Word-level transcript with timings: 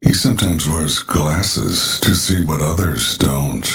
He 0.00 0.12
sometimes 0.14 0.68
wears 0.68 1.00
glasses 1.00 2.00
to 2.00 2.14
see 2.14 2.44
what 2.44 2.62
others 2.62 3.18
don't. 3.18 3.68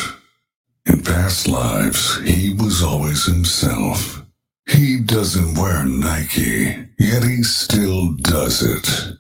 In 0.86 1.04
past 1.04 1.47
lives, 1.47 2.20
he 2.21 2.54
was 2.54 2.81
always 2.83 3.25
himself. 3.25 4.23
He 4.68 4.99
doesn't 5.02 5.55
wear 5.60 5.86
Nike, 5.86 6.88
yet 6.99 7.23
he 7.23 7.44
still 7.44 8.13
does 8.13 8.63
it. 8.63 9.18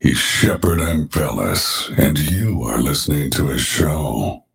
He's 0.00 0.18
Shepard 0.18 0.78
Ambellas, 0.80 1.90
and 1.98 2.18
you 2.18 2.62
are 2.62 2.80
listening 2.80 3.30
to 3.32 3.48
his 3.48 3.62
show. 3.62 4.45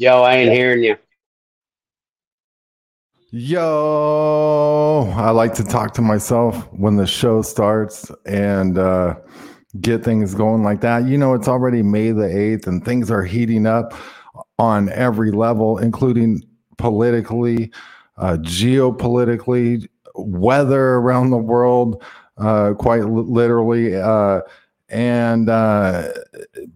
Yo, 0.00 0.22
I 0.22 0.36
ain't 0.36 0.52
hearing 0.52 0.84
you. 0.84 0.96
Yo, 3.30 5.12
I 5.16 5.30
like 5.30 5.54
to 5.54 5.64
talk 5.64 5.92
to 5.94 6.02
myself 6.02 6.72
when 6.72 6.94
the 6.94 7.06
show 7.06 7.42
starts 7.42 8.08
and 8.24 8.78
uh, 8.78 9.16
get 9.80 10.04
things 10.04 10.36
going 10.36 10.62
like 10.62 10.82
that. 10.82 11.06
You 11.06 11.18
know, 11.18 11.34
it's 11.34 11.48
already 11.48 11.82
May 11.82 12.12
the 12.12 12.22
8th 12.22 12.68
and 12.68 12.84
things 12.84 13.10
are 13.10 13.24
heating 13.24 13.66
up 13.66 13.92
on 14.60 14.88
every 14.90 15.32
level, 15.32 15.78
including 15.78 16.44
politically, 16.76 17.72
uh, 18.18 18.36
geopolitically, 18.40 19.88
weather 20.14 20.94
around 20.94 21.30
the 21.30 21.38
world, 21.38 22.04
uh, 22.36 22.72
quite 22.74 23.04
literally. 23.04 23.96
And 24.90 25.50
uh, 25.50 26.12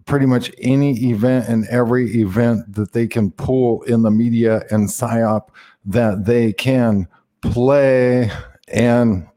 pretty 0.05 0.27
much 0.27 0.51
any 0.59 1.09
event 1.09 1.49
and 1.49 1.67
every 1.67 2.21
event 2.21 2.75
that 2.75 2.91
they 2.91 3.07
can 3.07 3.31
pull 3.31 3.81
in 3.83 4.03
the 4.03 4.11
media 4.11 4.63
and 4.69 4.87
psyop 4.87 5.47
that 5.85 6.25
they 6.25 6.53
can 6.53 7.07
play. 7.41 8.31
And, 8.67 9.27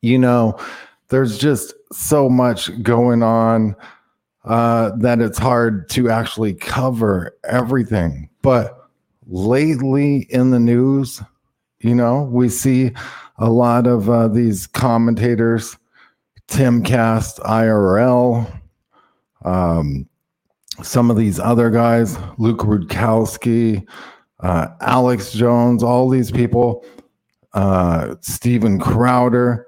you 0.00 0.18
know, 0.18 0.58
there's 1.08 1.38
just 1.38 1.74
so 1.92 2.28
much 2.28 2.82
going 2.82 3.22
on 3.22 3.76
uh, 4.44 4.90
that 4.96 5.20
it's 5.20 5.38
hard 5.38 5.88
to 5.90 6.10
actually 6.10 6.54
cover 6.54 7.36
everything. 7.44 8.28
But 8.42 8.88
lately 9.28 10.26
in 10.30 10.50
the 10.50 10.58
news, 10.58 11.22
you 11.78 11.94
know, 11.94 12.22
we 12.24 12.48
see 12.48 12.90
a 13.38 13.50
lot 13.50 13.86
of 13.86 14.10
uh, 14.10 14.28
these 14.28 14.66
commentators 14.66 15.76
Timcast 16.48 17.40
IRL, 17.40 18.60
um, 19.44 20.08
some 20.82 21.10
of 21.10 21.16
these 21.16 21.38
other 21.38 21.70
guys, 21.70 22.18
Luke 22.38 22.60
Rudkowski, 22.60 23.86
uh, 24.40 24.68
Alex 24.80 25.32
Jones, 25.32 25.82
all 25.82 26.08
these 26.08 26.30
people, 26.30 26.84
uh, 27.54 28.16
Steven 28.20 28.78
Crowder, 28.78 29.66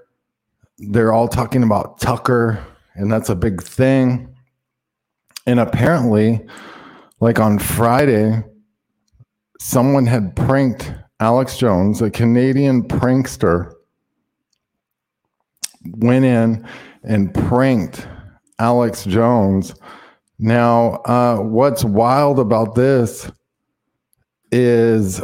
they're 0.79 1.13
all 1.13 1.29
talking 1.29 1.63
about 1.63 2.01
Tucker, 2.01 2.65
and 2.95 3.11
that's 3.13 3.29
a 3.29 3.37
big 3.37 3.63
thing. 3.63 4.35
And 5.47 5.61
apparently, 5.61 6.47
like 7.21 7.39
on 7.39 7.59
Friday, 7.59 8.43
someone 9.61 10.07
had 10.07 10.35
pranked 10.35 10.93
Alex 11.21 11.57
Jones, 11.57 12.03
a 12.03 12.11
Canadian 12.11 12.83
prankster 12.89 13.73
went 15.93 16.25
in 16.25 16.67
and 17.03 17.33
pranked 17.35 18.07
Alex 18.59 19.05
Jones. 19.05 19.75
Now, 20.39 21.03
uh, 21.05 21.39
what's 21.39 21.85
wild 21.85 22.39
about 22.39 22.75
this 22.75 23.31
is 24.51 25.21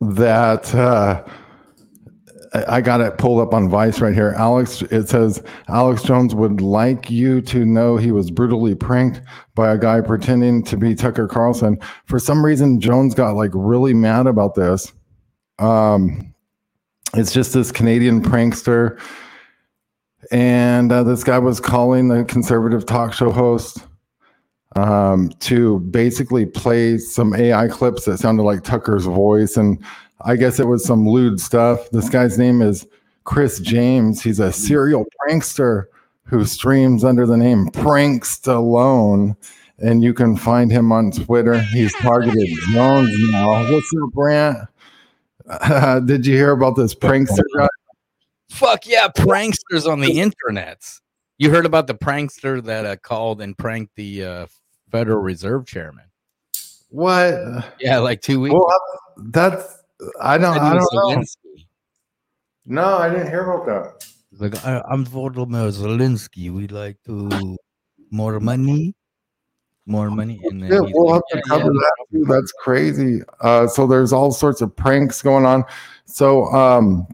that 0.00 0.74
uh, 0.74 1.24
I 2.68 2.80
got 2.80 3.00
it 3.00 3.18
pulled 3.18 3.40
up 3.40 3.52
on 3.52 3.68
Vice 3.68 4.00
right 4.00 4.14
here. 4.14 4.34
Alex, 4.36 4.82
it 4.82 5.08
says 5.08 5.42
Alex 5.68 6.02
Jones 6.02 6.34
would 6.34 6.60
like 6.60 7.10
you 7.10 7.40
to 7.42 7.64
know 7.64 7.96
he 7.96 8.12
was 8.12 8.30
brutally 8.30 8.74
pranked 8.74 9.20
by 9.54 9.72
a 9.72 9.78
guy 9.78 10.00
pretending 10.00 10.62
to 10.64 10.76
be 10.76 10.94
Tucker 10.94 11.28
Carlson. 11.28 11.78
For 12.06 12.18
some 12.18 12.44
reason, 12.44 12.80
Jones 12.80 13.14
got 13.14 13.34
like 13.34 13.50
really 13.54 13.94
mad 13.94 14.26
about 14.26 14.54
this. 14.54 14.92
Um, 15.58 16.34
it's 17.14 17.32
just 17.32 17.52
this 17.52 17.72
Canadian 17.72 18.22
prankster. 18.22 19.00
And 20.30 20.90
uh, 20.92 21.02
this 21.04 21.24
guy 21.24 21.38
was 21.38 21.60
calling 21.60 22.08
the 22.08 22.24
conservative 22.24 22.84
talk 22.84 23.12
show 23.12 23.30
host 23.30 23.78
um, 24.76 25.30
to 25.40 25.80
basically 25.80 26.44
play 26.44 26.98
some 26.98 27.34
AI 27.34 27.68
clips 27.68 28.04
that 28.04 28.18
sounded 28.18 28.42
like 28.42 28.62
Tucker's 28.62 29.06
voice. 29.06 29.56
And 29.56 29.82
I 30.22 30.36
guess 30.36 30.58
it 30.58 30.66
was 30.66 30.84
some 30.84 31.08
lewd 31.08 31.40
stuff. 31.40 31.90
This 31.90 32.08
guy's 32.08 32.38
name 32.38 32.60
is 32.60 32.86
Chris 33.24 33.60
James. 33.60 34.22
He's 34.22 34.40
a 34.40 34.52
serial 34.52 35.06
prankster 35.20 35.84
who 36.24 36.44
streams 36.44 37.04
under 37.04 37.26
the 37.26 37.36
name 37.36 37.68
Prankstallone. 37.68 39.36
And 39.78 40.02
you 40.02 40.12
can 40.12 40.36
find 40.36 40.72
him 40.72 40.90
on 40.90 41.12
Twitter. 41.12 41.60
He's 41.60 41.94
targeted 41.94 42.48
Jones 42.72 43.10
now. 43.30 43.70
What's 43.72 43.90
up, 44.02 44.12
Brant? 44.12 44.58
Uh, 45.48 46.00
did 46.06 46.26
you 46.26 46.34
hear 46.34 46.52
about 46.52 46.76
this 46.76 46.94
prankster 46.94 47.42
guy? 47.56 47.68
Fuck 48.50 48.86
yeah, 48.86 49.08
pranksters 49.08 49.90
on 49.90 50.00
the 50.00 50.20
internet. 50.20 50.82
You 51.38 51.50
heard 51.50 51.66
about 51.66 51.86
the 51.86 51.94
prankster 51.94 52.62
that 52.64 52.84
uh, 52.84 52.96
called 52.96 53.40
and 53.40 53.56
pranked 53.56 53.94
the 53.94 54.24
uh, 54.24 54.46
Federal 54.90 55.18
Reserve 55.18 55.66
chairman? 55.66 56.04
What? 56.88 57.34
Yeah, 57.80 57.98
like 57.98 58.22
two 58.22 58.40
weeks. 58.40 58.54
Well, 58.54 58.66
that's 59.30 59.78
I 60.20 60.38
don't. 60.38 60.58
I 60.58 60.74
don't 60.74 60.94
know. 60.94 61.24
No, 62.64 62.98
I 62.98 63.10
didn't 63.10 63.28
hear 63.28 63.50
about 63.50 63.66
that. 63.66 64.08
Like 64.38 64.64
I, 64.64 64.82
I'm 64.88 65.04
Volodymyr 65.06 65.72
Zelensky. 65.72 66.50
We 66.50 66.66
like 66.68 66.96
to 67.06 67.56
more 68.10 68.40
money 68.40 68.94
more 69.88 70.10
money. 70.10 70.40
And 70.44 70.62
then 70.62 70.70
yeah, 70.70 70.80
we'll 70.80 71.12
like, 71.12 71.22
have 71.32 71.42
to 71.42 71.48
cover 71.48 71.72
yeah. 71.72 71.80
that 71.80 72.06
too. 72.12 72.24
That's 72.26 72.52
crazy. 72.52 73.20
Uh, 73.40 73.66
so 73.66 73.86
there's 73.86 74.12
all 74.12 74.30
sorts 74.30 74.60
of 74.60 74.74
pranks 74.76 75.22
going 75.22 75.44
on. 75.44 75.64
So 76.04 76.46
um, 76.46 77.06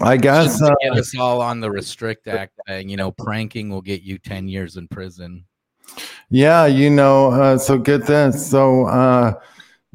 I 0.00 0.16
guess 0.16 0.62
uh, 0.62 0.72
get 0.80 0.92
us 0.92 1.16
all 1.18 1.42
on 1.42 1.60
the 1.60 1.70
Restrict 1.70 2.26
Act 2.28 2.58
thing. 2.66 2.88
You 2.88 2.96
know, 2.96 3.10
pranking 3.10 3.68
will 3.70 3.82
get 3.82 4.02
you 4.02 4.18
ten 4.18 4.48
years 4.48 4.76
in 4.76 4.88
prison. 4.88 5.44
Yeah, 6.30 6.66
you 6.66 6.90
know. 6.90 7.32
Uh, 7.32 7.58
so 7.58 7.78
get 7.78 8.06
this. 8.06 8.48
So 8.50 8.86
uh, 8.86 9.34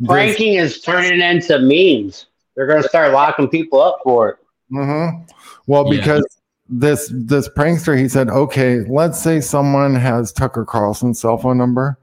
pranking 0.05 0.57
this, 0.57 0.77
is 0.77 0.81
turning 0.81 1.21
into 1.21 1.57
memes. 1.59 2.27
They're 2.55 2.67
going 2.67 2.81
to 2.81 2.87
start 2.87 3.11
locking 3.11 3.49
people 3.49 3.81
up 3.81 3.99
for 4.03 4.29
it. 4.29 4.37
Mm-hmm. 4.71 5.23
Well, 5.67 5.89
because 5.89 6.25
this 6.67 7.11
this 7.13 7.47
prankster 7.49 7.97
he 7.97 8.09
said 8.09 8.27
okay 8.29 8.79
let's 8.87 9.21
say 9.21 9.39
someone 9.39 9.93
has 9.93 10.31
tucker 10.31 10.65
carlson's 10.65 11.19
cell 11.19 11.37
phone 11.37 11.57
number 11.57 11.97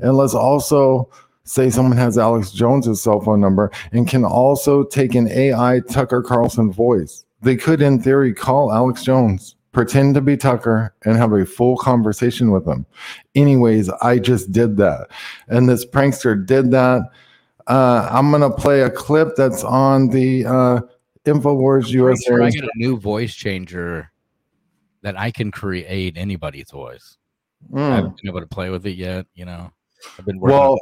and 0.00 0.16
let's 0.16 0.34
also 0.34 1.08
say 1.44 1.70
someone 1.70 1.96
has 1.96 2.18
alex 2.18 2.50
jones's 2.50 3.00
cell 3.02 3.20
phone 3.20 3.40
number 3.40 3.70
and 3.92 4.06
can 4.06 4.24
also 4.24 4.84
take 4.84 5.14
an 5.14 5.28
ai 5.28 5.80
tucker 5.88 6.22
carlson 6.22 6.70
voice. 6.70 7.24
They 7.40 7.56
could 7.56 7.80
in 7.80 8.02
theory 8.02 8.34
call 8.34 8.70
alex 8.70 9.02
jones 9.02 9.56
pretend 9.72 10.14
to 10.14 10.20
be 10.20 10.36
tucker 10.36 10.94
and 11.06 11.16
have 11.16 11.32
a 11.32 11.46
full 11.46 11.78
conversation 11.78 12.50
with 12.50 12.68
him 12.68 12.84
anyways 13.34 13.88
i 14.02 14.18
just 14.18 14.52
did 14.52 14.76
that. 14.76 15.08
And 15.48 15.68
this 15.68 15.86
prankster 15.86 16.44
did 16.44 16.70
that. 16.72 17.08
Uh, 17.66 18.08
i'm 18.10 18.30
gonna 18.30 18.50
play 18.50 18.82
a 18.82 18.90
clip 18.90 19.36
that's 19.36 19.64
on 19.64 20.08
the 20.08 20.44
uh, 20.44 20.80
Infowars 21.24 21.88
USA. 21.88 22.24
Sure 22.24 22.42
I 22.42 22.50
get 22.50 22.64
a 22.64 22.70
new 22.76 22.98
voice 22.98 23.34
changer 23.34 24.10
that 25.02 25.18
I 25.18 25.30
can 25.30 25.50
create 25.50 26.16
anybody's 26.16 26.70
voice. 26.70 27.16
Mm. 27.72 27.78
I 27.78 27.96
haven't 27.96 28.16
been 28.16 28.28
able 28.28 28.40
to 28.40 28.46
play 28.46 28.70
with 28.70 28.86
it 28.86 28.96
yet. 28.96 29.26
You 29.34 29.44
know, 29.44 29.70
I've 30.18 30.24
been 30.24 30.38
working. 30.38 30.58
Well, 30.58 30.78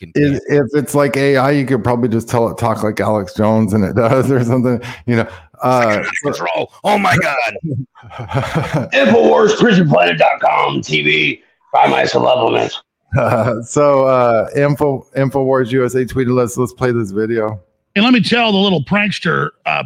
if, 0.00 0.40
if 0.48 0.66
it's 0.72 0.94
like 0.94 1.16
AI, 1.16 1.50
you 1.50 1.66
could 1.66 1.84
probably 1.84 2.08
just 2.08 2.28
tell 2.28 2.48
it 2.48 2.56
talk 2.58 2.82
like 2.82 3.00
Alex 3.00 3.34
Jones, 3.34 3.72
and 3.72 3.84
it 3.84 3.94
does, 3.96 4.30
or 4.30 4.42
something. 4.44 4.80
You 5.06 5.16
know, 5.16 5.28
uh, 5.62 6.04
control. 6.22 6.72
Oh 6.82 6.98
my 6.98 7.16
god! 7.18 7.54
Infowarsprisonplanet.com 8.92 10.80
TV. 10.80 11.42
Buy 11.72 11.88
my 11.88 12.04
supplements. 12.04 12.82
Uh, 13.16 13.62
so 13.66 14.06
uh, 14.06 14.48
info 14.56 15.06
Infowars 15.16 15.70
USA 15.72 16.04
tweeted 16.04 16.40
us. 16.40 16.56
Let's 16.56 16.72
play 16.72 16.92
this 16.92 17.10
video. 17.10 17.62
And 17.94 18.04
let 18.04 18.12
me 18.12 18.20
tell 18.20 18.50
the 18.52 18.58
little 18.58 18.82
prankster, 18.84 19.50
uh, 19.66 19.84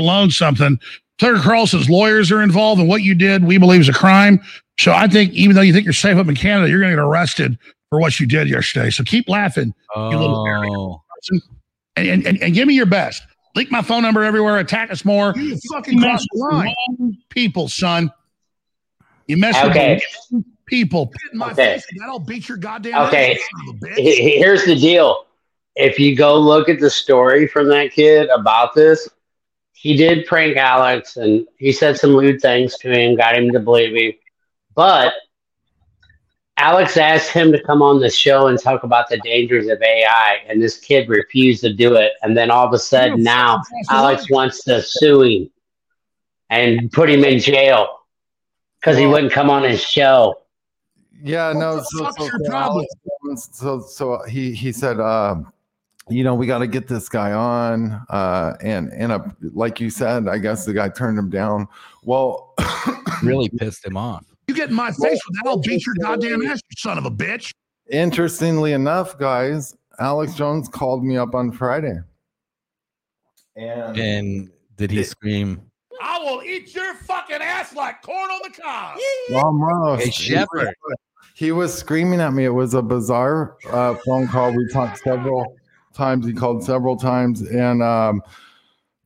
loan 0.00 0.30
something. 0.30 0.78
Tucker 1.18 1.40
Carlson's 1.40 1.90
lawyers 1.90 2.30
are 2.30 2.42
involved, 2.42 2.80
and 2.80 2.88
what 2.88 3.02
you 3.02 3.14
did, 3.14 3.42
we 3.44 3.58
believe, 3.58 3.80
is 3.80 3.88
a 3.88 3.92
crime. 3.92 4.40
So 4.78 4.92
I 4.92 5.08
think 5.08 5.32
even 5.32 5.56
though 5.56 5.62
you 5.62 5.72
think 5.72 5.84
you're 5.84 5.92
safe 5.92 6.16
up 6.16 6.28
in 6.28 6.36
Canada, 6.36 6.70
you're 6.70 6.78
going 6.78 6.92
to 6.92 6.96
get 6.96 7.02
arrested 7.02 7.58
for 7.90 7.98
what 8.00 8.20
you 8.20 8.26
did 8.26 8.48
yesterday. 8.48 8.90
So 8.90 9.02
keep 9.02 9.28
laughing, 9.28 9.74
you 9.96 10.02
little 10.02 10.46
Oh, 10.46 11.02
and, 11.96 12.24
and, 12.24 12.40
and 12.40 12.54
give 12.54 12.68
me 12.68 12.74
your 12.74 12.86
best. 12.86 13.22
Leak 13.56 13.72
my 13.72 13.82
phone 13.82 14.02
number 14.02 14.22
everywhere. 14.22 14.58
Attack 14.58 14.92
us 14.92 15.04
more. 15.04 15.32
You 15.34 15.42
You 15.42 15.58
fucking 15.72 15.98
mess 15.98 16.24
the 16.32 16.38
line. 16.38 16.74
wrong 17.00 17.16
people, 17.30 17.68
son. 17.68 18.12
You 19.26 19.36
mess 19.36 19.56
Okay. 19.64 19.94
with 19.94 20.02
the 20.30 20.34
wrong 20.36 20.44
people. 20.66 21.10
Spit 21.12 21.32
in 21.32 21.38
my 21.38 21.46
Okay. 21.50 21.74
face, 21.74 21.86
and 21.90 22.00
that'll 22.00 22.20
beat 22.20 22.48
your 22.48 22.58
goddamn 22.58 23.02
Okay. 23.08 23.32
ass, 23.32 23.40
son 23.66 23.80
bitch. 23.80 23.96
He- 23.96 24.22
he- 24.22 24.38
Here's 24.38 24.64
the 24.64 24.76
deal. 24.76 25.24
If 25.78 25.98
you 26.00 26.16
go 26.16 26.36
look 26.38 26.68
at 26.68 26.80
the 26.80 26.90
story 26.90 27.46
from 27.46 27.68
that 27.68 27.92
kid 27.92 28.28
about 28.30 28.74
this, 28.74 29.08
he 29.72 29.96
did 29.96 30.26
prank 30.26 30.56
Alex 30.56 31.16
and 31.16 31.46
he 31.56 31.70
said 31.70 31.96
some 31.96 32.10
lewd 32.10 32.42
things 32.42 32.76
to 32.78 32.90
him, 32.90 33.16
got 33.16 33.36
him 33.36 33.52
to 33.52 33.60
believe 33.60 33.94
him. 33.94 34.12
But 34.74 35.14
Alex 36.56 36.96
asked 36.96 37.30
him 37.30 37.52
to 37.52 37.62
come 37.62 37.80
on 37.80 38.00
the 38.00 38.10
show 38.10 38.48
and 38.48 38.58
talk 38.60 38.82
about 38.82 39.08
the 39.08 39.18
dangers 39.18 39.68
of 39.68 39.80
AI, 39.80 40.38
and 40.48 40.60
this 40.60 40.78
kid 40.78 41.08
refused 41.08 41.60
to 41.60 41.72
do 41.72 41.94
it. 41.94 42.10
And 42.22 42.36
then 42.36 42.50
all 42.50 42.66
of 42.66 42.72
a 42.72 42.78
sudden, 42.80 43.22
now 43.22 43.62
Alex 43.88 44.28
wants 44.28 44.64
to 44.64 44.82
sue 44.82 45.22
him 45.22 45.50
and 46.50 46.90
put 46.90 47.08
him 47.08 47.22
in 47.22 47.38
jail 47.38 48.00
because 48.80 48.98
he 48.98 49.06
wouldn't 49.06 49.32
come 49.32 49.48
on 49.48 49.62
his 49.62 49.80
show. 49.80 50.40
Yeah, 51.22 51.52
no. 51.52 51.80
So, 51.84 52.10
so, 52.18 52.28
so. 52.28 52.52
Alex 52.52 52.88
so, 53.52 53.80
so 53.80 54.22
he 54.24 54.52
he 54.52 54.72
said, 54.72 54.98
um, 54.98 55.52
you 56.10 56.24
know, 56.24 56.34
we 56.34 56.46
got 56.46 56.58
to 56.58 56.66
get 56.66 56.88
this 56.88 57.08
guy 57.08 57.32
on, 57.32 57.92
uh, 58.10 58.54
and 58.60 58.92
and 58.92 59.12
uh, 59.12 59.20
like 59.54 59.80
you 59.80 59.90
said, 59.90 60.28
I 60.28 60.38
guess 60.38 60.64
the 60.64 60.72
guy 60.72 60.88
turned 60.88 61.18
him 61.18 61.30
down. 61.30 61.66
Well, 62.04 62.54
really 63.22 63.48
pissed 63.48 63.84
him 63.86 63.96
off. 63.96 64.24
You 64.46 64.54
get 64.54 64.70
in 64.70 64.74
my 64.74 64.90
face 64.90 65.00
with 65.28 65.36
that, 65.36 65.42
I'll 65.46 65.58
beat 65.58 65.84
your 65.84 65.94
goddamn 66.00 66.42
ass, 66.46 66.60
you 66.70 66.76
son 66.78 66.96
of 66.98 67.04
a 67.04 67.10
bitch. 67.10 67.52
interestingly 67.90 68.72
enough, 68.72 69.18
guys, 69.18 69.74
Alex 70.00 70.34
Jones 70.34 70.68
called 70.68 71.04
me 71.04 71.16
up 71.18 71.34
on 71.34 71.52
Friday, 71.52 71.98
and 73.56 73.98
And 73.98 74.50
did 74.76 74.90
he 74.90 75.02
scream? 75.02 75.62
I 76.00 76.18
will 76.20 76.42
eat 76.44 76.74
your 76.74 76.94
fucking 76.94 77.36
ass 77.42 77.74
like 77.74 78.02
corn 78.02 78.30
on 78.30 78.40
the 78.44 78.50
cob. 78.62 78.98
almost 79.34 80.04
Hey, 80.04 80.10
he 80.10 80.34
was- 80.54 80.74
He 81.34 81.52
was 81.52 81.72
screaming 81.76 82.20
at 82.20 82.32
me. 82.32 82.44
It 82.44 82.50
was 82.54 82.74
a 82.74 82.82
bizarre 82.82 83.56
uh, 83.70 83.94
phone 84.06 84.26
call. 84.28 84.52
We 84.52 84.66
talked 84.72 84.98
several 84.98 85.56
times. 85.98 86.24
He 86.24 86.32
called 86.32 86.64
several 86.64 86.96
times, 86.96 87.42
and 87.42 87.82
um, 87.82 88.22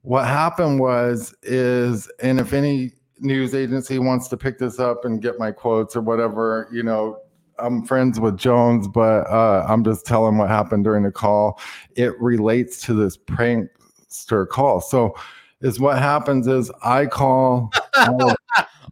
what 0.02 0.26
happened 0.26 0.78
was 0.78 1.34
is, 1.42 2.08
and 2.20 2.38
if 2.38 2.52
any 2.52 2.92
news 3.18 3.54
agency 3.54 3.98
wants 3.98 4.28
to 4.28 4.36
pick 4.36 4.58
this 4.58 4.78
up 4.78 5.04
and 5.04 5.22
get 5.22 5.38
my 5.38 5.50
quotes 5.50 5.96
or 5.96 6.02
whatever, 6.02 6.68
you 6.70 6.82
know, 6.82 7.18
I'm 7.58 7.84
friends 7.84 8.20
with 8.20 8.36
Jones, 8.36 8.88
but 8.88 9.28
uh, 9.30 9.64
I'm 9.68 9.84
just 9.84 10.06
telling 10.06 10.36
what 10.36 10.48
happened 10.48 10.84
during 10.84 11.04
the 11.04 11.12
call. 11.12 11.60
It 11.96 12.20
relates 12.20 12.80
to 12.82 12.94
this 12.94 13.16
prankster 13.16 14.48
call. 14.48 14.80
So, 14.80 15.14
is 15.60 15.78
what 15.78 15.98
happens 15.98 16.48
is 16.48 16.70
I 16.84 17.06
call. 17.06 17.70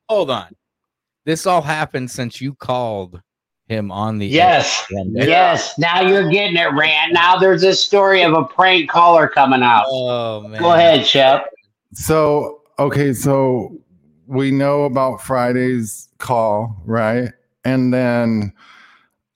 Hold 0.09 0.31
on. 0.31 0.55
This 1.25 1.47
all 1.47 1.63
happened 1.63 2.11
since 2.11 2.41
you 2.41 2.55
called 2.55 3.21
him 3.71 3.91
on 3.93 4.19
the 4.19 4.27
Yes. 4.27 4.85
one- 4.91 5.13
Yes. 5.15 5.79
Now 5.79 6.01
you're 6.01 6.29
getting 6.29 6.57
it, 6.57 6.73
Rand. 6.75 7.13
Now 7.13 7.37
there's 7.39 7.63
a 7.63 7.73
story 7.73 8.23
of 8.23 8.35
a 8.35 8.45
prank 8.45 8.91
caller 8.91 9.29
coming 9.29 9.63
out. 9.63 9.85
Oh 9.89 10.43
man. 10.43 10.61
Go 10.61 10.73
ahead, 10.73 11.07
Shep. 11.07 11.47
So, 11.95 12.63
okay, 12.79 13.13
so 13.15 13.73
we 14.27 14.51
know 14.51 14.85
about 14.85 15.23
Friday's 15.23 16.09
call, 16.19 16.77
right? 16.85 17.31
And 17.65 17.95
then 17.95 18.53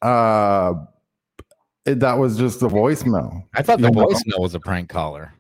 uh 0.03 0.75
it, 1.87 2.01
that 2.01 2.15
was 2.19 2.37
just 2.37 2.61
the 2.61 2.69
voicemail, 2.69 3.45
I 3.55 3.63
thought 3.63 3.79
the 3.81 3.89
You 3.89 3.93
know? 3.95 4.07
voicemail 4.07 4.41
was 4.41 4.55
a 4.55 4.61
prank 4.61 4.89
caller. 4.89 5.33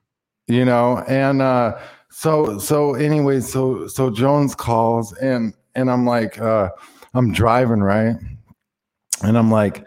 you 0.46 0.64
know? 0.64 0.98
And 1.08 1.42
uh 1.42 1.78
so 2.10 2.58
so 2.58 2.94
anyway, 2.94 3.40
so 3.40 3.88
so 3.88 4.08
Jones 4.10 4.54
calls 4.54 5.12
and 5.14 5.52
and 5.74 5.90
I'm 5.90 6.06
like 6.06 6.40
uh 6.40 6.68
I'm 7.14 7.32
driving, 7.32 7.80
right? 7.80 8.14
And 9.24 9.36
I'm 9.36 9.50
like, 9.50 9.86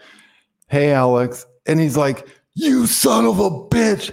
"Hey 0.68 0.92
Alex." 0.92 1.45
And 1.66 1.80
he's 1.80 1.98
like, 1.98 2.28
"You 2.54 2.88
son 2.88 3.25
of 3.25 3.39
a 3.39 3.50
bitch. 3.50 4.12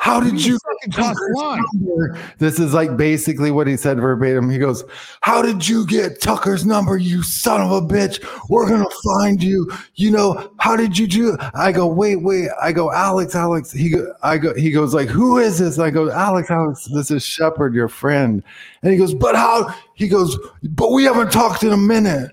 How 0.00 0.18
did 0.18 0.42
you 0.42 0.58
fucking 0.58 0.92
crossed 0.92 1.18
the 1.18 1.38
line? 1.38 1.62
number. 1.74 2.18
This 2.38 2.58
is 2.58 2.72
like 2.72 2.96
basically 2.96 3.50
what 3.50 3.66
he 3.66 3.76
said 3.76 4.00
verbatim. 4.00 4.48
He 4.48 4.56
goes, 4.56 4.82
How 5.20 5.42
did 5.42 5.68
you 5.68 5.86
get 5.86 6.22
Tucker's 6.22 6.64
number, 6.64 6.96
you 6.96 7.22
son 7.22 7.60
of 7.60 7.70
a 7.70 7.82
bitch? 7.82 8.18
We're 8.48 8.66
going 8.66 8.82
to 8.82 8.96
find 9.04 9.42
you. 9.42 9.70
You 9.96 10.10
know, 10.10 10.52
how 10.58 10.74
did 10.74 10.96
you 10.96 11.06
do? 11.06 11.36
I 11.52 11.70
go, 11.70 11.86
Wait, 11.86 12.16
wait. 12.16 12.48
I 12.62 12.72
go, 12.72 12.90
Alex, 12.90 13.34
Alex. 13.34 13.70
He 13.72 13.90
go, 13.90 14.10
I 14.22 14.38
go, 14.38 14.54
he 14.54 14.70
goes, 14.70 14.94
like, 14.94 15.10
Who 15.10 15.36
is 15.36 15.58
this? 15.58 15.78
I 15.78 15.90
go, 15.90 16.10
Alex, 16.10 16.50
Alex, 16.50 16.86
this 16.86 17.10
is 17.10 17.22
Shepard, 17.22 17.74
your 17.74 17.88
friend. 17.88 18.42
And 18.82 18.92
he 18.92 18.98
goes, 18.98 19.12
But 19.12 19.36
how? 19.36 19.74
He 19.92 20.08
goes, 20.08 20.38
But 20.62 20.92
we 20.92 21.04
haven't 21.04 21.30
talked 21.30 21.62
in 21.62 21.72
a 21.72 21.76
minute. 21.76 22.32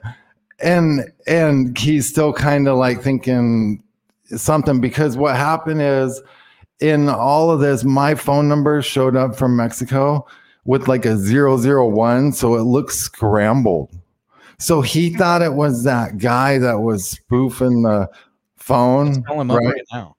And, 0.60 1.12
and 1.28 1.78
he's 1.78 2.10
still 2.10 2.34
kind 2.34 2.68
of 2.68 2.78
like 2.78 3.02
thinking 3.02 3.84
something 4.36 4.82
because 4.82 5.16
what 5.16 5.36
happened 5.36 5.82
is, 5.82 6.22
in 6.80 7.10
all 7.10 7.50
of 7.50 7.60
this, 7.60 7.84
my 7.84 8.14
phone 8.16 8.48
number 8.48 8.82
showed 8.82 9.16
up 9.16 9.36
from 9.36 9.56
Mexico 9.56 10.26
with 10.66 10.88
like 10.88 11.06
a 11.06 11.16
001, 11.18 12.34
so 12.34 12.56
it 12.56 12.64
looks 12.64 12.98
scrambled. 12.98 13.90
So 14.60 14.82
he 14.82 15.14
thought 15.14 15.42
it 15.42 15.54
was 15.54 15.84
that 15.84 16.18
guy 16.18 16.58
that 16.60 16.80
was 16.80 17.10
spoofing 17.10 17.84
the 17.84 18.10
phone. 18.58 19.24
Call 19.24 19.42
him 19.42 19.52
up 19.52 19.60
right? 19.60 19.68
right 19.68 19.82
now. 19.92 20.16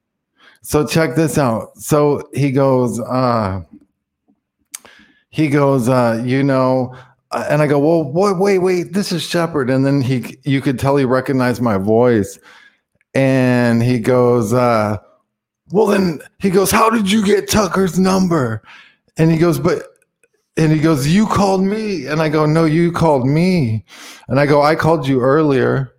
So 0.63 0.87
check 0.87 1.15
this 1.15 1.39
out. 1.39 1.77
So 1.77 2.29
he 2.33 2.51
goes, 2.51 3.01
uh, 3.01 3.63
he 5.31 5.49
goes, 5.49 5.89
uh, 5.89 6.23
you 6.25 6.43
know, 6.43 6.97
and 7.33 7.61
I 7.61 7.67
go, 7.67 7.79
well, 7.79 8.05
wait, 8.05 8.39
wait, 8.39 8.59
wait, 8.59 8.93
this 8.93 9.13
is 9.13 9.23
Shepard. 9.23 9.71
And 9.71 9.85
then 9.85 10.01
he, 10.01 10.39
you 10.45 10.61
could 10.61 10.79
tell 10.79 10.97
he 10.97 11.05
recognized 11.05 11.61
my 11.61 11.77
voice. 11.77 12.39
And 13.15 13.83
he 13.83 13.99
goes, 13.99 14.53
uh, 14.53 14.99
well, 15.71 15.87
then 15.87 16.21
he 16.39 16.51
goes, 16.51 16.71
how 16.71 16.89
did 16.89 17.11
you 17.11 17.25
get 17.25 17.49
Tucker's 17.49 17.99
number? 17.99 18.63
And 19.17 19.31
he 19.31 19.39
goes, 19.39 19.59
but, 19.59 19.83
and 20.57 20.73
he 20.73 20.79
goes, 20.79 21.07
you 21.07 21.27
called 21.27 21.63
me. 21.63 22.07
And 22.07 22.23
I 22.23 22.29
go, 22.29 22.47
no, 22.47 22.65
you 22.65 22.93
called 22.93 23.27
me. 23.27 23.85
And 24.29 24.41
I 24.41 24.47
go, 24.47 24.63
I 24.63 24.75
called 24.75 25.07
you 25.07 25.21
earlier 25.21 25.93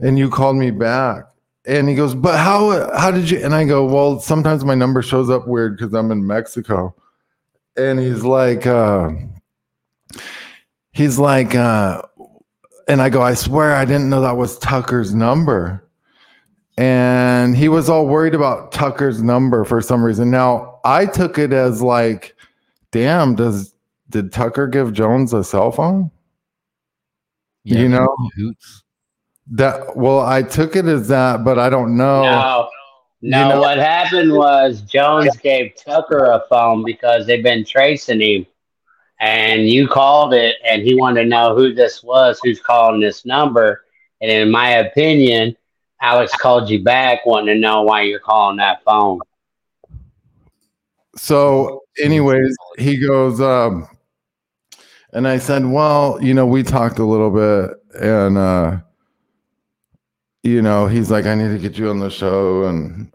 and 0.00 0.18
you 0.18 0.28
called 0.28 0.56
me 0.56 0.70
back. 0.70 1.24
And 1.66 1.88
he 1.88 1.94
goes, 1.94 2.14
but 2.14 2.38
how, 2.38 2.94
how 2.96 3.10
did 3.10 3.30
you? 3.30 3.38
And 3.38 3.54
I 3.54 3.64
go, 3.64 3.86
well, 3.86 4.20
sometimes 4.20 4.64
my 4.64 4.74
number 4.74 5.00
shows 5.00 5.30
up 5.30 5.48
weird 5.48 5.78
because 5.78 5.94
I'm 5.94 6.10
in 6.10 6.26
Mexico. 6.26 6.94
And 7.76 7.98
he's 7.98 8.22
like, 8.22 8.66
uh, 8.66 9.10
he's 10.94 11.18
like, 11.18 11.54
uh, 11.54 12.00
and 12.88 13.02
I 13.02 13.10
go, 13.10 13.20
I 13.20 13.34
swear 13.34 13.74
I 13.74 13.84
didn't 13.84 14.08
know 14.08 14.22
that 14.22 14.36
was 14.36 14.58
Tucker's 14.58 15.14
number. 15.14 15.86
And 16.76 17.56
he 17.56 17.68
was 17.68 17.88
all 17.88 18.06
worried 18.06 18.34
about 18.34 18.72
Tucker's 18.72 19.22
number 19.22 19.64
for 19.64 19.80
some 19.80 20.02
reason. 20.02 20.30
Now 20.30 20.80
I 20.84 21.06
took 21.06 21.38
it 21.38 21.52
as 21.52 21.82
like, 21.82 22.34
damn, 22.90 23.34
does 23.34 23.74
did 24.10 24.32
Tucker 24.32 24.66
give 24.66 24.92
Jones 24.92 25.32
a 25.32 25.44
cell 25.44 25.70
phone? 25.70 26.10
You 27.64 27.88
know? 27.88 28.08
Hoots. 28.36 28.82
That 29.52 29.96
well, 29.96 30.20
I 30.20 30.42
took 30.42 30.74
it 30.74 30.86
as 30.86 31.08
that, 31.08 31.44
but 31.44 31.58
I 31.58 31.70
don't 31.70 31.96
know. 31.96 32.22
No. 32.22 32.68
No, 33.22 33.42
You 33.42 33.54
know- 33.54 33.60
what 33.60 33.78
happened 33.78 34.34
was 34.34 34.82
Jones 34.82 35.36
gave 35.38 35.72
Tucker 35.76 36.26
a 36.26 36.42
phone 36.50 36.84
because 36.84 37.26
they've 37.26 37.42
been 37.42 37.64
tracing 37.64 38.20
him. 38.20 38.46
And 39.24 39.66
you 39.66 39.88
called 39.88 40.34
it, 40.34 40.56
and 40.66 40.82
he 40.82 40.94
wanted 40.94 41.22
to 41.22 41.28
know 41.28 41.56
who 41.56 41.72
this 41.72 42.02
was, 42.02 42.38
who's 42.42 42.60
calling 42.60 43.00
this 43.00 43.24
number. 43.24 43.84
And 44.20 44.30
in 44.30 44.50
my 44.50 44.68
opinion, 44.68 45.56
Alex 46.02 46.30
called 46.36 46.68
you 46.68 46.84
back 46.84 47.24
wanting 47.24 47.54
to 47.54 47.58
know 47.58 47.80
why 47.80 48.02
you're 48.02 48.20
calling 48.20 48.58
that 48.58 48.84
phone. 48.84 49.20
So, 51.16 51.80
anyways, 51.98 52.54
he 52.78 52.98
goes, 52.98 53.40
um, 53.40 53.88
and 55.14 55.26
I 55.26 55.38
said, 55.38 55.64
Well, 55.64 56.18
you 56.20 56.34
know, 56.34 56.44
we 56.44 56.62
talked 56.62 56.98
a 56.98 57.04
little 57.04 57.30
bit, 57.30 58.02
and 58.02 58.36
uh, 58.36 58.76
you 60.42 60.60
know, 60.60 60.86
he's 60.86 61.10
like, 61.10 61.24
I 61.24 61.34
need 61.34 61.48
to 61.48 61.58
get 61.58 61.78
you 61.78 61.88
on 61.88 61.98
the 61.98 62.10
show. 62.10 62.64
And 62.64 63.10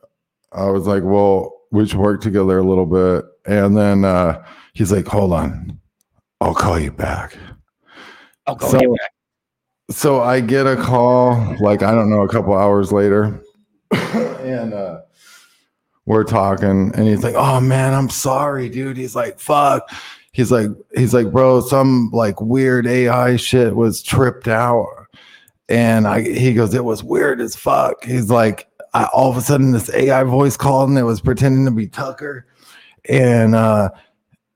I 0.52 0.72
was 0.72 0.88
like, 0.88 1.04
Well, 1.04 1.54
we 1.70 1.88
should 1.88 2.00
work 2.00 2.22
together 2.22 2.58
a 2.58 2.64
little 2.64 2.88
bit. 2.88 3.26
And 3.46 3.78
then 3.78 4.06
uh 4.06 4.44
he's 4.74 4.92
like, 4.92 5.06
Hold 5.06 5.34
on, 5.34 5.79
I'll 6.42 6.54
call 6.56 6.80
you 6.80 6.92
back. 6.92 7.38
I'll 8.48 8.56
call 8.56 8.70
So- 8.72 8.82
you 8.82 8.96
back. 9.00 9.12
So 9.92 10.22
I 10.22 10.40
get 10.40 10.68
a 10.68 10.76
call, 10.76 11.56
like 11.60 11.82
I 11.82 11.96
don't 11.96 12.12
know, 12.12 12.22
a 12.22 12.28
couple 12.30 12.56
hours 12.56 12.92
later, 12.92 13.42
and 13.92 14.72
uh, 14.72 15.02
we're 16.06 16.26
talking, 16.26 16.92
and 16.94 17.08
he's 17.08 17.24
like, 17.24 17.34
"Oh 17.36 17.60
man, 17.60 17.96
I'm 17.96 18.10
sorry, 18.12 18.70
dude." 18.70 18.98
He's 18.98 19.16
like, 19.16 19.40
"Fuck," 19.40 19.90
he's 20.32 20.52
like 20.52 20.68
he's 20.96 21.14
like 21.14 21.32
bro 21.32 21.60
some 21.60 22.10
like 22.14 22.40
weird 22.40 22.86
ai 22.88 23.36
shit 23.36 23.76
was 23.76 24.02
tripped 24.04 24.48
out 24.48 24.88
and 25.68 26.08
i 26.08 26.22
he 26.22 26.54
goes 26.54 26.74
it 26.74 26.86
was 26.86 27.04
weird 27.04 27.42
as 27.42 27.56
fuck 27.56 28.04
he's 28.04 28.30
like 28.30 28.68
I, 28.94 29.06
all 29.06 29.30
of 29.30 29.38
a 29.38 29.42
sudden 29.42 29.72
this 29.72 29.90
ai 29.94 30.24
voice 30.24 30.56
called 30.56 30.90
and 30.90 30.98
it 30.98 31.04
was 31.04 31.20
pretending 31.20 31.66
to 31.66 31.72
be 31.72 31.88
tucker 31.88 32.46
and 33.10 33.56
uh 33.56 33.90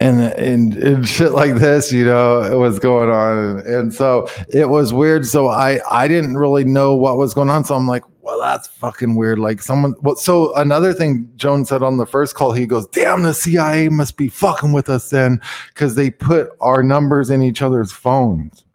and 0.03 0.21
and, 0.21 0.75
and 0.75 1.07
shit 1.15 1.31
like 1.31 1.55
this 1.55 1.91
you 1.91 2.05
know 2.05 2.41
it 2.41 2.57
was 2.57 2.79
going 2.79 3.09
on. 3.09 3.59
And, 3.65 3.93
so 3.93 4.27
it 4.49 4.69
was 4.69 4.93
weird. 4.93 5.25
So 5.25 5.47
i 5.47 5.79
i 5.89 6.07
didn't 6.07 6.37
really 6.37 6.65
know 6.65 6.95
what 6.95 7.17
was 7.17 7.33
going 7.33 7.49
on. 7.49 7.63
So 7.63 7.75
i'm 7.75 7.87
like 7.87 8.03
well 8.21 8.39
that's 8.39 8.67
fucking 8.67 9.15
weird. 9.15 9.39
Like 9.39 9.61
someone 9.61 9.95
well 10.01 10.15
so 10.15 10.53
another 10.55 10.93
thing 10.93 11.29
Jones 11.35 11.69
said 11.69 11.83
on 11.83 11.97
the 11.97 12.05
first 12.05 12.35
call 12.35 12.51
he 12.51 12.65
goes 12.65 12.87
damn 12.87 13.23
the 13.23 13.33
cia 13.33 13.89
must 13.89 14.17
be 14.17 14.27
fucking 14.27 14.73
with 14.73 14.89
us 14.89 15.09
then 15.09 15.41
because 15.73 15.95
they 15.95 16.11
put 16.11 16.49
our 16.59 16.83
numbers 16.83 17.29
in 17.29 17.41
each 17.41 17.61
other's 17.61 17.91
phones 17.91 18.65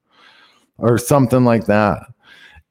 or 0.79 0.97
something 0.97 1.45
like 1.45 1.67
that. 1.67 2.01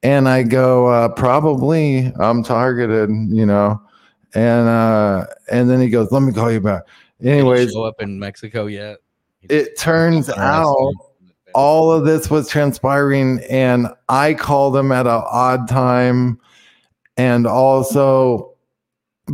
And 0.02 0.28
i 0.28 0.42
go 0.42 0.86
uh, 0.86 1.08
probably 1.10 2.12
i'm 2.18 2.42
targeted 2.42 3.10
you 3.30 3.46
know. 3.46 3.80
And 4.34 4.68
uh 4.68 5.26
and 5.50 5.70
then 5.70 5.80
he 5.80 5.88
goes 5.88 6.12
let 6.12 6.22
me 6.22 6.32
call 6.32 6.52
you 6.52 6.60
back 6.60 6.82
anyways 7.22 7.72
show 7.72 7.84
up 7.84 8.00
in 8.00 8.18
Mexico 8.18 8.66
yet? 8.66 8.98
it 9.42 9.78
turns 9.78 10.28
out 10.30 10.92
all 11.54 11.92
of 11.92 12.04
this 12.04 12.28
was 12.28 12.48
transpiring 12.48 13.40
and 13.48 13.86
i 14.08 14.34
called 14.34 14.76
him 14.76 14.90
at 14.92 15.06
an 15.06 15.22
odd 15.30 15.68
time 15.68 16.38
and 17.16 17.46
also 17.46 18.52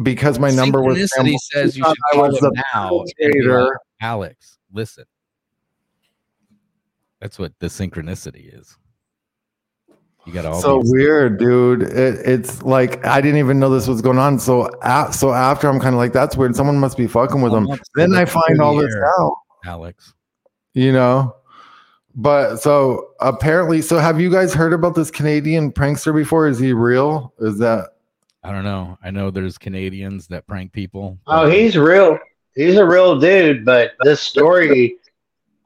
because 0.02 0.38
my 0.38 0.50
number 0.50 0.82
was 0.82 0.98
Synchronicity 0.98 1.36
says 1.38 1.76
you 1.76 1.84
should 1.84 1.96
I 2.12 2.14
call 2.14 2.28
was 2.28 2.42
him 2.42 2.52
now. 2.74 2.98
and 2.98 3.06
be 3.16 3.40
facilitator. 3.40 3.68
like, 3.70 3.78
Alex, 4.02 4.58
listen. 4.72 5.04
That's 7.20 7.38
what 7.38 7.52
the 7.60 7.68
synchronicity 7.68 8.58
is. 8.58 8.76
You 10.26 10.33
got 10.33 10.47
all 10.47 10.61
so 10.61 10.81
weird 10.85 11.38
dude 11.38 11.83
it, 11.83 12.21
it's 12.25 12.62
like 12.62 13.04
i 13.04 13.21
didn't 13.21 13.38
even 13.38 13.61
know 13.61 13.69
this 13.69 13.87
was 13.87 14.00
going 14.00 14.16
on 14.19 14.38
so 14.38 14.71
a- 14.83 15.12
so 15.12 15.33
after 15.35 15.69
i'm 15.69 15.78
kind 15.78 15.95
of 15.95 15.99
like 15.99 16.12
that's 16.14 16.35
weird 16.37 16.57
someone 16.57 16.78
must 16.78 16.97
be 16.97 17.07
fucking 17.07 17.43
with 17.43 17.52
them 17.52 17.66
then 17.95 18.14
i 18.14 18.25
find 18.25 18.61
all 18.61 18.75
this 18.75 18.95
out 19.19 19.35
Alex. 19.66 20.14
you 20.73 20.93
know 20.93 21.37
but 22.14 22.57
so 22.57 23.11
apparently 23.21 23.83
so 23.83 23.99
have 23.99 24.19
you 24.19 24.31
guys 24.31 24.54
heard 24.54 24.73
about 24.73 24.95
this 24.95 25.11
canadian 25.11 25.71
prankster 25.71 26.14
before 26.14 26.49
is 26.49 26.59
he 26.59 26.73
real 26.73 27.35
is 27.40 27.59
that 27.59 27.90
I 28.47 28.52
don't 28.52 28.64
know. 28.64 28.99
I 29.02 29.11
know 29.11 29.31
there's 29.31 29.57
Canadians 29.57 30.26
that 30.26 30.47
prank 30.47 30.71
people. 30.71 31.19
Oh, 31.26 31.49
he's 31.49 31.78
real. 31.78 32.19
He's 32.54 32.76
a 32.76 32.85
real 32.85 33.19
dude. 33.19 33.64
But 33.64 33.93
this 34.02 34.21
story, 34.21 34.97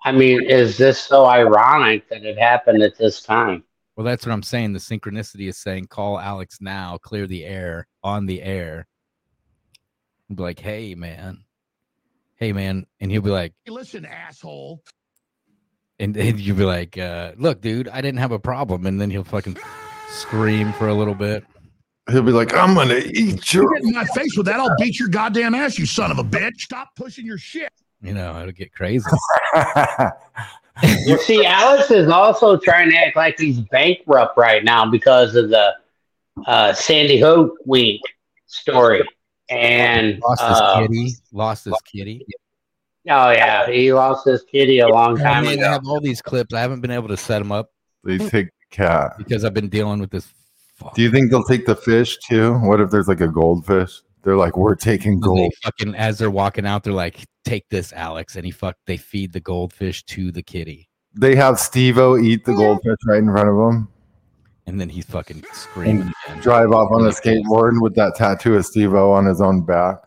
I 0.04 0.12
mean, 0.12 0.44
is 0.44 0.78
this 0.78 1.00
so 1.00 1.26
ironic 1.26 2.08
that 2.08 2.24
it 2.24 2.38
happened 2.38 2.82
at 2.84 2.96
this 2.96 3.20
time? 3.20 3.64
Well, 3.98 4.04
that's 4.04 4.24
what 4.24 4.32
I'm 4.32 4.44
saying. 4.44 4.74
The 4.74 4.78
synchronicity 4.78 5.48
is 5.48 5.58
saying 5.58 5.86
call 5.88 6.20
Alex 6.20 6.58
now, 6.60 6.98
clear 6.98 7.26
the 7.26 7.44
air 7.44 7.88
on 8.04 8.26
the 8.26 8.40
air. 8.40 8.86
And 10.28 10.36
be 10.36 10.42
like, 10.44 10.60
hey 10.60 10.94
man, 10.94 11.42
hey 12.36 12.52
man, 12.52 12.86
and 13.00 13.10
he'll 13.10 13.22
be 13.22 13.30
like, 13.30 13.54
Hey, 13.64 13.72
listen, 13.72 14.04
asshole. 14.06 14.84
and, 15.98 16.16
and 16.16 16.38
you'll 16.38 16.56
be 16.56 16.62
like, 16.62 16.96
uh, 16.96 17.32
look, 17.38 17.60
dude, 17.60 17.88
I 17.88 18.00
didn't 18.00 18.20
have 18.20 18.30
a 18.30 18.38
problem, 18.38 18.86
and 18.86 19.00
then 19.00 19.10
he'll 19.10 19.24
fucking 19.24 19.58
scream 20.10 20.72
for 20.74 20.86
a 20.86 20.94
little 20.94 21.16
bit. 21.16 21.42
he'll 22.08 22.22
be 22.22 22.30
like 22.30 22.54
i'm 22.54 22.76
gonna 22.76 22.98
eat 23.04 23.52
You 23.52 23.62
your 23.62 23.74
get 23.74 23.82
in 23.82 23.90
my 23.94 24.04
face 24.14 24.36
with 24.36 24.46
that, 24.46 24.60
I'll 24.60 24.76
beat 24.78 25.00
your 25.00 25.08
goddamn 25.08 25.56
ass, 25.56 25.76
you 25.76 25.86
son 25.86 26.12
of 26.12 26.20
a 26.20 26.24
bitch. 26.24 26.60
Stop 26.60 26.90
pushing 26.94 27.26
your 27.26 27.38
shit. 27.38 27.72
You 28.00 28.14
know, 28.14 28.38
it'll 28.38 28.52
get 28.52 28.72
crazy. 28.72 29.04
You 31.06 31.18
see, 31.18 31.44
Alex 31.44 31.90
is 31.90 32.08
also 32.08 32.56
trying 32.56 32.90
to 32.90 32.96
act 32.96 33.16
like 33.16 33.38
he's 33.38 33.60
bankrupt 33.60 34.36
right 34.36 34.62
now 34.62 34.88
because 34.90 35.34
of 35.34 35.48
the 35.50 35.74
uh, 36.46 36.72
Sandy 36.72 37.18
Hook 37.18 37.54
week 37.66 38.00
story. 38.46 39.02
And 39.50 40.20
Lost 40.20 40.42
his 40.42 40.50
uh, 40.60 40.80
kitty. 40.80 41.10
Lost 41.32 41.64
his 41.64 41.74
kitty. 41.90 42.26
oh 43.08 43.30
yeah, 43.30 43.66
he 43.70 43.92
lost 43.92 44.26
his 44.26 44.42
kitty 44.44 44.80
a 44.80 44.88
long 44.88 45.18
I 45.20 45.22
time 45.24 45.42
mean, 45.44 45.50
I 45.60 45.62
ago. 45.62 45.70
have 45.72 45.86
all 45.88 46.00
these 46.00 46.20
clips. 46.20 46.52
I 46.54 46.60
haven't 46.60 46.80
been 46.82 46.90
able 46.90 47.08
to 47.08 47.16
set 47.16 47.38
them 47.38 47.50
up 47.52 47.70
they 48.04 48.18
take 48.18 48.46
the 48.46 48.76
cat 48.76 49.14
because 49.18 49.44
I've 49.44 49.54
been 49.54 49.68
dealing 49.68 49.98
with 50.00 50.10
this. 50.10 50.32
Fuck. 50.76 50.94
do 50.94 51.02
you 51.02 51.10
think 51.10 51.30
they'll 51.30 51.42
take 51.42 51.66
the 51.66 51.74
fish 51.74 52.16
too 52.18 52.54
what 52.58 52.80
if 52.80 52.88
there's 52.90 53.08
like 53.08 53.20
a 53.20 53.26
goldfish 53.26 54.00
they're 54.22 54.36
like 54.36 54.56
we're 54.56 54.74
taking 54.74 55.14
And 55.14 55.22
they 55.22 55.26
gold 55.26 55.52
fucking 55.62 55.94
as 55.94 56.18
they're 56.18 56.30
walking 56.30 56.66
out, 56.66 56.84
they're 56.84 56.92
like, 56.92 57.24
"Take 57.44 57.68
this, 57.68 57.92
Alex," 57.92 58.36
and 58.36 58.44
he 58.44 58.50
fuck. 58.50 58.76
They 58.86 58.96
feed 58.96 59.32
the 59.32 59.40
goldfish 59.40 60.02
to 60.04 60.30
the 60.30 60.42
kitty, 60.42 60.88
they 61.14 61.34
have 61.34 61.58
steve-o 61.58 62.16
eat 62.16 62.44
the 62.44 62.54
goldfish 62.54 62.96
right 63.06 63.18
in 63.18 63.30
front 63.30 63.48
of 63.48 63.56
them 63.56 63.88
and 64.66 64.80
then 64.80 64.88
he's 64.88 65.06
fucking 65.06 65.42
screaming. 65.52 66.12
again. 66.26 66.40
drive 66.40 66.72
off 66.72 66.90
on 66.92 67.06
a 67.06 67.10
skateboard 67.10 67.80
with 67.80 67.94
that 67.94 68.14
tattoo 68.14 68.56
of 68.56 68.64
steve-o 68.64 69.10
on 69.10 69.26
his 69.26 69.40
own 69.40 69.62
back 69.62 69.98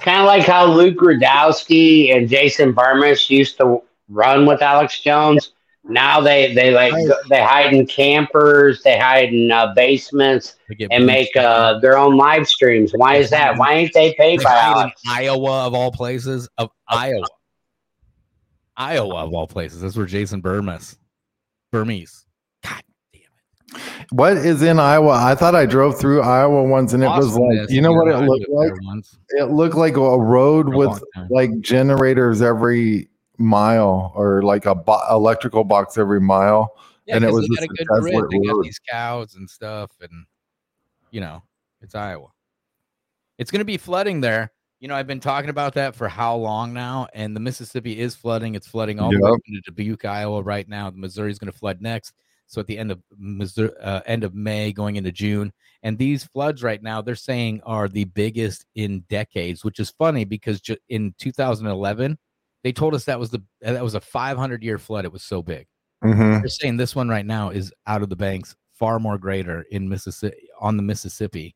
Kind 0.00 0.20
of 0.20 0.26
like 0.26 0.44
how 0.44 0.64
Luke 0.64 0.98
Rudkowski 0.98 2.16
and 2.16 2.28
Jason 2.28 2.72
Bermas 2.72 3.28
used 3.28 3.58
to 3.58 3.82
run 4.08 4.46
with 4.46 4.62
Alex 4.62 5.00
Jones. 5.00 5.50
Now 5.88 6.20
they 6.20 6.54
they 6.54 6.70
like 6.70 6.92
they 7.30 7.42
hide 7.42 7.72
in 7.72 7.86
campers, 7.86 8.82
they 8.82 8.98
hide 8.98 9.32
in 9.32 9.50
uh, 9.50 9.72
basements, 9.74 10.56
and 10.90 11.06
make 11.06 11.34
uh, 11.34 11.78
their 11.80 11.96
own 11.96 12.16
live 12.18 12.46
streams. 12.46 12.92
Why 12.94 13.16
is 13.16 13.30
that? 13.30 13.56
Why 13.56 13.72
ain't 13.72 13.94
they 13.94 14.12
paid 14.14 14.40
They 14.40 14.44
by 14.44 14.50
hide 14.50 14.84
in 14.84 14.92
Iowa 15.08 15.66
of 15.66 15.74
all 15.74 15.90
places 15.90 16.46
of 16.58 16.70
Iowa. 16.86 17.26
Iowa 18.76 19.24
of 19.24 19.32
all 19.32 19.46
places. 19.46 19.80
That's 19.80 19.96
where 19.96 20.06
Jason 20.06 20.42
Burmese. 20.42 20.96
Burmese. 21.72 22.26
God 22.62 22.82
damn 23.12 23.22
it. 23.22 24.06
What 24.12 24.36
is 24.36 24.62
in 24.62 24.78
Iowa? 24.78 25.12
I 25.12 25.34
thought 25.34 25.54
I 25.54 25.64
drove 25.64 25.98
through 25.98 26.20
Iowa 26.20 26.64
once 26.64 26.92
and 26.92 27.02
it 27.02 27.08
was 27.08 27.34
like, 27.34 27.70
you 27.70 27.80
know 27.80 27.92
what 27.92 28.08
it 28.08 28.18
looked 28.18 28.48
like? 28.50 28.72
It 29.30 29.50
looked 29.50 29.74
like 29.74 29.96
a 29.96 30.20
road 30.20 30.68
with 30.68 31.02
like 31.30 31.60
generators 31.60 32.40
every 32.40 33.08
mile 33.38 34.12
or 34.14 34.42
like 34.42 34.66
a 34.66 34.74
bo- 34.74 35.02
electrical 35.10 35.64
box 35.64 35.96
every 35.96 36.20
mile. 36.20 36.72
Yeah, 37.06 37.16
and 37.16 37.24
it 37.24 37.32
was 37.32 37.48
they 37.48 37.54
got 37.56 37.64
a 37.64 37.68
good 37.68 37.86
grid. 37.86 38.24
They 38.30 38.46
got 38.46 38.62
these 38.62 38.78
cows 38.90 39.34
and 39.34 39.48
stuff, 39.48 39.90
and 40.00 40.26
you 41.10 41.20
know, 41.20 41.42
it's 41.80 41.94
Iowa. 41.94 42.28
It's 43.38 43.50
going 43.50 43.60
to 43.60 43.64
be 43.64 43.76
flooding 43.78 44.20
there. 44.20 44.52
You 44.80 44.88
know, 44.88 44.94
I've 44.94 45.06
been 45.06 45.20
talking 45.20 45.50
about 45.50 45.74
that 45.74 45.94
for 45.96 46.08
how 46.08 46.36
long 46.36 46.72
now, 46.72 47.08
and 47.14 47.34
the 47.34 47.40
Mississippi 47.40 47.98
is 47.98 48.14
flooding. 48.14 48.54
It's 48.54 48.66
flooding 48.66 49.00
all 49.00 49.10
the 49.10 49.20
way 49.20 49.30
Yep. 49.30 49.40
into 49.46 49.60
Dubuque, 49.62 50.04
Iowa, 50.04 50.42
right 50.42 50.68
now. 50.68 50.90
The 50.90 50.98
Missouri's 50.98 51.38
going 51.38 51.50
to 51.50 51.58
flood 51.58 51.80
next. 51.80 52.12
So 52.46 52.60
at 52.60 52.66
the 52.66 52.78
end 52.78 52.90
of 52.90 53.02
Missouri, 53.16 53.72
uh, 53.82 54.00
end 54.06 54.24
of 54.24 54.34
May, 54.34 54.72
going 54.72 54.96
into 54.96 55.12
June, 55.12 55.52
and 55.82 55.98
these 55.98 56.24
floods 56.24 56.62
right 56.62 56.82
now, 56.82 57.02
they're 57.02 57.14
saying 57.14 57.60
are 57.64 57.88
the 57.88 58.04
biggest 58.04 58.66
in 58.74 59.00
decades, 59.08 59.64
which 59.64 59.78
is 59.80 59.90
funny 59.90 60.24
because 60.24 60.60
ju- 60.60 60.76
in 60.88 61.14
2011 61.18 62.18
they 62.64 62.72
told 62.72 62.94
us 62.94 63.04
that 63.04 63.18
was 63.20 63.30
the 63.30 63.42
that 63.60 63.82
was 63.82 63.94
a 63.94 64.00
500 64.00 64.62
year 64.62 64.78
flood. 64.78 65.04
It 65.04 65.12
was 65.12 65.22
so 65.22 65.42
big. 65.42 65.66
Mhm. 66.04 66.40
They're 66.40 66.48
saying 66.48 66.76
this 66.76 66.94
one 66.96 67.08
right 67.08 67.26
now 67.26 67.50
is 67.50 67.72
out 67.86 68.02
of 68.02 68.08
the 68.08 68.16
banks, 68.16 68.54
far 68.72 68.98
more 69.00 69.18
greater 69.18 69.62
in 69.70 69.88
Mississippi 69.88 70.48
on 70.60 70.76
the 70.76 70.82
Mississippi 70.82 71.54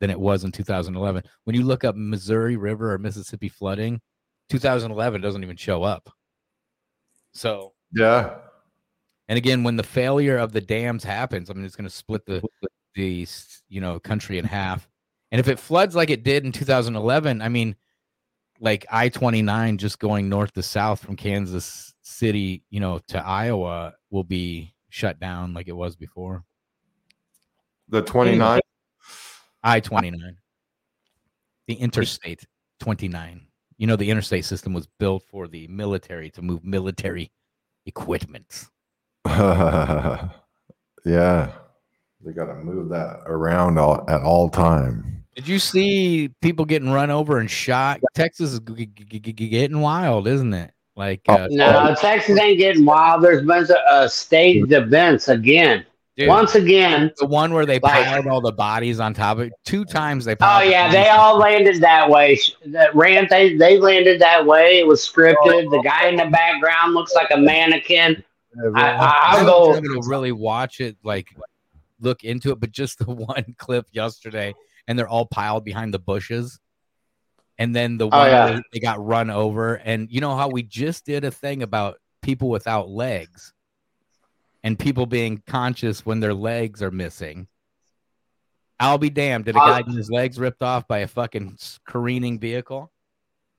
than 0.00 0.10
it 0.10 0.18
was 0.18 0.44
in 0.44 0.52
2011. 0.52 1.22
When 1.44 1.54
you 1.56 1.62
look 1.64 1.84
up 1.84 1.94
Missouri 1.96 2.56
River 2.56 2.92
or 2.92 2.98
Mississippi 2.98 3.48
flooding, 3.48 4.00
2011 4.48 5.20
doesn't 5.20 5.42
even 5.44 5.56
show 5.56 5.82
up. 5.82 6.10
So, 7.34 7.72
Yeah. 7.92 8.38
and 9.28 9.36
again, 9.38 9.62
when 9.64 9.76
the 9.76 9.82
failure 9.82 10.36
of 10.38 10.52
the 10.52 10.60
dams 10.60 11.04
happens, 11.04 11.50
I 11.50 11.54
mean, 11.54 11.64
it's 11.64 11.76
going 11.76 11.88
to 11.88 11.94
split 11.94 12.24
the 12.26 12.42
the 12.94 13.26
you 13.68 13.80
know 13.80 13.98
country 14.00 14.36
in 14.38 14.44
half. 14.44 14.86
And 15.30 15.38
if 15.40 15.48
it 15.48 15.58
floods 15.58 15.94
like 15.94 16.10
it 16.10 16.24
did 16.24 16.44
in 16.44 16.52
2011, 16.52 17.40
I 17.40 17.48
mean, 17.48 17.74
like 18.62 18.86
I 18.90 19.08
29 19.08 19.76
just 19.76 19.98
going 19.98 20.28
north 20.28 20.52
to 20.52 20.62
south 20.62 21.04
from 21.04 21.16
Kansas 21.16 21.92
City, 22.02 22.62
you 22.70 22.78
know, 22.78 23.00
to 23.08 23.18
Iowa 23.18 23.94
will 24.10 24.24
be 24.24 24.72
shut 24.88 25.18
down 25.18 25.52
like 25.52 25.66
it 25.66 25.72
was 25.72 25.96
before. 25.96 26.44
The 27.88 28.02
29. 28.02 28.60
I 29.64 29.80
29, 29.80 30.36
the 31.66 31.74
interstate 31.74 32.46
29. 32.80 33.46
You 33.78 33.86
know, 33.88 33.96
the 33.96 34.10
interstate 34.10 34.44
system 34.44 34.72
was 34.72 34.86
built 34.98 35.24
for 35.28 35.48
the 35.48 35.66
military 35.66 36.30
to 36.30 36.42
move 36.42 36.64
military 36.64 37.32
equipment. 37.84 38.66
yeah. 39.26 40.30
They 41.04 42.32
got 42.32 42.46
to 42.46 42.54
move 42.54 42.90
that 42.90 43.22
around 43.26 43.78
all, 43.78 44.04
at 44.08 44.22
all 44.22 44.48
time. 44.48 45.21
Did 45.34 45.48
you 45.48 45.58
see 45.58 46.28
people 46.42 46.64
getting 46.64 46.90
run 46.90 47.10
over 47.10 47.38
and 47.38 47.50
shot? 47.50 48.00
Texas 48.14 48.52
is 48.52 48.60
g- 48.60 48.86
g- 48.86 49.18
g- 49.20 49.32
getting 49.48 49.80
wild, 49.80 50.28
isn't 50.28 50.52
it? 50.52 50.72
Like, 50.94 51.22
uh, 51.26 51.48
No, 51.50 51.94
Texas 51.98 52.38
ain't 52.38 52.58
getting 52.58 52.84
wild. 52.84 53.22
There's 53.24 53.40
been 53.46 53.66
a, 53.70 53.94
a 54.02 54.08
staged 54.10 54.72
events 54.72 55.28
again. 55.28 55.86
Dude, 56.18 56.28
Once 56.28 56.54
again, 56.54 57.10
the 57.16 57.24
one 57.24 57.54
where 57.54 57.64
they 57.64 57.78
Like- 57.78 58.04
piled 58.04 58.26
all 58.26 58.42
the 58.42 58.52
bodies 58.52 59.00
on 59.00 59.14
top 59.14 59.38
of 59.38 59.44
it. 59.44 59.52
Two 59.64 59.86
times 59.86 60.26
they 60.26 60.36
oh 60.42 60.60
yeah, 60.60 60.88
the 60.88 60.98
they 60.98 61.08
all 61.08 61.38
landed 61.38 61.80
that 61.80 62.10
way. 62.10 62.38
That 62.66 62.94
rant, 62.94 63.30
they 63.30 63.56
they 63.56 63.78
landed 63.78 64.20
that 64.20 64.44
way. 64.44 64.78
It 64.78 64.86
was 64.86 65.00
scripted. 65.00 65.70
The 65.70 65.80
guy 65.82 66.08
in 66.08 66.16
the 66.16 66.26
background 66.26 66.92
looks 66.92 67.14
like 67.14 67.28
a 67.30 67.38
mannequin. 67.38 68.22
I, 68.76 68.82
I, 68.82 69.14
I'll 69.28 69.38
I'm 69.40 69.46
go. 69.46 69.70
trying 69.72 69.84
to 69.84 70.02
really 70.06 70.32
watch 70.32 70.80
it, 70.82 70.98
like 71.02 71.28
look 72.00 72.22
into 72.24 72.50
it, 72.52 72.60
but 72.60 72.70
just 72.72 72.98
the 72.98 73.06
one 73.10 73.54
clip 73.56 73.86
yesterday, 73.92 74.54
and 74.88 74.98
they're 74.98 75.08
all 75.08 75.26
piled 75.26 75.64
behind 75.64 75.92
the 75.94 75.98
bushes. 75.98 76.58
And 77.58 77.76
then 77.76 77.98
the 77.98 78.06
Oh, 78.06 78.08
one 78.18 78.26
yeah. 78.28 78.44
where 78.50 78.62
they 78.72 78.80
got 78.80 79.04
run 79.04 79.30
over, 79.30 79.74
and 79.74 80.08
you 80.10 80.20
know 80.20 80.34
how 80.36 80.48
we 80.48 80.62
just 80.62 81.04
did 81.04 81.24
a 81.24 81.30
thing 81.30 81.62
about 81.62 81.98
people 82.22 82.48
without 82.48 82.88
legs, 82.88 83.52
and 84.64 84.78
people 84.78 85.06
being 85.06 85.42
conscious 85.46 86.04
when 86.06 86.20
their 86.20 86.34
legs 86.34 86.82
are 86.82 86.90
missing. 86.90 87.46
I'll 88.80 88.98
be 88.98 89.10
damned! 89.10 89.44
Did 89.44 89.54
a 89.56 89.58
guy 89.60 89.78
Uh, 89.80 89.82
get 89.82 89.94
his 89.94 90.10
legs 90.10 90.38
ripped 90.40 90.62
off 90.62 90.88
by 90.88 90.98
a 91.00 91.06
fucking 91.06 91.58
careening 91.86 92.40
vehicle? 92.40 92.90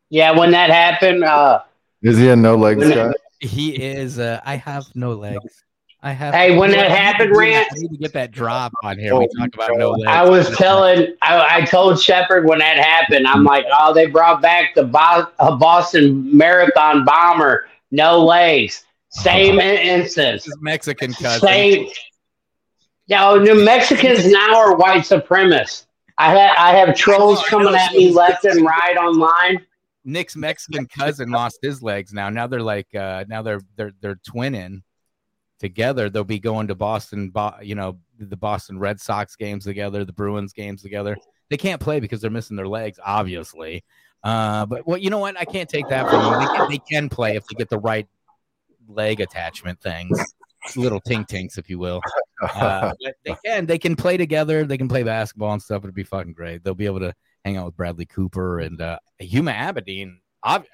Yeah, 0.10 0.32
when 0.32 0.52
that 0.52 0.70
happened, 0.70 1.24
uh, 1.24 1.62
Is 2.02 2.18
he 2.18 2.30
a 2.30 2.36
no 2.36 2.56
legs 2.56 2.90
guy? 2.90 3.14
He 3.40 3.76
is. 3.82 4.20
Uh, 4.20 4.42
I 4.44 4.56
have 4.58 4.86
no 4.96 5.14
legs. 5.14 5.64
I 6.06 6.12
have. 6.12 6.34
Hey, 6.34 6.58
when 6.58 6.72
that 6.72 6.92
happened, 6.92 7.34
Rant- 7.36 7.66
I 7.72 7.76
need 7.80 7.92
to 7.92 7.98
get 7.98 8.12
that 8.12 8.32
drop 8.32 8.74
on 8.84 9.00
here. 9.00 9.16
We 9.18 9.26
Oh, 9.26 9.40
talk 9.40 9.56
about 9.56 9.78
no 9.78 9.92
legs. 9.92 10.12
I 10.12 10.28
was 10.28 10.50
telling, 10.58 11.16
I, 11.22 11.60
I 11.60 11.62
told 11.62 12.00
Shepard 12.02 12.46
when 12.46 12.60
that 12.60 12.78
happened, 12.78 13.26
I'm 13.26 13.46
like, 13.46 13.66
oh, 13.72 13.94
they 13.94 14.08
brought 14.08 14.42
back 14.42 14.76
the 14.76 14.84
Bo- 14.84 15.30
Boston 15.58 16.36
Marathon 16.38 17.06
bomber, 17.06 17.70
no 17.92 18.22
legs. 18.22 18.84
Same 19.12 19.60
in- 19.62 20.02
instance. 20.02 20.46
Mexican 20.60 21.14
cousin. 21.14 21.48
Same. 21.48 21.88
Yo, 23.08 23.38
New 23.40 23.64
Mexicans 23.64 24.26
now 24.30 24.58
are 24.58 24.76
white 24.76 25.04
supremacists. 25.04 25.86
I 26.18 26.30
have 26.38 26.56
I 26.58 26.72
have 26.76 26.96
trolls 26.98 27.44
coming 27.46 27.74
at 27.76 27.94
me 27.94 28.12
left 28.12 28.44
and 28.46 28.66
right 28.66 28.98
online. 28.98 29.66
Nick's 30.06 30.36
Mexican 30.36 30.86
cousin 30.86 31.32
lost 31.32 31.60
his 31.62 31.82
legs 31.82 32.12
now. 32.14 32.30
Now 32.30 32.48
they're 32.48 32.62
like 32.62 32.94
uh 32.94 33.24
now 33.30 33.42
they're 33.42 33.62
they're 33.78 33.94
they're 34.02 34.16
twinning 34.30 34.84
together. 35.64 36.10
They'll 36.10 36.26
be 36.26 36.40
going 36.40 36.68
to 36.68 36.76
Boston, 36.76 37.30
Bo- 37.30 37.56
you 37.62 37.74
know, 37.74 37.98
the 38.20 38.38
Boston 38.38 38.78
Red 38.78 39.00
Sox 39.00 39.36
games 39.36 39.64
together, 39.64 40.04
the 40.04 40.14
Bruins 40.14 40.52
games 40.54 40.82
together. 40.82 41.18
They 41.50 41.58
can't 41.58 41.82
play 41.82 42.00
because 42.00 42.22
they're 42.22 42.30
missing 42.30 42.58
their 42.58 42.68
legs, 42.68 43.00
obviously. 43.04 43.84
Uh, 44.24 44.66
but 44.66 44.86
well, 44.86 44.98
you 44.98 45.10
know 45.10 45.20
what? 45.20 45.40
I 45.40 45.46
can't 45.46 45.70
take 45.70 45.88
that 45.88 46.10
from 46.10 46.22
them. 46.22 46.40
They 46.40 46.58
can, 46.58 46.70
they 46.70 46.78
can 46.78 47.10
play 47.10 47.36
if 47.36 47.46
they 47.48 47.56
get 47.56 47.70
the 47.70 47.80
right 47.80 48.08
leg 48.88 49.22
attachment 49.22 49.82
things, 49.82 50.22
little 50.76 51.02
tink 51.02 51.28
tinks, 51.28 51.58
if 51.58 51.70
you 51.70 51.80
will. 51.80 52.02
Uh, 52.42 52.92
they 53.24 53.36
can 53.46 53.66
they 53.66 53.78
can 53.78 53.96
play 53.96 54.18
together. 54.18 54.66
They 54.66 54.78
can 54.78 54.90
play 54.90 55.04
basketball 55.04 55.54
and 55.54 55.62
stuff. 55.62 55.84
It'd 55.84 55.96
be 55.96 56.04
fucking 56.04 56.34
great. 56.34 56.64
They'll 56.64 56.76
be 56.76 56.86
able 56.86 57.00
to 57.00 57.14
hang 57.46 57.56
out 57.56 57.66
with 57.66 57.78
Bradley 57.78 58.06
Cooper 58.06 58.60
and 58.60 58.82
uh, 58.82 59.00
Huma 59.22 59.56
Abedin. 59.56 60.18
Ob- 60.46 60.66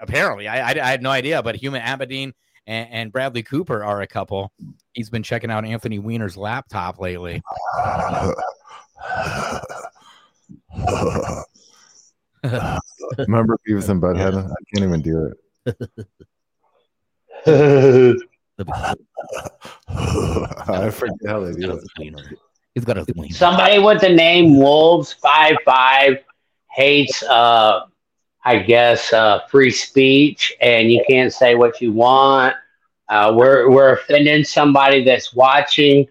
apparently, 0.00 0.46
I, 0.46 0.70
I 0.70 0.70
I 0.70 0.90
had 0.90 1.02
no 1.02 1.10
idea, 1.10 1.42
but 1.42 1.56
Huma 1.56 1.82
Abedin 1.82 2.32
and, 2.66 2.88
and 2.90 3.12
Bradley 3.12 3.42
Cooper 3.42 3.84
are 3.84 4.00
a 4.02 4.06
couple. 4.06 4.52
He's 4.92 5.10
been 5.10 5.22
checking 5.22 5.50
out 5.50 5.64
Anthony 5.64 5.98
Weiner's 5.98 6.36
laptop 6.36 6.98
lately. 6.98 7.42
Remember 13.18 13.58
Beavis 13.68 13.88
and 13.88 14.00
Butthead? 14.00 14.36
I 14.36 14.54
can't 14.74 14.84
even 14.84 15.02
do 15.02 15.32
it. 15.66 15.82
I 20.68 20.90
forget 20.90 21.16
how 21.26 21.40
they 21.40 21.52
do 21.52 21.72
it. 21.72 21.84
He's 22.74 22.84
got 22.84 22.98
a. 22.98 23.06
Somebody 23.30 23.78
with 23.78 24.00
the 24.00 24.08
name 24.08 24.58
Wolves 24.58 25.12
Five 25.12 25.56
Five 25.64 26.18
hates, 26.70 27.22
uh, 27.22 27.86
I 28.46 28.58
guess, 28.60 29.12
uh, 29.12 29.40
free 29.50 29.70
speech, 29.72 30.54
and 30.60 30.90
you 30.90 31.04
can't 31.08 31.32
say 31.32 31.56
what 31.56 31.80
you 31.80 31.92
want. 31.92 32.54
Uh, 33.08 33.34
we're 33.36 33.68
we're 33.70 33.94
offending 33.94 34.44
somebody 34.44 35.04
that's 35.04 35.34
watching 35.34 36.06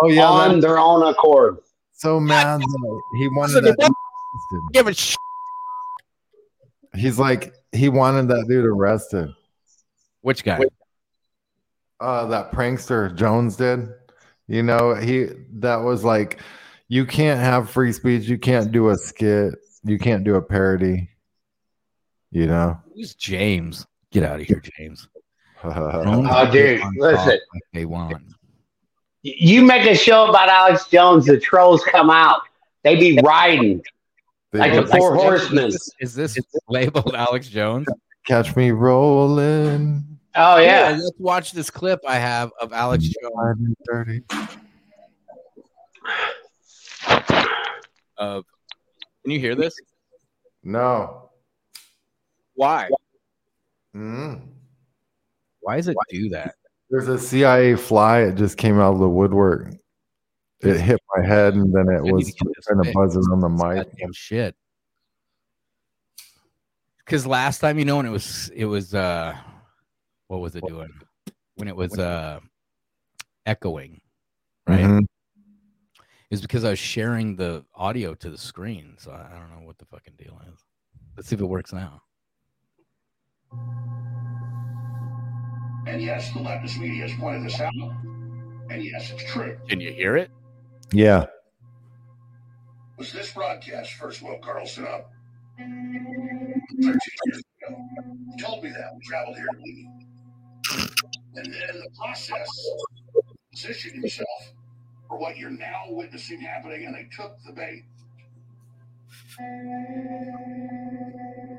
Oh 0.00 0.08
yeah, 0.08 0.24
on 0.26 0.60
their 0.60 0.78
own 0.78 1.02
accord. 1.08 1.58
so 1.92 2.20
mad. 2.20 2.60
that 2.60 3.00
He 3.18 3.26
wanted 3.28 3.64
Listen, 3.64 3.74
that. 3.78 3.90
dude. 4.50 4.62
Give 4.72 4.86
a 4.86 4.94
sh- 4.94 5.16
He's 6.94 7.18
like 7.18 7.52
he 7.72 7.88
wanted 7.88 8.28
that 8.28 8.46
dude 8.48 8.64
arrested. 8.64 9.30
Which 10.20 10.44
guy? 10.44 10.60
Uh, 12.00 12.26
that 12.26 12.52
prankster 12.52 13.14
Jones 13.14 13.56
did. 13.56 13.88
You 14.46 14.62
know, 14.62 14.94
he 14.94 15.28
that 15.54 15.76
was 15.76 16.04
like, 16.04 16.38
you 16.88 17.04
can't 17.06 17.40
have 17.40 17.68
free 17.70 17.92
speech. 17.92 18.24
You 18.28 18.38
can't 18.38 18.70
do 18.72 18.90
a 18.90 18.96
skit. 18.96 19.54
You 19.84 19.98
can't 19.98 20.22
do 20.24 20.36
a 20.36 20.42
parody. 20.42 21.08
You 22.30 22.46
know. 22.46 22.78
Who's 22.94 23.14
James? 23.14 23.86
Get 24.10 24.22
out 24.22 24.40
of 24.40 24.46
here, 24.46 24.62
James. 24.78 25.08
Oh, 25.64 26.48
dude, 26.52 26.80
listen. 26.98 27.30
Like 27.52 27.62
they 27.72 27.84
want. 27.84 28.22
You 29.22 29.60
make 29.62 29.84
a 29.90 29.96
show 29.96 30.28
about 30.28 30.48
Alex 30.48 30.86
Jones, 30.86 31.26
the 31.26 31.36
trolls 31.36 31.82
come 31.82 32.10
out. 32.10 32.42
They 32.84 32.94
be 32.94 33.18
riding. 33.24 33.82
They 34.52 34.60
Like 34.60 34.72
go, 34.72 34.82
the 34.82 34.96
Four 34.96 35.16
Horsemen. 35.16 35.66
Is 35.66 36.14
this, 36.14 36.36
is 36.36 36.36
this 36.36 36.38
labeled 36.68 37.12
Alex 37.16 37.48
Jones? 37.48 37.88
catch 38.28 38.54
me 38.54 38.70
rolling. 38.70 40.04
Oh 40.36 40.58
yeah. 40.58 40.90
let's 40.90 41.18
watch 41.18 41.52
this 41.52 41.70
clip 41.70 42.00
I 42.06 42.16
have 42.16 42.52
of 42.60 42.72
Alex 42.72 43.04
Jones. 43.04 43.34
Five 43.34 43.56
Thirty. 43.88 44.22
Of, 48.18 48.44
can 49.22 49.30
you 49.30 49.40
hear 49.40 49.54
this? 49.54 49.74
No. 50.62 51.27
Why? 52.58 52.88
Mm. 53.94 54.40
Why 55.60 55.76
does 55.76 55.86
it 55.86 55.96
do 56.10 56.28
that? 56.30 56.56
There's 56.90 57.06
a 57.06 57.16
CIA 57.16 57.76
fly. 57.76 58.22
It 58.22 58.34
just 58.34 58.58
came 58.58 58.80
out 58.80 58.94
of 58.94 58.98
the 58.98 59.08
woodwork. 59.08 59.74
It 60.62 60.80
hit 60.80 61.00
my 61.14 61.24
head, 61.24 61.54
and 61.54 61.72
then 61.72 61.88
it 61.88 61.98
I 61.98 62.12
was 62.12 62.26
to 62.26 62.32
get 62.32 62.52
this 62.56 62.66
kind 62.66 62.84
of 62.84 62.92
buzzing 62.92 63.22
on 63.30 63.38
the 63.38 63.48
mic. 63.48 63.86
Goddamn 63.86 64.12
shit. 64.12 64.56
Because 66.98 67.28
last 67.28 67.60
time, 67.60 67.78
you 67.78 67.84
know, 67.84 67.98
when 67.98 68.06
it 68.06 68.10
was, 68.10 68.50
it 68.52 68.64
was, 68.64 68.92
uh, 68.92 69.36
what 70.26 70.40
was 70.40 70.56
it 70.56 70.66
doing? 70.66 70.90
When 71.54 71.68
it 71.68 71.76
was, 71.76 71.96
uh, 71.96 72.40
echoing, 73.46 74.00
right? 74.66 74.84
Mhm. 74.84 75.04
It 75.04 76.32
was 76.32 76.40
because 76.42 76.64
I 76.64 76.70
was 76.70 76.78
sharing 76.80 77.36
the 77.36 77.64
audio 77.72 78.14
to 78.14 78.30
the 78.30 78.36
screen. 78.36 78.96
So 78.98 79.12
I 79.12 79.28
I 79.32 79.38
don't 79.38 79.50
know 79.50 79.64
what 79.64 79.78
the 79.78 79.86
fucking 79.86 80.14
deal 80.16 80.40
is. 80.52 80.64
Let's 81.16 81.28
see 81.28 81.36
if 81.36 81.40
it 81.40 81.46
works 81.46 81.72
now. 81.72 82.02
And 85.86 86.02
yes, 86.02 86.32
the 86.32 86.40
leftist 86.40 86.78
media 86.78 87.08
has 87.08 87.18
pointed 87.18 87.44
this 87.44 87.60
out. 87.60 87.72
And 88.70 88.84
yes, 88.84 89.10
it's 89.10 89.24
true. 89.24 89.56
Can 89.68 89.80
you 89.80 89.92
hear 89.92 90.16
it? 90.16 90.30
Yeah. 90.92 91.26
Was 92.98 93.12
this 93.12 93.32
broadcast 93.32 93.92
first 93.94 94.22
woke 94.22 94.42
Carlson 94.42 94.86
up? 94.86 95.10
13 95.58 96.00
years 96.82 97.42
ago. 97.62 97.76
He 98.36 98.42
told 98.42 98.62
me 98.62 98.70
that. 98.70 98.94
We 98.94 99.00
traveled 99.06 99.36
here 99.36 99.46
to 99.46 99.58
meet. 99.58 99.88
And 101.36 101.54
then 101.54 101.70
in 101.74 101.80
the 101.80 101.90
process, 101.96 102.48
positioned 103.52 103.94
himself 103.94 104.52
for 105.08 105.18
what 105.18 105.36
you're 105.36 105.50
now 105.50 105.84
witnessing 105.88 106.40
happening, 106.40 106.84
and 106.84 106.94
they 106.94 107.08
took 107.16 107.38
the 107.46 107.52
bait. 107.52 107.84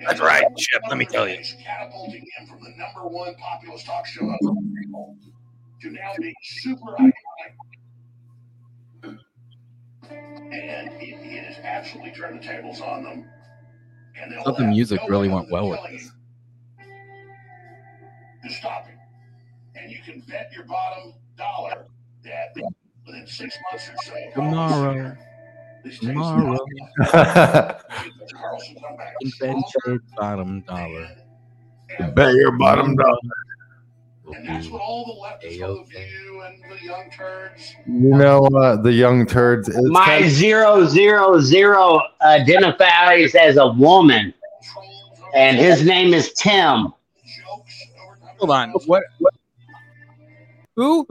That's 0.05 0.19
right, 0.19 0.43
Chip, 0.57 0.81
let 0.89 0.97
me 0.97 1.05
tell 1.05 1.27
you. 1.29 1.37
Catapulting 1.63 2.25
him 2.37 2.47
from 2.47 2.63
the 2.63 2.71
number 2.77 3.07
one 3.07 3.35
populist 3.35 3.85
talk 3.85 4.05
show 4.05 4.25
of 4.29 4.39
to 5.81 5.89
now 5.91 6.13
being 6.19 6.33
super 6.41 6.95
iconic. 6.99 7.13
And 10.11 10.89
it, 11.01 11.19
it 11.21 11.43
has 11.45 11.57
absolutely 11.63 12.11
turned 12.11 12.41
the 12.41 12.45
tables 12.45 12.81
on 12.81 13.03
them. 13.03 13.25
And 14.21 14.31
they'll 14.31 14.43
thought 14.43 14.57
the 14.57 14.65
music 14.65 14.99
no 15.03 15.07
really 15.07 15.29
went 15.29 15.49
well 15.49 15.69
with 15.69 15.79
telling 15.79 15.93
this. 15.93 16.11
you 18.43 18.49
To 18.49 18.55
stop 18.55 18.87
him. 18.87 18.97
And 19.75 19.91
you 19.91 19.99
can 20.03 20.21
bet 20.21 20.51
your 20.53 20.65
bottom 20.65 21.13
dollar 21.37 21.85
that 22.23 22.55
within 23.05 23.25
six 23.25 23.57
months 23.71 23.89
or 23.89 23.95
so, 24.03 24.13
Tomorrow. 24.33 25.15
These 25.83 25.93
tapes 25.99 26.07
Tomorrow. 26.07 26.57
Carlson 27.11 28.75
come 28.81 28.97
back 28.97 29.13
Invented 29.21 30.01
bottom 30.17 30.61
dollar. 30.61 31.07
and- 31.99 32.15
Bet 32.15 32.33
your 32.35 32.51
bottom 32.57 32.95
dollar. 32.95 33.17
And 34.31 34.47
that's 34.47 34.67
what 34.69 34.79
all 34.81 35.05
the 35.41 35.47
leftists 35.47 35.59
will 35.59 35.77
A-okay. 35.79 36.07
view 36.07 36.41
and 36.41 36.61
the 36.79 36.85
young 36.85 37.09
turds. 37.09 37.75
You 37.87 38.09
know 38.15 38.41
what? 38.51 38.83
The 38.83 38.91
young 38.93 39.25
turds. 39.25 39.69
My 39.89 40.05
kind 40.05 40.25
of- 40.25 40.31
zero 40.31 40.85
zero 40.85 41.39
zero 41.39 41.99
identifies 42.21 43.33
as 43.33 43.57
a 43.57 43.67
woman, 43.67 44.33
and 45.33 45.57
his 45.57 45.83
name 45.83 46.13
is 46.13 46.31
Tim. 46.33 46.93
Hold 48.37 48.51
on. 48.51 48.69
What? 48.85 49.03
what? 49.17 49.33
Who? 50.75 51.07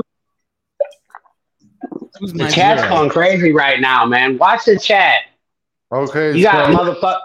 Who's 2.18 2.33
The 2.33 2.48
chat's 2.48 2.81
zero? 2.83 2.88
going 2.88 3.11
crazy 3.11 3.52
right 3.52 3.81
now, 3.81 4.04
man. 4.07 4.38
Watch 4.38 4.64
the 4.64 4.78
chat. 4.78 5.20
Okay. 5.92 6.37
You 6.37 6.42
got 6.44 6.72
so- 6.72 6.78
motherfucker. 6.78 7.20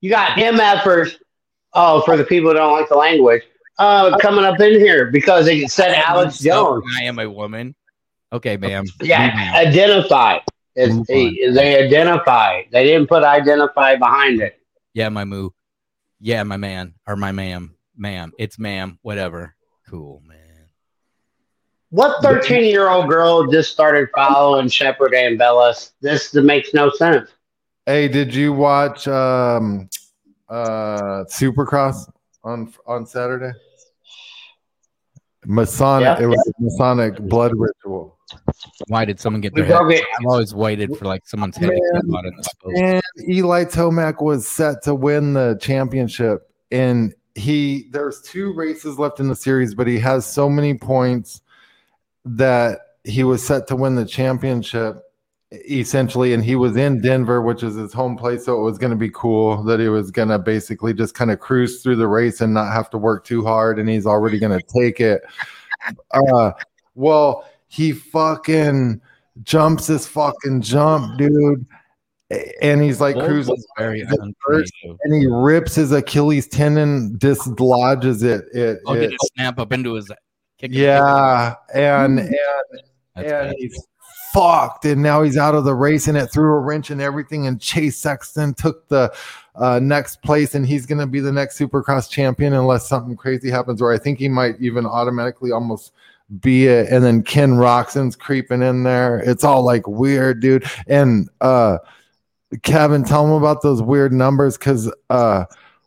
You 0.00 0.10
got 0.10 0.38
MFers. 0.38 1.16
Oh, 1.72 2.00
for 2.02 2.16
the 2.16 2.24
people 2.24 2.50
who 2.50 2.56
don't 2.56 2.72
like 2.72 2.88
the 2.88 2.96
language, 2.96 3.42
uh, 3.78 4.18
coming 4.18 4.44
up 4.44 4.58
in 4.60 4.72
here 4.80 5.10
because 5.10 5.46
it 5.46 5.70
said 5.70 5.94
Alex 5.94 6.38
Jones. 6.40 6.82
I 6.98 7.04
am 7.04 7.18
a 7.20 7.30
woman. 7.30 7.76
Okay, 8.32 8.56
ma'am. 8.56 8.86
Yeah, 9.00 9.52
identify. 9.54 10.38
It's, 10.74 10.92
Move 10.94 11.06
on. 11.10 11.54
they 11.54 11.84
identify. 11.84 12.62
They 12.72 12.84
didn't 12.84 13.08
put 13.08 13.22
identify 13.22 13.96
behind 13.96 14.40
it. 14.40 14.60
Yeah, 14.94 15.08
my 15.10 15.24
moo. 15.24 15.50
Yeah, 16.20 16.42
my 16.42 16.56
man 16.56 16.94
or 17.06 17.16
my 17.16 17.32
ma'am. 17.32 17.74
Ma'am. 17.96 18.32
It's 18.38 18.58
ma'am. 18.58 18.98
Whatever. 19.02 19.54
Cool, 19.88 20.22
man. 20.26 20.29
What 21.90 22.22
13 22.22 22.64
year 22.64 22.88
old 22.88 23.08
girl 23.08 23.46
just 23.50 23.72
started 23.72 24.08
following 24.14 24.68
Shepard 24.68 25.12
Ambellas? 25.12 25.90
This 26.00 26.32
makes 26.34 26.72
no 26.72 26.90
sense. 26.90 27.30
Hey, 27.86 28.06
did 28.06 28.32
you 28.34 28.52
watch 28.52 29.08
um 29.08 29.88
uh 30.48 31.24
Supercross 31.24 32.08
on 32.44 32.72
on 32.86 33.06
Saturday? 33.06 33.52
Masonic 35.46 36.18
Yeah. 36.18 36.22
it 36.24 36.26
was 36.26 36.38
a 36.48 36.62
Masonic 36.62 37.16
blood 37.18 37.52
ritual. 37.56 38.16
Why 38.86 39.04
did 39.04 39.18
someone 39.18 39.40
get 39.40 39.54
We 39.54 39.62
their 39.62 39.70
head? 39.76 39.78
broke. 39.78 39.94
I've 40.20 40.26
always 40.26 40.54
waited 40.54 40.96
for 40.96 41.06
like 41.06 41.26
someone's 41.26 41.56
head 41.56 41.70
to 41.70 42.00
come 42.02 42.14
out 42.14 42.24
in 42.26 42.36
this 42.36 42.48
post. 42.62 42.78
And 42.78 43.02
Eli 43.28 43.64
Tomac 43.64 44.22
was 44.22 44.46
set 44.46 44.82
to 44.84 44.94
win 44.94 45.32
the 45.32 45.58
championship. 45.60 46.42
And 46.70 47.14
he 47.34 47.88
there's 47.90 48.20
two 48.22 48.52
races 48.52 48.96
left 48.98 49.18
in 49.18 49.26
the 49.28 49.34
series, 49.34 49.74
but 49.74 49.88
he 49.88 49.98
has 49.98 50.24
so 50.24 50.48
many 50.48 50.74
points 50.74 51.40
that 52.24 52.80
he 53.04 53.24
was 53.24 53.44
set 53.44 53.66
to 53.68 53.76
win 53.76 53.94
the 53.94 54.04
championship 54.04 55.02
essentially 55.52 56.32
and 56.32 56.44
he 56.44 56.54
was 56.54 56.76
in 56.76 57.00
Denver 57.00 57.42
which 57.42 57.62
is 57.62 57.74
his 57.74 57.92
home 57.92 58.16
place 58.16 58.44
so 58.44 58.60
it 58.60 58.62
was 58.62 58.78
going 58.78 58.90
to 58.90 58.96
be 58.96 59.10
cool 59.10 59.62
that 59.64 59.80
he 59.80 59.88
was 59.88 60.10
going 60.12 60.28
to 60.28 60.38
basically 60.38 60.94
just 60.94 61.14
kind 61.14 61.30
of 61.30 61.40
cruise 61.40 61.82
through 61.82 61.96
the 61.96 62.06
race 62.06 62.40
and 62.40 62.54
not 62.54 62.72
have 62.72 62.88
to 62.90 62.98
work 62.98 63.24
too 63.24 63.44
hard 63.44 63.78
and 63.78 63.88
he's 63.88 64.06
already 64.06 64.38
going 64.38 64.56
to 64.56 64.64
take 64.80 65.00
it 65.00 65.22
uh 66.12 66.52
well 66.94 67.48
he 67.66 67.90
fucking 67.90 69.00
jumps 69.42 69.88
this 69.88 70.06
fucking 70.06 70.60
jump 70.60 71.18
dude 71.18 71.66
and 72.62 72.80
he's 72.80 73.00
like 73.00 73.16
cruising 73.16 73.56
and 73.82 75.14
he 75.14 75.26
rips 75.26 75.74
his 75.74 75.90
Achilles 75.90 76.46
tendon, 76.46 77.18
dislodges 77.18 78.22
it. 78.22 78.44
It, 78.52 78.78
it 78.86 79.12
it 79.12 79.14
snap 79.34 79.58
up 79.58 79.72
into 79.72 79.94
his 79.94 80.10
kick? 80.60 80.70
yeah, 80.72 81.54
and 81.74 82.20
and 82.20 82.28
That's 82.28 82.82
and 83.16 83.26
bad. 83.28 83.54
he's 83.58 83.86
fucked, 84.32 84.84
and 84.84 85.02
now 85.02 85.22
he's 85.22 85.36
out 85.36 85.54
of 85.54 85.64
the 85.64 85.74
race, 85.74 86.08
and 86.08 86.16
it 86.16 86.28
threw 86.28 86.52
a 86.54 86.60
wrench 86.60 86.90
and 86.90 87.00
everything. 87.00 87.46
And 87.46 87.60
Chase 87.60 87.96
Sexton 87.96 88.54
took 88.54 88.88
the 88.88 89.12
uh, 89.54 89.78
next 89.80 90.22
place, 90.22 90.54
and 90.54 90.66
he's 90.66 90.86
going 90.86 90.98
to 90.98 91.06
be 91.06 91.20
the 91.20 91.32
next 91.32 91.58
Supercross 91.58 92.08
champion 92.08 92.52
unless 92.52 92.88
something 92.88 93.16
crazy 93.16 93.50
happens, 93.50 93.82
or 93.82 93.92
I 93.92 93.98
think 93.98 94.18
he 94.18 94.28
might 94.28 94.60
even 94.60 94.86
automatically 94.86 95.52
almost 95.52 95.92
be 96.40 96.66
it. 96.66 96.88
And 96.90 97.04
then 97.04 97.22
Ken 97.22 97.52
Roczen's 97.54 98.14
creeping 98.14 98.62
in 98.62 98.84
there. 98.84 99.18
It's 99.18 99.42
all 99.42 99.64
like 99.64 99.86
weird, 99.88 100.40
dude. 100.40 100.64
And 100.86 101.28
uh, 101.40 101.78
Kevin, 102.62 103.02
tell 103.04 103.26
him 103.26 103.32
about 103.32 103.62
those 103.62 103.82
weird 103.82 104.12
numbers 104.12 104.56
because 104.56 104.92
uh, 105.10 105.44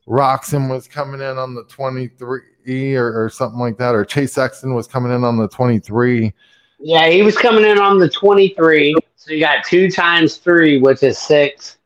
Roxon 0.08 0.70
was 0.70 0.88
coming 0.88 1.22
in 1.22 1.38
on 1.38 1.56
the 1.56 1.64
23 1.66 2.42
or, 2.68 3.26
or 3.26 3.30
something 3.30 3.60
like 3.60 3.78
that, 3.78 3.96
or 3.96 4.06
Chase 4.06 4.34
Sexton 4.34 4.74
was 4.74 4.88
coming 4.88 5.12
in 5.12 5.24
on 5.24 5.38
the 5.38 5.48
23. 5.48 6.34
Yeah, 6.80 7.08
he 7.08 7.22
was 7.22 7.38
coming 7.38 7.64
in 7.64 7.80
on 7.80 8.00
the 8.00 8.10
23. 8.10 8.96
So 9.16 9.32
you 9.32 9.40
got 9.40 9.64
two 9.66 9.90
times 9.90 10.38
three, 10.38 10.80
which 10.80 11.02
is 11.04 11.18
six. 11.18 11.78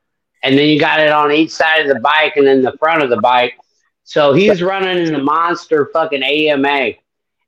And 0.43 0.57
then 0.57 0.67
you 0.67 0.79
got 0.79 0.99
it 0.99 1.09
on 1.09 1.31
each 1.31 1.51
side 1.51 1.81
of 1.81 1.87
the 1.87 1.99
bike 1.99 2.37
and 2.37 2.47
then 2.47 2.61
the 2.61 2.75
front 2.77 3.03
of 3.03 3.09
the 3.09 3.17
bike. 3.17 3.57
So 4.03 4.33
he's 4.33 4.61
running 4.61 5.05
in 5.05 5.13
the 5.13 5.21
monster 5.21 5.89
fucking 5.93 6.23
AMA. 6.23 6.91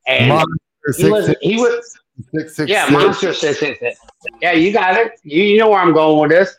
And 0.05 0.29
Monster 0.29 0.57
he 0.97 1.09
was, 1.09 1.35
he 1.41 1.55
was, 1.55 1.99
six, 2.35 2.55
six, 2.55 2.69
yeah, 2.69 2.85
six. 2.85 2.91
monster 2.91 3.33
six, 3.33 3.59
six, 3.59 3.79
six. 3.79 3.99
Yeah, 4.41 4.51
you 4.51 4.73
got 4.73 4.97
it. 4.97 5.13
You, 5.23 5.43
you 5.43 5.57
know 5.57 5.69
where 5.69 5.79
I'm 5.79 5.93
going 5.93 6.19
with 6.19 6.31
this. 6.31 6.55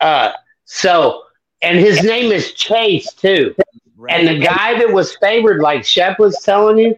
Uh, 0.00 0.32
so, 0.64 1.22
and 1.62 1.78
his 1.78 2.02
name 2.02 2.32
is 2.32 2.52
Chase 2.52 3.12
too. 3.14 3.54
And 4.08 4.26
the 4.26 4.38
guy 4.38 4.78
that 4.78 4.92
was 4.92 5.16
favored, 5.16 5.60
like 5.60 5.84
Shep 5.84 6.18
was 6.18 6.40
telling 6.42 6.78
you, 6.78 6.96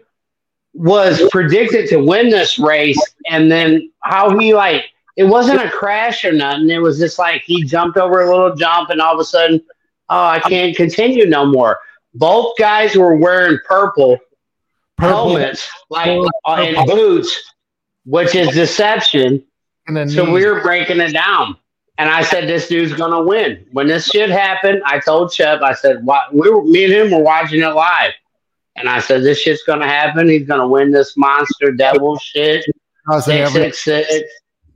was 0.74 1.22
predicted 1.30 1.88
to 1.90 1.96
win 1.98 2.30
this 2.30 2.58
race. 2.58 3.00
And 3.28 3.50
then 3.50 3.90
how 4.02 4.38
he 4.38 4.54
like 4.54 4.84
it 5.16 5.24
wasn't 5.24 5.60
a 5.60 5.70
crash 5.70 6.24
or 6.24 6.32
nothing. 6.32 6.70
It 6.70 6.78
was 6.78 6.98
just 6.98 7.18
like 7.18 7.42
he 7.42 7.64
jumped 7.64 7.98
over 7.98 8.22
a 8.22 8.30
little 8.30 8.54
jump, 8.56 8.90
and 8.90 9.00
all 9.00 9.14
of 9.14 9.20
a 9.20 9.24
sudden, 9.24 9.60
oh, 10.08 10.24
I 10.24 10.40
can't 10.40 10.74
continue 10.76 11.26
no 11.26 11.44
more. 11.44 11.78
Both 12.14 12.56
guys 12.58 12.96
were 12.96 13.14
wearing 13.16 13.58
purple, 13.66 14.18
Purple. 14.96 15.36
helmets, 15.36 15.68
like 15.90 16.18
uh, 16.46 16.54
and 16.54 16.86
boots, 16.86 17.52
which 18.04 18.34
is 18.34 18.48
deception. 18.54 19.44
And 19.86 19.96
then 19.96 20.08
So 20.08 20.24
knee. 20.24 20.32
we 20.32 20.46
were 20.46 20.60
breaking 20.60 21.00
it 21.00 21.12
down. 21.12 21.56
And 21.98 22.08
I 22.08 22.22
said, 22.22 22.48
this 22.48 22.68
dude's 22.68 22.92
going 22.94 23.12
to 23.12 23.22
win. 23.22 23.66
When 23.72 23.86
this 23.86 24.06
shit 24.06 24.30
happened, 24.30 24.82
I 24.86 24.98
told 24.98 25.32
Shep, 25.32 25.60
I 25.62 25.74
said, 25.74 26.04
what? 26.04 26.34
We 26.34 26.50
were, 26.50 26.64
me 26.64 26.84
and 26.84 26.92
him 26.92 27.10
were 27.10 27.22
watching 27.22 27.60
it 27.60 27.68
live. 27.68 28.12
And 28.76 28.88
I 28.88 29.00
said, 29.00 29.22
this 29.22 29.38
shit's 29.40 29.62
going 29.64 29.80
to 29.80 29.86
happen. 29.86 30.28
He's 30.28 30.46
going 30.46 30.60
to 30.60 30.66
win 30.66 30.90
this 30.90 31.16
monster 31.16 31.70
devil 31.72 32.18
shit. 32.18 32.64
Six, 33.10 33.28
every- 33.28 33.72
six, 33.72 33.84
six. 33.84 34.32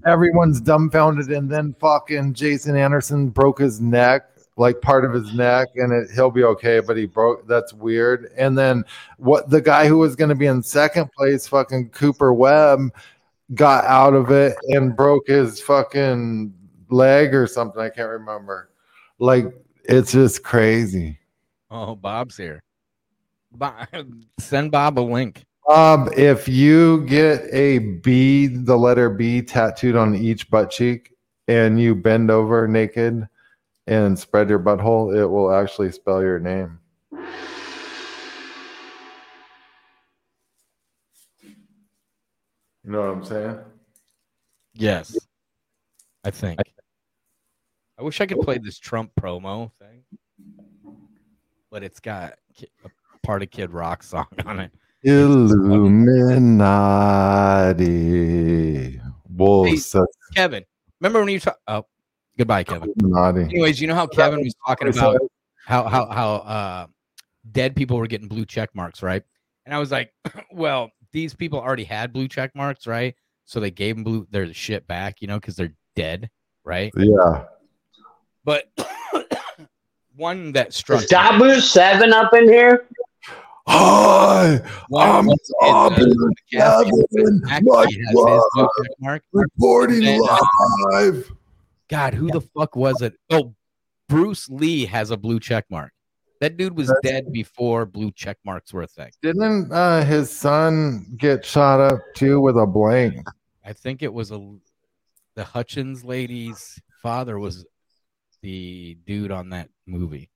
everyone's 0.07 0.61
dumbfounded, 0.61 1.29
and 1.31 1.51
then 1.51 1.75
fucking 1.81 2.35
Jason 2.35 2.77
Anderson 2.77 3.29
broke 3.31 3.59
his 3.61 3.81
neck, 3.81 4.29
like 4.59 4.81
part 4.81 5.05
of 5.05 5.13
his 5.13 5.33
neck, 5.33 5.69
and 5.77 5.93
it, 5.93 6.11
he'll 6.15 6.31
be 6.31 6.45
okay. 6.45 6.81
But 6.81 6.97
he 6.97 7.07
broke. 7.07 7.47
That's 7.47 7.73
weird. 7.73 8.31
And 8.37 8.59
then 8.59 8.85
what? 9.17 9.49
The 9.49 9.61
guy 9.61 9.87
who 9.87 9.99
was 9.99 10.17
going 10.17 10.29
to 10.29 10.35
be 10.35 10.47
in 10.47 10.63
second 10.63 11.11
place, 11.17 11.47
fucking 11.47 11.91
Cooper 11.91 12.35
Webb, 12.35 12.91
got 13.55 13.85
out 13.85 14.13
of 14.13 14.31
it 14.31 14.57
and 14.71 14.97
broke 14.97 15.29
his 15.29 15.61
fucking 15.61 16.53
leg 16.91 17.35
or 17.35 17.47
something. 17.47 17.81
I 17.81 17.91
can't 17.91 18.11
remember. 18.11 18.71
Like 19.19 19.47
it's 19.85 20.13
just 20.13 20.43
crazy. 20.43 21.19
Oh, 21.71 21.95
Bob's 21.95 22.37
here. 22.37 22.63
Bob, 23.53 23.87
send 24.39 24.71
Bob 24.71 24.99
a 24.99 25.01
link. 25.01 25.45
Um, 25.69 26.09
if 26.17 26.47
you 26.47 27.05
get 27.07 27.43
a 27.53 27.79
B, 27.79 28.47
the 28.47 28.77
letter 28.77 29.11
B 29.11 29.43
tattooed 29.43 29.97
on 29.97 30.15
each 30.15 30.49
butt 30.49 30.71
cheek, 30.71 31.13
and 31.49 31.81
you 31.81 31.95
bend 31.95 32.31
over 32.31 32.69
naked 32.69 33.27
and 33.89 34.19
spread 34.19 34.49
your 34.49 34.59
butthole, 34.59 35.17
it 35.17 35.27
will 35.27 35.53
actually 35.53 35.91
spell 35.93 36.23
your 36.23 36.39
name. 36.39 36.79
You 42.85 42.93
know 42.93 43.01
what 43.01 43.11
I'm 43.11 43.25
saying? 43.25 43.59
Yes, 44.75 45.17
I 46.23 46.31
think. 46.31 46.61
I 47.99 48.03
wish 48.03 48.21
I 48.21 48.27
could 48.27 48.41
play 48.41 48.59
this 48.59 48.79
Trump 48.79 49.11
promo 49.19 49.71
thing, 49.79 50.05
but 51.71 51.83
it's 51.83 51.99
got 51.99 52.35
a 52.85 52.91
part 53.23 53.43
of 53.43 53.51
Kid 53.51 53.71
Rock 53.71 54.03
song 54.03 54.27
on 54.45 54.61
it. 54.61 54.71
Illuminati. 55.03 55.81
Wolves. 59.31 59.93
That's 59.93 60.17
Kevin, 60.35 60.65
remember 61.01 61.21
when 61.21 61.29
you 61.29 61.41
talk? 61.41 61.59
Oh, 61.69 61.87
goodbye, 62.37 62.65
Kevin. 62.65 62.93
Illuminati. 62.99 63.45
Anyways, 63.45 63.81
you 63.81 63.87
know 63.87 63.95
how 63.95 64.07
Kevin 64.07 64.43
was 64.43 64.55
talking 64.67 64.89
about 64.89 65.19
how 65.65 65.85
how 65.85 66.07
how 66.07 66.35
uh 66.35 66.87
dead 67.53 67.77
people 67.77 67.97
were 67.97 68.07
getting 68.07 68.29
blue 68.29 68.45
check 68.45 68.69
marks, 68.75 69.03
right? 69.03 69.23
And 69.65 69.75
I 69.75 69.79
was 69.79 69.91
like, 69.91 70.13
well, 70.53 70.91
these 71.13 71.35
people 71.35 71.61
already 71.61 71.85
had 71.85 72.13
blue 72.13 72.29
check 72.29 72.55
marks, 72.55 72.87
right? 72.87 73.15
So 73.47 73.61
they 73.61 73.71
gave 73.71 73.97
them 73.97 74.05
blue 74.05 74.27
their 74.31 74.53
shit 74.53 74.87
back, 74.87 75.23
you 75.23 75.29
know, 75.29 75.39
because 75.39 75.57
they're 75.57 75.75
dead, 75.95 76.29
right? 76.65 76.93
Yeah. 76.97 77.45
But 78.47 78.69
one 80.17 80.53
that 80.53 80.73
struck 80.73 81.03
Is 81.03 81.11
Dabu 81.11 81.61
7 81.61 82.13
up 82.15 82.33
in 82.33 82.49
here? 82.49 82.87
Hi, 83.69 84.61
one 84.89 85.09
I'm 85.09 85.27
was 85.27 85.53
in, 85.61 85.69
uh, 85.69 85.91
Dabu 85.91 87.03
Seven, 87.11 87.41
my 87.43 87.81
has 87.81 87.93
his 87.97 88.13
blue 88.15 88.41
God. 88.55 88.71
mark. 89.01 89.23
reporting 89.33 90.03
Then, 90.03 90.21
uh, 90.23 90.39
live. 90.93 91.33
God, 91.89 92.15
who 92.15 92.31
the 92.31 92.41
fuck 92.41 92.77
was 92.77 93.03
it? 93.03 93.15
Oh, 93.31 93.55
Bruce 94.09 94.49
Lee 94.49 94.87
has 94.87 95.11
a 95.11 95.17
blue 95.17 95.41
check 95.41 95.65
mark. 95.69 95.93
That 96.41 96.57
dude 96.57 96.77
was 96.77 96.93
dead 97.03 97.33
before 97.33 97.85
blue 97.85 98.13
check 98.13 98.39
marks 98.45 98.73
were 98.73 98.83
a 98.83 98.87
thing. 98.87 99.11
Didn't 99.23 99.73
uh, 99.73 100.05
his 100.05 100.31
son 100.31 101.07
get 101.17 101.45
shot 101.45 101.81
up 101.81 101.99
too 102.15 102.41
with 102.41 102.57
a 102.57 102.67
blank? 102.67 103.27
I 103.65 103.73
think 103.73 104.05
it 104.05 104.13
was 104.13 104.31
a 104.31 104.39
the 105.35 105.43
Hutchins 105.43 106.05
lady's 106.05 106.81
father 107.03 107.41
was 107.41 107.65
the 108.47 108.97
dude 109.05 109.33
on 109.33 109.49
that 109.49 109.69
movie. 109.89 110.31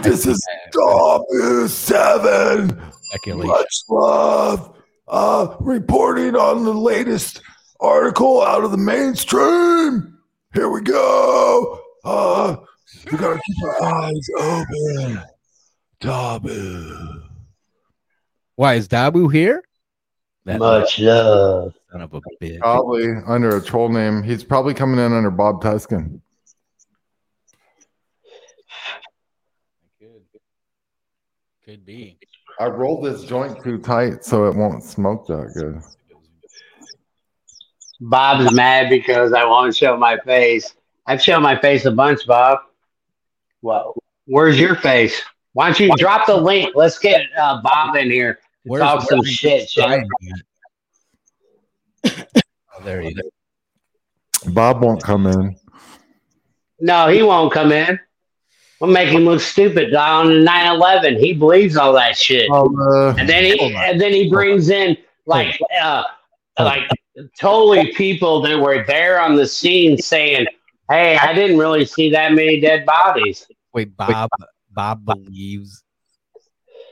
This 0.00 0.26
is 0.26 0.40
W 0.70 1.66
seven. 1.66 2.80
speculation. 3.02 3.48
Much 3.48 3.82
love. 3.88 4.76
Uh, 5.08 5.56
reporting 5.58 6.36
on 6.36 6.64
the 6.64 6.72
latest 6.72 7.42
article 7.80 8.42
out 8.42 8.62
of 8.62 8.70
the 8.70 8.76
mainstream. 8.76 10.18
Here 10.54 10.68
we 10.68 10.82
go. 10.82 11.80
Uh, 12.04 12.56
we 13.10 13.18
gotta 13.18 13.40
keep 13.44 13.64
our 13.64 14.04
eyes 14.04 14.28
open. 14.38 15.22
Dabu. 16.00 17.22
Why 18.54 18.74
is 18.74 18.86
Dabu 18.86 19.32
here? 19.32 19.64
That 20.44 20.60
Much 20.60 21.00
love. 21.00 21.74
Son 21.90 22.00
of 22.02 22.14
a 22.14 22.20
bitch. 22.40 22.58
Probably 22.60 23.06
under 23.26 23.56
a 23.56 23.62
troll 23.62 23.88
name. 23.88 24.22
He's 24.22 24.44
probably 24.44 24.74
coming 24.74 24.98
in 25.04 25.12
under 25.12 25.30
Bob 25.30 25.62
Tuskin. 25.62 26.20
Could, 30.00 30.22
could 31.64 31.86
be. 31.86 32.18
I 32.60 32.66
rolled 32.66 33.04
this 33.04 33.24
joint 33.24 33.62
too 33.62 33.78
tight 33.78 34.24
so 34.24 34.46
it 34.46 34.56
won't 34.56 34.82
smoke 34.82 35.26
that 35.28 35.52
good. 35.54 35.80
Bob's 38.00 38.52
mad 38.52 38.90
because 38.90 39.32
I 39.32 39.44
won't 39.44 39.74
show 39.74 39.96
my 39.96 40.18
face. 40.24 40.74
I've 41.06 41.22
shown 41.22 41.42
my 41.42 41.58
face 41.58 41.84
a 41.84 41.90
bunch, 41.90 42.26
Bob. 42.26 42.58
Well, 43.62 43.94
where's 44.26 44.58
your 44.58 44.76
face? 44.76 45.20
Why 45.54 45.66
don't 45.66 45.80
you 45.80 45.90
drop 45.96 46.26
the 46.26 46.36
link? 46.36 46.72
Let's 46.76 46.98
get 46.98 47.22
uh, 47.40 47.60
Bob 47.62 47.96
in 47.96 48.10
here 48.10 48.34
to 48.34 48.40
Where's- 48.64 48.84
talk 48.84 49.02
some 49.08 49.24
shit. 49.24 49.68
shit. 49.68 50.04
Oh, 52.06 52.82
there 52.84 53.00
he 53.00 53.08
is. 53.08 54.52
Bob 54.52 54.82
won't 54.82 55.02
come 55.02 55.26
in. 55.26 55.56
No, 56.80 57.08
he 57.08 57.22
won't 57.22 57.52
come 57.52 57.72
in. 57.72 57.98
We'll 58.80 58.90
make 58.92 59.08
him 59.08 59.24
look 59.24 59.40
stupid 59.40 59.92
on 59.94 60.26
9-11. 60.26 61.18
He 61.18 61.32
believes 61.32 61.76
all 61.76 61.92
that 61.94 62.16
shit. 62.16 62.48
Oh, 62.52 62.72
uh, 62.80 63.14
And 63.18 63.28
then 63.28 63.42
he 63.42 63.74
and 63.74 64.00
then 64.00 64.12
he 64.12 64.30
brings 64.30 64.70
in 64.70 64.96
like 65.26 65.58
uh 65.82 66.04
like 66.60 66.88
totally 67.38 67.92
people 67.94 68.40
that 68.42 68.56
were 68.58 68.84
there 68.86 69.20
on 69.20 69.34
the 69.34 69.46
scene 69.46 69.98
saying, 69.98 70.46
Hey, 70.88 71.16
I 71.18 71.32
didn't 71.32 71.58
really 71.58 71.84
see 71.84 72.10
that 72.12 72.32
many 72.32 72.60
dead 72.60 72.86
bodies. 72.86 73.46
Wait, 73.74 73.96
Bob. 73.96 74.30
Bob 74.70 75.04
believes 75.04 75.82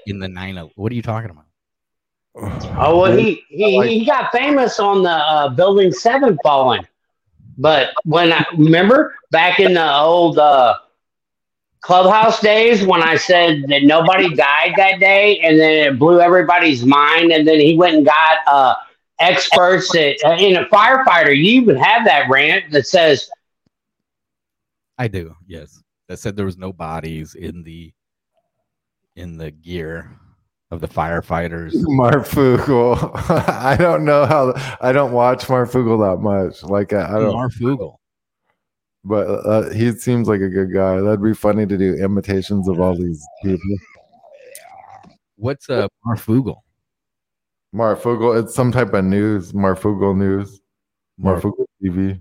in 0.07 0.19
the 0.19 0.29
nine. 0.29 0.59
el- 0.59 0.73
What 0.75 0.91
are 0.91 0.97
you 0.97 1.03
talking 1.03 1.31
about? 1.31 1.46
Oh 2.79 3.01
well 3.01 3.17
he 3.17 3.43
he, 3.49 3.81
he 3.89 4.05
got 4.05 4.31
famous 4.33 4.79
on 4.79 5.03
the 5.03 5.11
uh, 5.11 5.49
building 5.49 5.91
seven 5.91 6.39
falling. 6.43 6.87
But 7.57 7.95
when 8.05 8.33
I 8.33 8.45
remember 8.57 9.15
back 9.31 9.61
in 9.61 9.73
the 9.73 9.95
old 9.95 10.39
uh 10.39 10.77
clubhouse 11.81 12.41
days 12.41 12.85
when 12.85 13.03
I 13.03 13.17
said 13.17 13.63
that 13.69 13.85
nobody 13.85 14.35
died 14.35 14.75
that 14.77 15.01
day 15.01 15.39
and 15.39 15.59
then 15.59 15.95
it 15.95 15.99
blew 15.99 16.21
everybody's 16.21 16.85
mind 16.85 17.33
and 17.33 17.49
then 17.49 17.61
he 17.61 17.79
went 17.79 17.97
and 17.97 18.05
got 18.05 18.39
uh 18.47 18.75
experts 19.21 19.91
that 19.93 20.19
uh, 20.27 20.37
in 20.37 20.57
a 20.57 20.67
firefighter 20.67 21.35
you 21.35 21.63
even 21.63 21.77
have 21.77 22.05
that 22.05 22.29
rant 22.29 22.71
that 22.73 22.87
says 22.87 23.31
I 24.99 25.09
do. 25.09 25.35
Yes, 25.47 25.83
that 26.09 26.19
said 26.19 26.37
there 26.37 26.47
was 26.47 26.59
no 26.59 26.73
bodies 26.73 27.35
in 27.35 27.63
the 27.63 27.93
in 29.15 29.39
the 29.39 29.51
gear 29.51 30.19
of 30.71 30.81
the 30.81 30.89
firefighters. 30.89 31.73
Marfoogle. 31.87 33.11
I 33.49 33.77
don't 33.77 34.05
know 34.05 34.27
how. 34.27 34.55
I 34.81 34.93
don't 34.93 35.13
watch 35.13 35.47
Marfoogle 35.47 36.11
that 36.11 36.23
much. 36.23 36.63
Like 36.63 36.93
I, 36.93 37.07
I 37.07 37.19
don't. 37.21 37.35
Marfoogle. 37.35 37.97
But 39.05 39.27
uh, 39.29 39.71
he 39.71 39.93
seems 39.93 40.27
like 40.27 40.41
a 40.41 40.49
good 40.49 40.73
guy. 40.73 41.01
That'd 41.01 41.23
be 41.23 41.35
funny 41.35 41.65
to 41.67 41.79
do 41.79 41.95
imitations 41.95 42.69
of 42.69 42.81
all 42.81 42.97
these 42.97 43.25
people. 43.43 43.77
What's 45.37 45.69
a 45.69 45.89
Marfoogle? 46.05 46.57
Marfoogle. 47.73 48.43
It's 48.43 48.55
some 48.55 48.73
type 48.73 48.95
of 48.95 49.05
news. 49.05 49.53
Marfoogle 49.53 50.17
news. 50.17 50.61
Marfoogle 51.23 51.67
TV. 51.83 52.21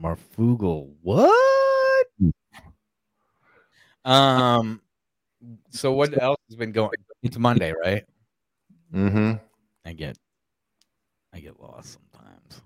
Marfoogle. 0.00 0.94
What? 1.02 2.06
Um. 4.04 4.80
So 5.70 5.92
what 5.92 6.20
else 6.20 6.40
has 6.48 6.56
been 6.56 6.72
going? 6.72 6.90
It's 7.22 7.38
Monday, 7.38 7.72
right? 7.84 8.04
Mm-hmm. 8.94 9.32
I 9.84 9.92
get, 9.92 10.16
I 11.34 11.40
get 11.40 11.60
lost 11.60 11.98
sometimes. 12.12 12.62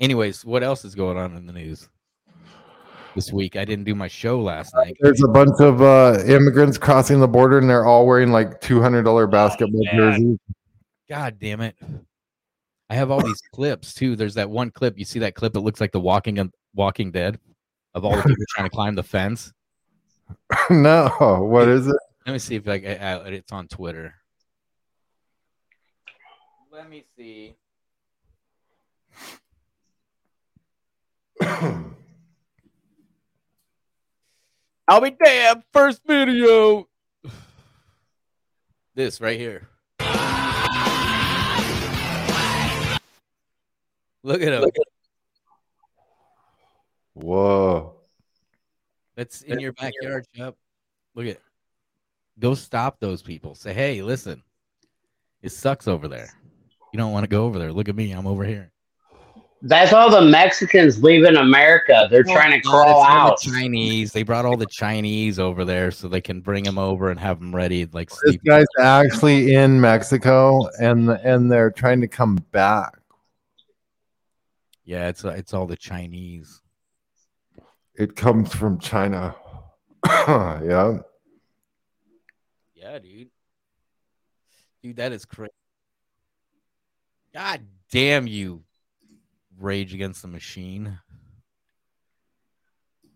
Anyways, 0.00 0.44
what 0.44 0.62
else 0.62 0.84
is 0.84 0.94
going 0.94 1.16
on 1.16 1.36
in 1.36 1.46
the 1.46 1.52
news 1.52 1.88
this 3.16 3.32
week? 3.32 3.56
I 3.56 3.64
didn't 3.64 3.84
do 3.84 3.94
my 3.96 4.06
show 4.06 4.40
last 4.40 4.72
night. 4.74 4.96
There's 5.00 5.22
a 5.24 5.28
bunch 5.28 5.60
of 5.60 5.82
uh, 5.82 6.22
immigrants 6.26 6.78
crossing 6.78 7.18
the 7.18 7.26
border, 7.26 7.58
and 7.58 7.68
they're 7.68 7.84
all 7.84 8.06
wearing 8.06 8.30
like 8.30 8.60
two 8.60 8.80
hundred 8.80 9.02
dollar 9.02 9.26
basketball 9.26 9.82
man. 9.92 9.96
jerseys. 9.96 10.38
God 11.08 11.38
damn 11.40 11.60
it! 11.60 11.74
I 12.88 12.94
have 12.94 13.10
all 13.10 13.20
these 13.20 13.42
clips 13.52 13.92
too. 13.94 14.14
There's 14.14 14.34
that 14.34 14.48
one 14.48 14.70
clip. 14.70 14.96
You 14.96 15.04
see 15.04 15.18
that 15.20 15.34
clip? 15.34 15.56
It 15.56 15.60
looks 15.60 15.80
like 15.80 15.90
the 15.90 16.00
Walking 16.00 16.52
Walking 16.74 17.10
Dead 17.10 17.40
of 17.94 18.04
all 18.04 18.14
the 18.14 18.22
people 18.22 18.44
trying 18.50 18.66
to 18.66 18.74
climb 18.74 18.94
the 18.94 19.02
fence. 19.02 19.52
no, 20.70 21.08
what 21.50 21.68
is 21.68 21.88
it? 21.88 21.96
Let 22.28 22.32
me 22.34 22.38
see 22.40 22.56
if 22.56 22.68
I, 22.68 22.74
I, 22.74 23.12
I 23.14 23.28
it's 23.28 23.52
on 23.52 23.68
Twitter. 23.68 24.14
Let 26.70 26.90
me 26.90 27.06
see. 27.16 27.56
I'll 34.86 35.00
be 35.00 35.12
damned. 35.12 35.62
First 35.72 36.02
video. 36.06 36.86
This 38.94 39.22
right 39.22 39.40
here. 39.40 39.66
Look 44.22 44.42
at 44.42 44.52
him. 44.52 44.64
Whoa. 47.14 47.94
That's 49.16 49.40
in 49.40 49.60
your 49.60 49.72
backyard, 49.72 50.26
Chuck. 50.36 50.56
Look 51.14 51.26
at. 51.26 51.38
Go 52.38 52.54
stop 52.54 53.00
those 53.00 53.22
people. 53.22 53.54
Say, 53.54 53.72
hey, 53.72 54.02
listen, 54.02 54.42
it 55.42 55.50
sucks 55.52 55.88
over 55.88 56.08
there. 56.08 56.28
You 56.92 56.98
don't 56.98 57.12
want 57.12 57.24
to 57.24 57.28
go 57.28 57.44
over 57.44 57.58
there. 57.58 57.72
Look 57.72 57.88
at 57.88 57.96
me. 57.96 58.12
I'm 58.12 58.26
over 58.26 58.44
here. 58.44 58.70
that's 59.62 59.92
all 59.92 60.08
the 60.10 60.22
Mexicans 60.22 61.02
leaving 61.02 61.36
America. 61.36 62.06
They're 62.10 62.24
oh 62.26 62.32
trying 62.32 62.60
to 62.60 62.64
No, 62.64 62.70
crawl 62.70 63.02
it's 63.02 63.10
out. 63.10 63.40
The 63.42 63.50
Chinese. 63.50 64.12
They 64.12 64.22
brought 64.22 64.44
all 64.44 64.56
the 64.56 64.66
Chinese 64.66 65.38
over 65.38 65.64
there 65.64 65.90
so 65.90 66.06
they 66.08 66.20
can 66.20 66.40
bring 66.40 66.64
them 66.64 66.78
over 66.78 67.10
and 67.10 67.18
have 67.18 67.40
them 67.40 67.54
ready. 67.54 67.86
Like 67.86 68.08
This 68.10 68.18
sleep. 68.20 68.44
guy's 68.44 68.66
actually 68.80 69.54
in 69.54 69.80
Mexico, 69.80 70.68
and 70.80 71.10
and 71.10 71.50
they're 71.50 71.70
trying 71.72 72.00
to 72.02 72.08
come 72.08 72.36
back. 72.52 72.98
Yeah, 74.84 75.08
it's 75.08 75.24
it's 75.24 75.52
all 75.52 75.66
the 75.66 75.76
Chinese. 75.76 76.62
It 77.96 78.14
comes 78.16 78.54
from 78.54 78.78
China. 78.78 79.34
yeah. 80.06 80.98
Yeah, 82.80 82.98
dude. 83.00 83.28
Dude, 84.82 84.96
that 84.96 85.10
is 85.12 85.24
crazy. 85.24 85.50
God 87.34 87.60
damn 87.90 88.26
you, 88.28 88.62
Rage 89.58 89.94
Against 89.94 90.22
the 90.22 90.28
Machine. 90.28 90.98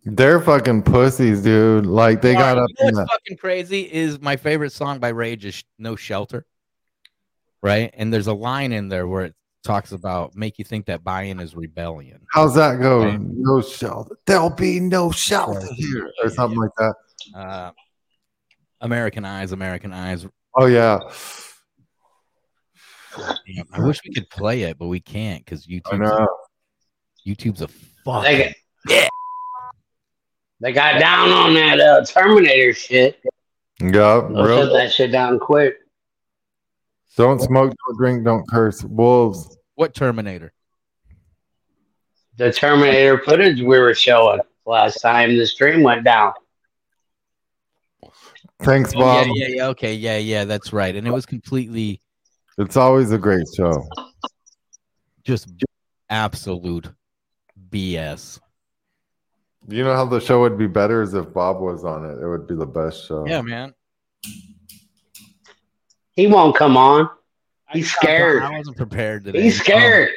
They're 0.05 0.41
fucking 0.41 0.83
pussies, 0.83 1.43
dude. 1.43 1.87
Like 1.87 2.23
they 2.23 2.33
got 2.33 2.59
Alright, 2.59 2.65
up 2.65 2.71
you 2.71 2.75
know 2.75 2.85
what's 2.87 2.99
that. 2.99 3.09
fucking 3.09 3.37
crazy 3.37 3.83
is 3.83 4.21
my 4.21 4.37
favorite 4.37 4.73
song 4.73 4.99
by 4.99 5.11
Rage 5.11 5.45
is 5.45 5.63
No 5.79 5.95
Shelter. 5.95 6.45
Right? 7.63 7.95
And 7.97 8.13
there's 8.13 8.27
a 8.27 8.35
line 8.35 8.73
in 8.73 8.89
there 8.89 9.07
where 9.07 9.27
it 9.27 9.37
talks 9.63 9.93
about 9.93 10.35
make 10.35 10.59
you 10.59 10.65
think 10.65 10.87
that 10.87 11.05
buying 11.05 11.39
is 11.39 11.55
rebellion. 11.55 12.27
How's 12.33 12.57
that 12.57 12.81
go? 12.81 13.05
Right. 13.05 13.21
No 13.21 13.63
shelter. 13.63 14.17
There'll 14.27 14.51
be 14.51 14.81
no 14.81 15.13
shelter 15.13 15.69
here, 15.77 16.11
or 16.21 16.31
something 16.31 16.59
like 16.59 16.75
that. 16.79 16.95
Uh 17.33 17.71
American 18.83 19.25
Eyes, 19.25 19.53
American 19.53 19.93
Eyes. 19.93 20.27
Oh 20.55 20.67
yeah. 20.67 20.99
Damn, 23.17 23.67
I 23.73 23.81
wish 23.81 24.01
we 24.05 24.13
could 24.13 24.29
play 24.29 24.63
it, 24.63 24.79
but 24.79 24.89
we 24.89 25.01
can't 25.01 25.45
because 25.45 25.67
I 25.69 25.73
YouTube 25.73 26.01
know. 26.01 26.29
YouTube's 27.27 27.63
a 27.63 27.69
fuck. 27.69 28.25
They 28.25 28.55
got, 28.89 29.09
they 30.61 30.73
got 30.73 30.99
down 30.99 31.31
on 31.31 31.55
that 31.55 31.81
uh, 31.81 32.05
Terminator 32.05 32.75
shit. 32.75 33.21
Yeah. 33.81 33.89
They'll 33.89 34.47
shut 34.47 34.73
that 34.73 34.93
shit 34.93 35.13
down 35.13 35.39
quick. 35.39 35.77
Don't 37.17 37.41
smoke, 37.41 37.75
don't 37.87 37.99
drink, 37.99 38.25
don't 38.25 38.49
curse. 38.49 38.83
Wolves. 38.83 39.57
What 39.75 39.95
Terminator? 39.95 40.53
The 42.37 42.53
Terminator 42.53 43.19
footage 43.19 43.61
we 43.61 43.79
were 43.79 43.95
showing 43.95 44.41
last 44.65 45.01
time 45.01 45.37
the 45.37 45.47
stream 45.47 45.83
went 45.83 46.05
down. 46.05 46.33
Thanks, 48.63 48.93
Oh, 48.95 49.01
Bob. 49.01 49.27
yeah, 49.29 49.33
yeah, 49.35 49.55
yeah. 49.57 49.67
Okay, 49.69 49.95
yeah, 49.95 50.19
yeah, 50.19 50.45
that's 50.45 50.73
right. 50.73 50.95
And 50.95 51.07
it 51.07 51.11
was 51.11 51.27
completely 51.27 52.01
It's 52.59 52.77
always 52.77 53.11
a 53.13 53.19
great 53.19 53.47
show. 53.57 53.87
just 55.25 55.49
absolute 56.11 56.89
BS. 57.71 58.39
You 59.69 59.85
know 59.85 59.95
how 59.95 60.05
the 60.05 60.21
show 60.21 60.41
would 60.41 60.59
be 60.59 60.67
better 60.67 61.03
is 61.03 61.15
if 61.15 61.33
Bob 61.33 61.61
was 61.61 61.85
on 61.85 62.05
it. 62.05 62.21
It 62.23 62.27
would 62.29 62.47
be 62.49 62.55
the 62.57 62.67
best 62.67 63.07
show. 63.07 63.25
Yeah, 63.27 63.43
man. 63.43 63.73
He 66.15 66.27
won't 66.27 66.57
come 66.57 66.77
on. 66.77 67.09
He's 67.73 67.87
I- 67.87 67.97
scared. 67.97 68.43
I 68.43 68.59
wasn't 68.59 68.77
prepared 68.77 69.25
today. 69.25 69.43
He's 69.43 69.59
scared. 69.61 70.11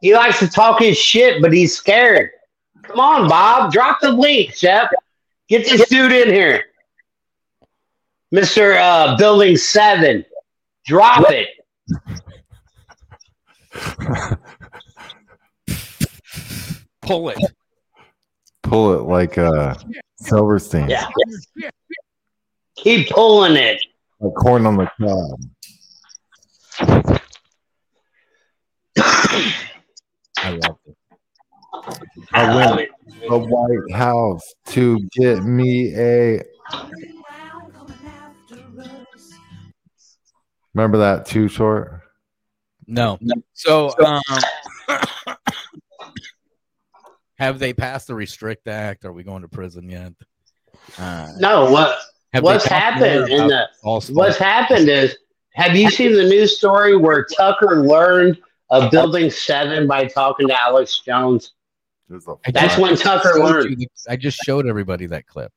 He 0.00 0.14
likes 0.14 0.38
to 0.38 0.48
talk 0.48 0.80
his 0.80 0.96
shit, 0.98 1.42
but 1.42 1.52
he's 1.52 1.76
scared. 1.76 2.30
Come 2.82 3.00
on, 3.00 3.28
Bob. 3.28 3.72
Drop 3.72 4.00
the 4.00 4.12
link, 4.12 4.54
Shep. 4.54 4.90
Get 5.48 5.64
this 5.64 5.88
dude 5.88 6.12
in 6.12 6.28
here. 6.32 6.64
Mr. 8.34 8.78
Uh, 8.80 9.16
Building 9.16 9.56
7. 9.56 10.24
Drop 10.86 11.24
it. 11.30 11.48
Pull 17.02 17.30
it. 17.30 17.38
Pull 18.62 18.94
it 18.94 19.02
like 19.02 19.36
uh, 19.38 19.74
Silverstein, 20.16 20.88
Yeah. 20.88 21.08
Keep 22.76 23.10
pulling 23.10 23.56
it. 23.56 23.80
like 24.20 24.34
corn 24.34 24.64
on 24.66 24.76
the 24.76 24.88
cob. 24.98 25.40
I 30.38 30.50
love 30.50 30.78
it. 30.86 30.96
I 32.32 32.54
went 32.54 32.88
to 33.20 33.28
the 33.28 33.38
White 33.38 33.96
House 33.98 34.42
to 34.66 34.98
get 35.12 35.44
me 35.44 35.94
a. 35.96 36.42
Remember 40.74 40.98
that 40.98 41.26
too 41.26 41.48
short? 41.48 42.02
No. 42.86 43.18
So, 43.54 43.92
um, 44.04 44.22
have 47.38 47.58
they 47.58 47.72
passed 47.72 48.06
the 48.08 48.14
Restrict 48.14 48.66
Act? 48.68 49.04
Are 49.04 49.12
we 49.12 49.22
going 49.22 49.42
to 49.42 49.48
prison 49.48 49.88
yet? 49.88 50.12
Uh, 50.98 51.28
No, 51.38 51.70
what 51.70 51.98
have 52.32 52.42
what's 52.44 52.64
happened 52.64 53.28
in 53.30 53.40
about 53.44 53.48
the 53.48 53.68
false 53.82 54.08
what's 54.10 54.36
happened 54.38 54.88
is 54.88 55.16
have 55.54 55.74
you 55.76 55.90
seen 55.90 56.12
the 56.14 56.22
news 56.24 56.56
story 56.56 56.96
where 56.96 57.24
Tucker 57.36 57.82
learned 57.84 58.38
of 58.70 58.90
building 58.90 59.30
seven 59.30 59.88
by 59.88 60.06
talking 60.06 60.46
to 60.48 60.60
Alex 60.60 61.00
Jones? 61.04 61.52
There's 62.08 62.26
a 62.28 62.36
I 62.46 62.50
That's 62.52 62.78
when 62.78 62.96
Tucker 62.96 63.38
learned. 63.40 63.80
you 63.80 63.86
I 64.08 64.16
just 64.16 64.38
showed 64.44 64.66
everybody 64.66 65.06
that 65.06 65.26
clip. 65.26 65.52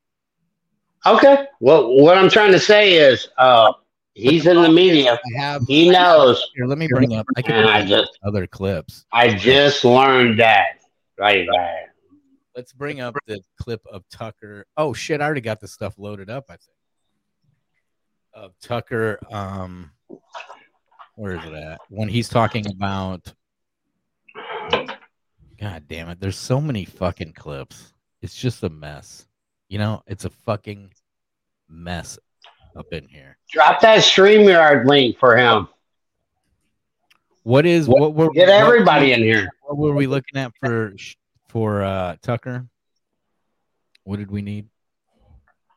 Okay. 1.06 1.46
Well 1.60 1.94
what 2.00 2.18
I'm 2.18 2.28
trying 2.28 2.52
to 2.52 2.60
say 2.60 2.94
is 2.94 3.28
uh 3.38 3.72
he's 4.14 4.46
in 4.46 4.62
the 4.62 4.68
media. 4.68 5.14
I 5.14 5.40
have. 5.40 5.64
He 5.66 5.90
knows. 5.90 6.50
Here, 6.54 6.66
let 6.66 6.78
me 6.78 6.88
bring 6.88 7.14
up. 7.14 7.26
I 7.36 7.42
can 7.42 7.56
And 7.56 7.68
I 7.68 7.84
just 7.84 8.18
other 8.24 8.46
clips. 8.46 9.04
I 9.12 9.34
just 9.34 9.84
learned 9.84 10.38
that. 10.40 10.80
Right 11.18 11.46
right. 11.48 11.86
Let's 12.56 12.72
bring 12.72 13.00
up 13.00 13.14
the 13.26 13.40
clip 13.60 13.82
of 13.90 14.04
Tucker. 14.10 14.66
Oh 14.76 14.94
shit! 14.94 15.20
I 15.20 15.24
already 15.24 15.40
got 15.40 15.60
the 15.60 15.68
stuff 15.68 15.94
loaded 15.98 16.30
up. 16.30 16.44
I 16.48 16.56
think 16.56 16.76
of 18.32 18.52
Tucker. 18.60 19.18
Um, 19.30 19.90
where 21.16 21.36
is 21.36 21.44
it 21.44 21.52
at? 21.52 21.80
When 21.88 22.08
he's 22.08 22.28
talking 22.28 22.64
about. 22.70 23.32
God 25.60 25.84
damn 25.88 26.08
it! 26.08 26.20
There's 26.20 26.36
so 26.36 26.60
many 26.60 26.84
fucking 26.84 27.32
clips. 27.32 27.92
It's 28.22 28.34
just 28.34 28.62
a 28.62 28.68
mess. 28.68 29.26
You 29.68 29.78
know, 29.78 30.02
it's 30.06 30.24
a 30.24 30.30
fucking 30.30 30.92
mess 31.68 32.18
up 32.76 32.92
in 32.92 33.06
here. 33.08 33.36
Drop 33.50 33.80
that 33.80 34.00
StreamYard 34.00 34.86
link 34.86 35.18
for 35.18 35.36
him. 35.36 35.68
What 37.42 37.66
is 37.66 37.86
what 37.88 38.14
were 38.14 38.30
Get 38.30 38.48
what- 38.48 38.54
everybody 38.54 39.12
in 39.12 39.20
here. 39.20 39.48
What 39.62 39.78
were 39.78 39.94
we 39.94 40.06
looking 40.06 40.38
at 40.40 40.52
for 40.60 40.94
for 41.48 41.82
uh 41.82 42.16
Tucker? 42.22 42.66
What 44.04 44.18
did 44.18 44.30
we 44.30 44.42
need? 44.42 44.68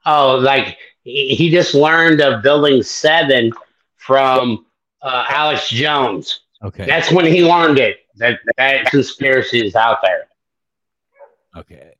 Oh, 0.05 0.35
like 0.35 0.77
he, 1.03 1.35
he 1.35 1.49
just 1.51 1.73
learned 1.73 2.21
of 2.21 2.41
building 2.41 2.81
seven 2.83 3.51
from 3.97 4.65
uh, 5.01 5.25
Alex 5.29 5.69
Jones. 5.69 6.41
Okay. 6.63 6.85
That's 6.85 7.11
when 7.11 7.25
he 7.25 7.45
learned 7.45 7.79
it. 7.79 7.97
That 8.15 8.39
that 8.57 8.85
conspiracy 8.85 9.65
is 9.65 9.75
out 9.75 9.99
there. 10.01 10.27
Okay. 11.55 11.93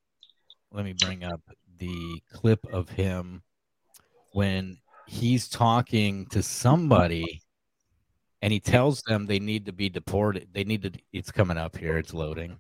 Let 0.72 0.86
me 0.86 0.94
bring 0.94 1.24
up 1.24 1.42
the 1.78 2.22
clip 2.34 2.60
of 2.72 2.90
him 2.90 3.44
when 4.34 4.78
he's 5.08 5.48
talking 5.48 6.26
to 6.28 6.44
somebody 6.44 7.42
and 8.42 8.54
he 8.54 8.60
tells 8.60 9.02
them 9.04 9.26
they 9.26 9.40
need 9.40 9.66
to 9.66 9.74
be 9.74 9.90
deported. 9.90 10.48
They 10.54 10.64
need 10.64 10.84
to 10.84 10.92
it's 11.12 11.32
coming 11.32 11.58
up 11.58 11.76
here, 11.76 11.98
it's 11.98 12.14
loading. 12.14 12.60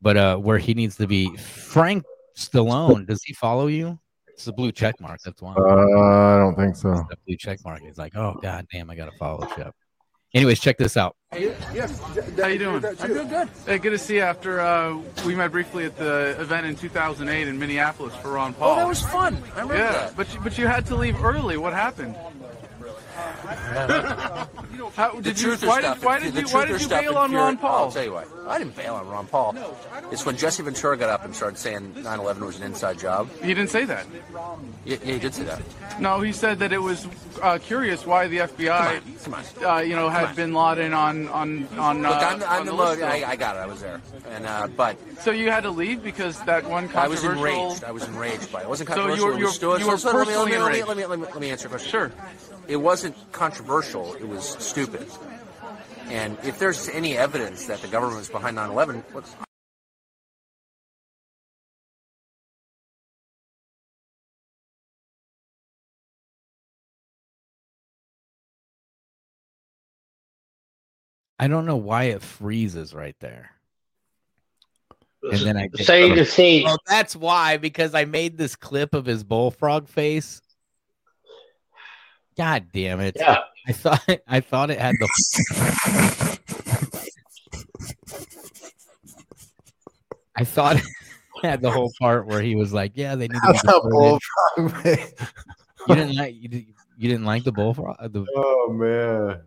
But 0.00 0.16
uh 0.16 0.36
where 0.36 0.58
he 0.58 0.74
needs 0.74 0.96
to 0.96 1.06
be 1.06 1.36
Frank 1.36 2.04
Stallone, 2.36 3.06
does 3.06 3.22
he 3.24 3.34
follow 3.34 3.66
you? 3.66 3.98
It's 4.28 4.46
a 4.46 4.52
blue 4.52 4.72
check 4.72 4.98
mark, 5.00 5.20
that's 5.22 5.42
why. 5.42 5.54
Uh, 5.54 5.64
I 5.64 6.38
don't 6.38 6.54
think 6.54 6.76
so. 6.76 6.94
That 7.10 7.18
blue 7.26 7.36
check 7.36 7.58
mark. 7.64 7.80
He's 7.82 7.98
like, 7.98 8.16
oh 8.16 8.38
god 8.40 8.66
damn, 8.72 8.88
I 8.90 8.94
gotta 8.94 9.12
follow 9.18 9.46
Shep. 9.56 9.74
Anyways, 10.32 10.60
check 10.60 10.78
this 10.78 10.96
out. 10.96 11.16
Yes. 11.32 12.00
How 12.38 12.46
you 12.46 12.58
doing? 12.58 12.84
I'm 12.84 12.94
doing 12.94 13.28
good. 13.28 13.48
Hey, 13.66 13.78
good 13.78 13.90
to 13.90 13.98
see 13.98 14.16
you 14.16 14.22
after 14.22 14.60
uh, 14.60 14.96
we 15.26 15.34
met 15.34 15.50
briefly 15.50 15.84
at 15.84 15.96
the 15.96 16.36
event 16.40 16.66
in 16.66 16.76
2008 16.76 17.48
in 17.48 17.58
Minneapolis 17.58 18.14
for 18.16 18.32
Ron 18.32 18.54
Paul. 18.54 18.72
Oh, 18.72 18.76
that 18.76 18.86
was 18.86 19.02
fun. 19.02 19.42
I 19.56 19.62
remember 19.62 19.74
yeah, 19.74 19.92
that. 19.92 20.16
but 20.16 20.32
you, 20.32 20.40
but 20.40 20.56
you 20.56 20.68
had 20.68 20.86
to 20.86 20.94
leave 20.94 21.22
early. 21.22 21.56
What 21.56 21.72
happened? 21.72 22.16
How, 24.94 25.20
did 25.20 25.40
you? 25.40 25.50
Why 25.56 25.80
stuff. 25.80 25.98
did 25.98 26.04
why 26.04 26.18
did 26.20 26.34
you 26.34 26.46
why 26.48 26.64
did 26.66 26.80
you 26.80 26.88
bail 26.88 27.16
on 27.16 27.32
Ron 27.32 27.56
Paul? 27.58 27.84
I'll 27.86 27.90
tell 27.92 28.04
you 28.04 28.12
what. 28.12 28.28
I 28.48 28.58
didn't 28.58 28.76
bail 28.76 28.94
on 28.94 29.08
Ron 29.08 29.26
Paul. 29.26 29.54
It's 30.10 30.24
when 30.26 30.36
Jesse 30.36 30.62
Ventura 30.62 30.96
got 30.96 31.08
up 31.10 31.24
and 31.24 31.34
started 31.34 31.58
saying 31.58 31.94
9/11 31.94 32.40
was 32.40 32.56
an 32.58 32.64
inside 32.64 32.98
job. 32.98 33.28
He 33.42 33.48
didn't 33.54 33.70
say 33.70 33.84
that. 33.84 34.06
Yeah, 34.84 34.96
yeah, 35.04 35.12
he 35.14 35.18
did 35.18 35.34
say 35.34 35.44
that. 35.44 35.60
No, 36.00 36.20
he 36.20 36.32
said 36.32 36.58
that 36.60 36.72
it 36.72 36.78
was 36.82 37.06
uh, 37.42 37.58
curious 37.58 38.06
why 38.06 38.26
the 38.28 38.38
FBI, 38.38 39.24
Come 39.24 39.34
on. 39.34 39.44
uh, 39.64 39.78
you 39.80 39.94
know, 39.94 40.08
had 40.08 40.34
Bin 40.36 40.52
Laden 40.54 40.92
on 40.92 41.28
on 41.28 41.68
on. 41.78 42.04
Uh, 42.04 42.10
Look, 42.10 42.22
I'm, 42.22 42.42
I'm 42.42 42.60
on 42.60 42.66
the 42.66 42.72
the 42.72 42.76
look, 42.76 42.98
list. 42.98 43.02
I, 43.02 43.30
I 43.30 43.36
got 43.36 43.56
it. 43.56 43.60
I 43.60 43.66
was 43.66 43.80
there, 43.80 44.00
and 44.30 44.46
uh, 44.46 44.66
but 44.76 44.96
so 45.20 45.30
you 45.30 45.50
had 45.50 45.62
to 45.64 45.70
leave 45.70 46.02
because 46.02 46.40
that 46.44 46.64
one 46.68 46.88
controversial. 46.88 47.30
I 47.30 47.32
was 47.32 47.38
enraged. 47.68 47.84
I 47.84 47.90
was 47.92 48.08
enraged 48.08 48.52
by 48.52 48.60
it. 48.60 48.64
It 48.64 48.68
wasn't 48.68 48.88
controversial. 48.88 49.18
So 49.18 49.26
you 49.26 49.32
were- 49.32 49.38
you 49.38 49.68
were- 49.68 49.78
you 49.78 49.86
were 49.86 49.98
So 49.98 50.08
let 50.08 50.16
let 50.16 50.26
me- 50.28 50.32
personally 50.34 50.58
let 50.58 50.72
me, 50.72 50.82
let 50.84 50.96
me, 50.96 51.06
let 51.06 51.18
me, 51.18 51.26
let 51.26 51.40
me 51.40 51.50
answer 51.50 51.64
your 51.68 51.70
question. 51.78 51.90
Sure. 51.90 52.12
It 52.70 52.76
wasn't 52.76 53.16
controversial. 53.32 54.14
It 54.14 54.28
was 54.28 54.50
stupid. 54.64 55.04
And 56.06 56.38
if 56.44 56.60
there's 56.60 56.88
any 56.88 57.18
evidence 57.18 57.66
that 57.66 57.82
the 57.82 57.88
government 57.88 58.18
was 58.18 58.28
behind 58.28 58.56
9/11, 58.56 59.02
what's 59.12 59.34
I 71.40 71.48
don't 71.48 71.66
know 71.66 71.76
why 71.76 72.04
it 72.04 72.22
freezes 72.22 72.94
right 72.94 73.16
there. 73.18 73.50
And 75.22 75.40
then 75.40 75.56
I 75.56 75.66
get- 75.68 75.86
So 75.86 75.94
you 75.94 76.14
can 76.14 76.24
see. 76.24 76.64
Oh, 76.66 76.76
that's 76.86 77.16
why 77.16 77.56
because 77.56 77.94
I 77.94 78.04
made 78.04 78.38
this 78.38 78.54
clip 78.54 78.94
of 78.94 79.06
his 79.06 79.24
bullfrog 79.24 79.88
face. 79.88 80.40
God 82.40 82.68
damn 82.72 83.00
it! 83.00 83.16
Yeah. 83.18 83.40
I 83.68 83.72
thought 83.72 84.02
I 84.26 84.40
thought 84.40 84.70
it 84.70 84.78
had 84.78 84.94
the. 84.98 86.38
I 90.34 90.44
thought 90.44 90.76
it 90.76 90.84
had 91.42 91.60
the 91.60 91.70
whole 91.70 91.92
part 92.00 92.26
where 92.26 92.40
he 92.40 92.56
was 92.56 92.72
like, 92.72 92.92
"Yeah, 92.94 93.14
they 93.14 93.28
need 93.28 93.40
to 93.44 93.52
be 93.52 93.58
deported." 94.56 95.14
You 95.88 95.94
didn't 95.94 96.16
like 96.16 96.34
you, 96.38 96.46
did, 96.46 96.66
you 96.98 97.08
didn't 97.08 97.24
like 97.24 97.42
the 97.42 97.52
bullfrog. 97.52 97.96
The, 98.12 98.26
oh 98.36 98.68
man. 98.70 99.40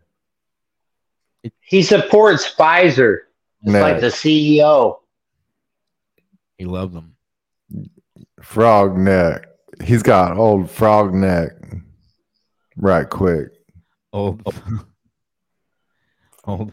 He 1.61 1.83
supports 1.83 2.51
Pfizer. 2.51 3.19
It's 3.61 3.71
like 3.71 4.01
the 4.01 4.07
CEO. 4.07 4.97
he 6.57 6.65
loved 6.65 6.95
them. 6.95 7.15
frog 8.41 8.97
neck. 8.97 9.47
He's 9.83 10.01
got 10.01 10.37
old 10.37 10.71
frog 10.71 11.13
neck. 11.13 11.51
Right 12.77 13.09
quick. 13.09 13.49
Old, 14.11 14.41
old, 16.45 16.71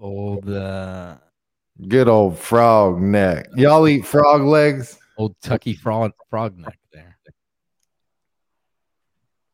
old, 0.00 0.48
uh, 0.48 1.16
Good 1.88 2.08
old 2.08 2.38
frog 2.38 3.00
neck. 3.00 3.46
Y'all 3.56 3.88
eat 3.88 4.04
frog 4.04 4.42
legs? 4.42 4.98
old 5.16 5.34
Tucky 5.42 5.74
frog 5.74 6.12
frog 6.28 6.56
neck 6.58 6.78
there. 6.92 7.18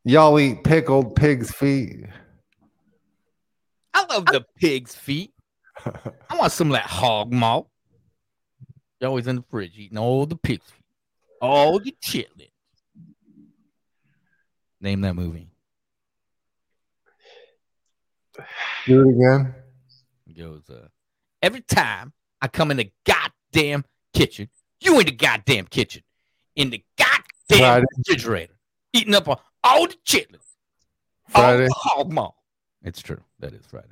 Y'all 0.05 0.39
eat 0.39 0.65
pickled 0.65 1.15
pig's 1.17 1.51
feet? 1.51 2.07
I 3.95 4.07
love 4.07 4.27
the 4.27 4.45
pig's 4.57 4.95
feet. 4.95 5.33
I 5.85 6.37
want 6.37 6.53
some 6.53 6.69
of 6.69 6.75
that 6.75 6.87
hog 6.87 7.33
malt. 7.33 7.69
You're 9.01 9.09
always 9.09 9.27
in 9.27 9.37
the 9.37 9.45
fridge 9.51 9.77
eating 9.77 9.99
all 9.99 10.27
the 10.27 10.37
pig's 10.37 10.71
feet, 10.71 10.85
all 11.41 11.79
the 11.79 11.95
chitlins. 12.03 12.51
Name 14.81 15.01
that 15.03 15.15
movie. 15.15 15.51
Do 18.87 19.03
it 19.03 19.15
again. 19.17 19.55
Goes, 20.37 20.69
uh, 20.69 20.89
every 21.43 21.63
time 21.63 22.13
I 22.43 22.49
come 22.49 22.71
in 22.71 22.77
the 22.77 22.91
goddamn 23.07 23.85
kitchen, 24.13 24.51
you 24.81 24.99
in 25.01 25.07
the 25.07 25.13
goddamn 25.13 25.67
kitchen, 25.67 26.03
in 26.55 26.71
the 26.71 26.85
goddamn 26.99 27.59
Friday. 27.59 27.87
refrigerator, 27.99 28.59
eating 28.93 29.15
up 29.15 29.29
all, 29.29 29.41
all 29.65 29.87
the 29.87 29.97
chitlins, 30.07 30.45
all 31.35 31.43
Friday. 31.43 31.67
the 31.67 31.75
hog. 31.75 32.33
It's 32.83 33.01
true. 33.01 33.23
That 33.39 33.55
is 33.55 33.65
Friday. 33.67 33.87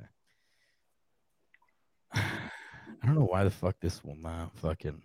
I 2.13 3.05
don't 3.05 3.15
know 3.15 3.25
why 3.25 3.43
the 3.43 3.51
fuck 3.51 3.77
this 3.79 4.03
will 4.03 4.15
not 4.15 4.55
fucking. 4.57 5.01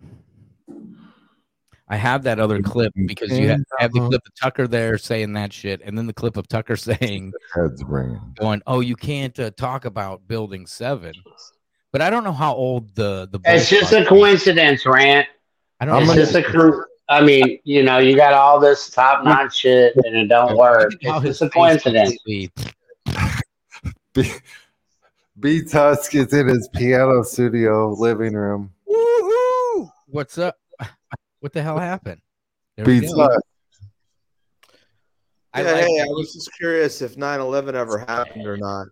I 1.91 1.97
have 1.97 2.23
that 2.23 2.39
other 2.39 2.61
clip 2.61 2.93
because 3.05 3.37
you 3.37 3.49
have, 3.49 3.59
have 3.79 3.91
the 3.91 3.99
clip 3.99 4.21
of 4.25 4.33
Tucker 4.41 4.65
there 4.65 4.97
saying 4.97 5.33
that 5.33 5.51
shit, 5.51 5.81
and 5.83 5.97
then 5.97 6.07
the 6.07 6.13
clip 6.13 6.37
of 6.37 6.47
Tucker 6.47 6.75
saying, 6.77 7.33
Heads 7.53 7.83
ringing. 7.85 8.33
"Going, 8.39 8.61
oh, 8.65 8.79
you 8.79 8.95
can't 8.95 9.37
uh, 9.37 9.51
talk 9.51 9.83
about 9.83 10.25
Building 10.25 10.65
7. 10.65 11.13
But 11.91 12.01
I 12.01 12.09
don't 12.09 12.23
know 12.23 12.31
how 12.31 12.55
old 12.55 12.95
the 12.95 13.27
the. 13.29 13.41
It's 13.43 13.69
just 13.69 13.91
a 13.91 13.99
was. 13.99 14.07
coincidence, 14.07 14.85
Rant. 14.85 15.27
I 15.81 15.85
don't. 15.85 16.05
gonna- 16.05 16.15
just 16.15 16.33
a. 16.33 16.41
co- 16.41 16.85
I 17.09 17.19
mean, 17.21 17.59
you 17.65 17.83
know, 17.83 17.97
you 17.97 18.15
got 18.15 18.31
all 18.31 18.57
this 18.57 18.89
top 18.89 19.25
notch 19.25 19.57
shit 19.59 19.93
and 19.97 20.15
it 20.15 20.27
don't 20.29 20.55
work. 20.55 20.93
How 21.03 21.17
It's 21.17 21.25
his 21.25 21.39
just 21.39 21.41
a 21.41 21.49
coincidence. 21.49 22.11
completely- 22.11 22.51
B, 24.13 24.31
B 25.37 25.61
Tusk 25.65 26.15
is 26.15 26.31
in 26.31 26.47
his 26.47 26.69
piano 26.73 27.21
studio 27.23 27.89
living 27.91 28.33
room. 28.33 28.71
Woo-hoo! 28.87 29.89
What's 30.07 30.37
up? 30.37 30.55
What 31.41 31.53
the 31.53 31.61
hell 31.63 31.79
happened? 31.79 32.21
There 32.77 32.85
we 32.85 33.01
B 33.01 33.07
I 35.53 35.63
yeah, 35.63 35.71
like 35.71 35.85
hey, 35.85 35.99
I 35.99 36.05
was 36.05 36.33
just 36.33 36.53
curious 36.55 37.01
if 37.01 37.15
9/11 37.15 37.73
ever 37.73 37.97
happened 37.97 38.47
or 38.47 38.55
not. 38.55 38.87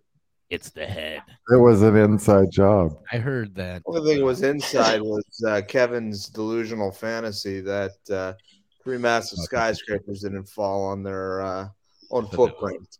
It's 0.50 0.70
the 0.70 0.84
head. 0.84 1.22
It 1.48 1.56
was 1.56 1.80
an 1.82 1.96
inside 1.96 2.50
job. 2.50 2.98
I 3.10 3.18
heard 3.18 3.54
that. 3.54 3.82
The 3.84 3.90
Only 3.90 4.10
thing 4.10 4.18
that 4.18 4.24
was 4.24 4.42
inside 4.42 5.00
was 5.00 5.24
uh, 5.46 5.62
Kevin's 5.66 6.28
delusional 6.28 6.90
fantasy 6.90 7.60
that 7.60 7.92
uh, 8.10 8.34
three 8.82 8.98
massive 8.98 9.38
skyscrapers 9.38 10.22
didn't 10.22 10.48
fall 10.48 10.84
on 10.84 11.02
their 11.04 11.40
uh, 11.40 11.68
own 12.10 12.26
footprint. 12.28 12.86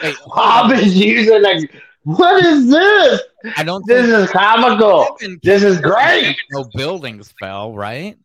Hey, 0.00 0.14
Bob 0.28 0.72
is 0.72 0.96
using 0.96 1.44
a. 1.44 1.68
What 2.08 2.42
is 2.42 2.70
this? 2.70 3.20
I 3.58 3.62
don't 3.62 3.86
This 3.86 4.08
is 4.08 4.30
comical. 4.30 5.18
This 5.42 5.62
is 5.62 5.78
great. 5.78 6.34
no 6.50 6.64
buildings 6.74 7.34
fell, 7.38 7.74
right? 7.74 8.16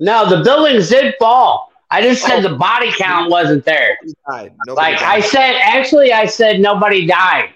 No, 0.00 0.28
the 0.28 0.42
buildings 0.42 0.88
did 0.88 1.14
fall. 1.20 1.70
I 1.92 2.02
just 2.02 2.22
said 2.22 2.40
the 2.40 2.56
body 2.56 2.90
count 2.98 3.30
wasn't 3.30 3.64
there. 3.64 3.96
Nobody 4.02 4.14
died. 4.48 4.56
Nobody 4.66 4.92
Like 4.94 5.02
I 5.02 5.20
said, 5.20 5.54
actually, 5.62 6.12
I 6.12 6.26
said 6.26 6.58
nobody 6.58 7.06
died. 7.06 7.50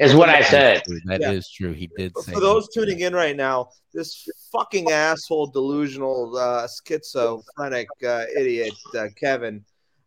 Is 0.00 0.12
what 0.12 0.28
I 0.28 0.42
said. 0.42 0.82
That 1.04 1.22
is 1.22 1.48
Yeah. 1.60 1.66
true. 1.66 1.72
He 1.72 1.88
did 1.96 2.12
But 2.12 2.24
say. 2.24 2.32
for 2.32 2.40
those 2.40 2.68
tuning 2.68 2.98
in 2.98 3.14
right 3.14 3.36
now, 3.36 3.68
this 3.92 4.28
fucking 4.50 4.90
asshole, 4.90 5.46
delusional, 5.46 6.36
uh, 6.36 6.66
schizophrenic 6.84 7.86
uh, 8.04 8.24
idiot, 8.36 8.74
uh, 8.98 9.06
Kevin, 9.14 9.64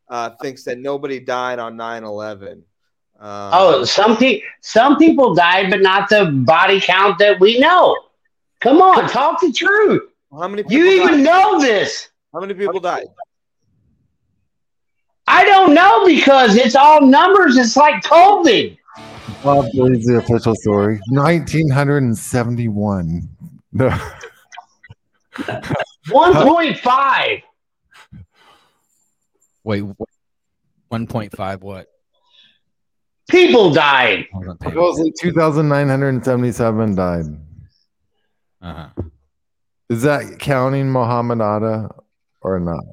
uh, 0.09 0.31
thinks 0.41 0.63
that 0.65 0.77
nobody 0.77 1.21
died 1.21 1.57
on 1.57 1.77
9 1.77 2.03
11. 3.19 3.19
Uh, 3.19 3.51
Oh, 3.53 3.83
some 3.83 4.17
people, 4.17 4.47
some 4.61 4.97
people 4.97 5.33
died, 5.35 5.69
but 5.69 5.81
not 5.81 6.09
the 6.09 6.25
body 6.45 6.79
count 6.81 7.17
that 7.19 7.39
we 7.39 7.59
know. 7.59 7.95
Come 8.61 8.81
on, 8.81 9.07
talk 9.09 9.39
the 9.41 9.51
truth. 9.51 10.01
how 10.31 10.47
many 10.47 10.63
people 10.63 10.77
You 10.77 10.85
even 11.03 11.23
died? 11.23 11.25
know 11.25 11.59
this. 11.59 12.09
How 12.33 12.39
many 12.41 12.53
people 12.53 12.79
died? 12.79 13.05
I 15.27 15.43
don't 15.45 15.73
know 15.73 16.05
because 16.05 16.55
it's 16.55 16.75
all 16.75 17.01
numbers. 17.01 17.57
It's 17.57 17.75
like 17.75 18.03
COVID. 18.03 18.77
Bob 19.43 19.65
believes 19.73 20.05
the 20.07 20.17
official 20.17 20.55
story. 20.55 20.99
1971. 21.09 23.29
No. 23.73 23.89
1.5. 26.07 27.43
Wait, 29.63 29.83
one 30.87 31.07
point 31.07 31.35
five. 31.35 31.61
What? 31.61 31.87
People 33.29 33.73
died. 33.73 34.25
Supposedly 34.63 35.11
2,977 35.19 36.95
died. 36.95 37.25
Uh-huh. 38.61 38.89
Is 39.89 40.01
that 40.03 40.39
counting 40.39 40.91
Muhammad 40.91 41.41
Atta 41.41 41.89
or 42.41 42.59
not? 42.59 42.83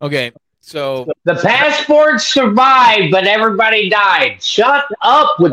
Okay, 0.00 0.32
so 0.60 1.06
The 1.24 1.34
passports 1.36 2.26
survived, 2.26 3.10
but 3.10 3.26
everybody 3.26 3.88
died. 3.88 4.42
Shut 4.42 4.84
up 5.02 5.36
with 5.38 5.52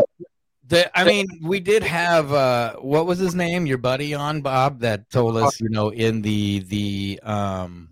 the 0.68 0.90
I 0.98 1.04
mean, 1.04 1.28
we 1.44 1.60
did 1.60 1.84
have 1.84 2.32
uh 2.32 2.76
what 2.76 3.06
was 3.06 3.18
his 3.20 3.36
name? 3.36 3.66
Your 3.66 3.78
buddy 3.80 4.14
on 4.14 4.42
Bob 4.42 4.80
that 4.82 5.10
told 5.10 5.36
us, 5.38 5.60
you 5.60 5.70
know, 5.70 5.90
in 5.90 6.22
the 6.22 6.60
the 6.60 7.20
um 7.24 7.90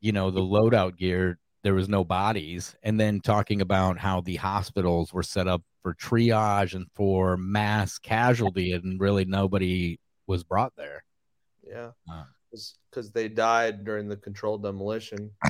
you 0.00 0.12
know, 0.12 0.30
the 0.30 0.40
loadout 0.40 0.96
gear 0.96 1.38
there 1.62 1.74
was 1.74 1.88
no 1.88 2.04
bodies 2.04 2.74
and 2.82 2.98
then 2.98 3.20
talking 3.20 3.60
about 3.60 3.98
how 3.98 4.20
the 4.20 4.36
hospitals 4.36 5.12
were 5.12 5.22
set 5.22 5.46
up 5.46 5.62
for 5.82 5.94
triage 5.94 6.74
and 6.74 6.86
for 6.94 7.36
mass 7.36 7.98
casualty 7.98 8.72
and 8.72 9.00
really 9.00 9.24
nobody 9.24 9.98
was 10.26 10.42
brought 10.44 10.72
there. 10.76 11.04
Yeah. 11.66 11.90
Uh. 12.10 12.24
Because 12.90 13.10
they 13.12 13.28
died 13.28 13.84
during 13.84 14.08
the 14.08 14.16
controlled 14.16 14.62
demolition. 14.62 15.30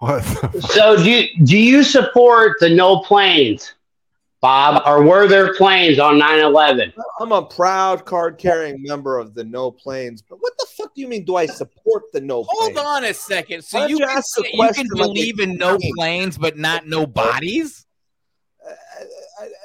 What? 0.00 0.22
the- 0.52 0.62
So 0.62 0.96
do 0.96 1.10
you, 1.10 1.44
do 1.44 1.58
you 1.58 1.82
support 1.82 2.58
the 2.60 2.68
no 2.68 3.00
planes, 3.00 3.74
Bob, 4.40 4.82
or 4.86 5.02
were 5.02 5.26
there 5.26 5.52
planes 5.54 5.98
on 5.98 6.16
9/11? 6.18 6.92
I'm 7.20 7.32
a 7.32 7.42
proud 7.44 8.04
card 8.04 8.38
carrying 8.38 8.80
member 8.82 9.18
of 9.18 9.34
the 9.34 9.42
No 9.42 9.70
Planes. 9.72 10.22
But 10.22 10.36
what 10.40 10.52
the 10.58 10.66
fuck 10.76 10.94
do 10.94 11.00
you 11.00 11.08
mean? 11.08 11.24
Do 11.24 11.34
I 11.36 11.46
support 11.46 12.04
the 12.12 12.20
No 12.20 12.44
Hold 12.48 12.74
Planes? 12.74 12.78
on 12.78 13.04
a 13.04 13.14
second. 13.14 13.62
So 13.62 13.86
you 13.86 13.98
you 13.98 14.06
can, 14.06 14.16
ask 14.16 14.36
the 14.36 14.44
say- 14.44 14.50
you 14.54 14.72
can 14.74 14.86
believe 14.94 15.40
in 15.40 15.56
no 15.56 15.70
funny? 15.72 15.92
planes 15.96 16.38
but 16.38 16.56
not 16.56 16.86
no 16.86 17.04
bodies? 17.06 17.84
Uh, 18.64 18.74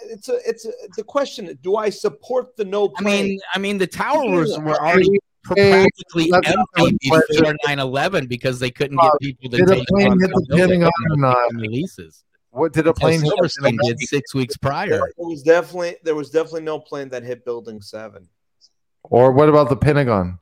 It's 0.10 0.30
a, 0.30 0.38
it's 0.48 0.66
a, 0.66 0.72
the 0.98 1.04
question. 1.04 1.58
Do 1.62 1.76
I 1.76 1.90
support 1.90 2.56
the 2.58 2.66
No 2.66 2.92
I 2.98 3.02
mean, 3.04 3.40
I 3.54 3.60
mean, 3.60 3.78
the 3.78 3.88
towers 3.88 4.58
were 4.60 4.80
already 4.82 5.10
Hey, 5.58 5.72
practically 5.86 6.30
let's 6.32 6.48
empty 6.50 6.98
before 7.02 7.24
9/11 7.68 8.28
because 8.30 8.60
they 8.60 8.72
couldn't 8.72 8.98
get 8.98 9.12
people 9.22 9.50
to 9.50 9.58
did 9.58 9.70
a 9.70 9.76
take 9.76 9.88
plane 9.88 10.12
on 10.14 10.20
hit 10.20 10.30
the 10.32 10.46
building 10.56 10.82
Pentagon 10.82 10.92
and 11.12 11.26
or 11.26 11.28
not? 11.28 11.54
releases. 11.62 12.24
What 12.54 12.72
did 12.72 12.86
a 12.86 12.94
plane 12.94 13.20
Plane 13.20 13.22
hit? 13.22 13.30
Silverstein 13.32 13.78
did 13.84 14.00
six 14.00 14.36
weeks 14.36 14.56
prior. 14.58 14.88
there 14.90 15.12
was 15.18 15.42
definitely 15.42 15.96
there 16.04 16.14
was 16.14 16.30
definitely 16.30 16.62
no 16.62 16.80
plane 16.80 17.10
that 17.10 17.24
hit 17.24 17.44
Building 17.46 17.82
Seven. 17.82 18.30
Or 19.02 19.32
what 19.32 19.50
about 19.50 19.70
the 19.70 19.76
Pentagon? 19.76 20.38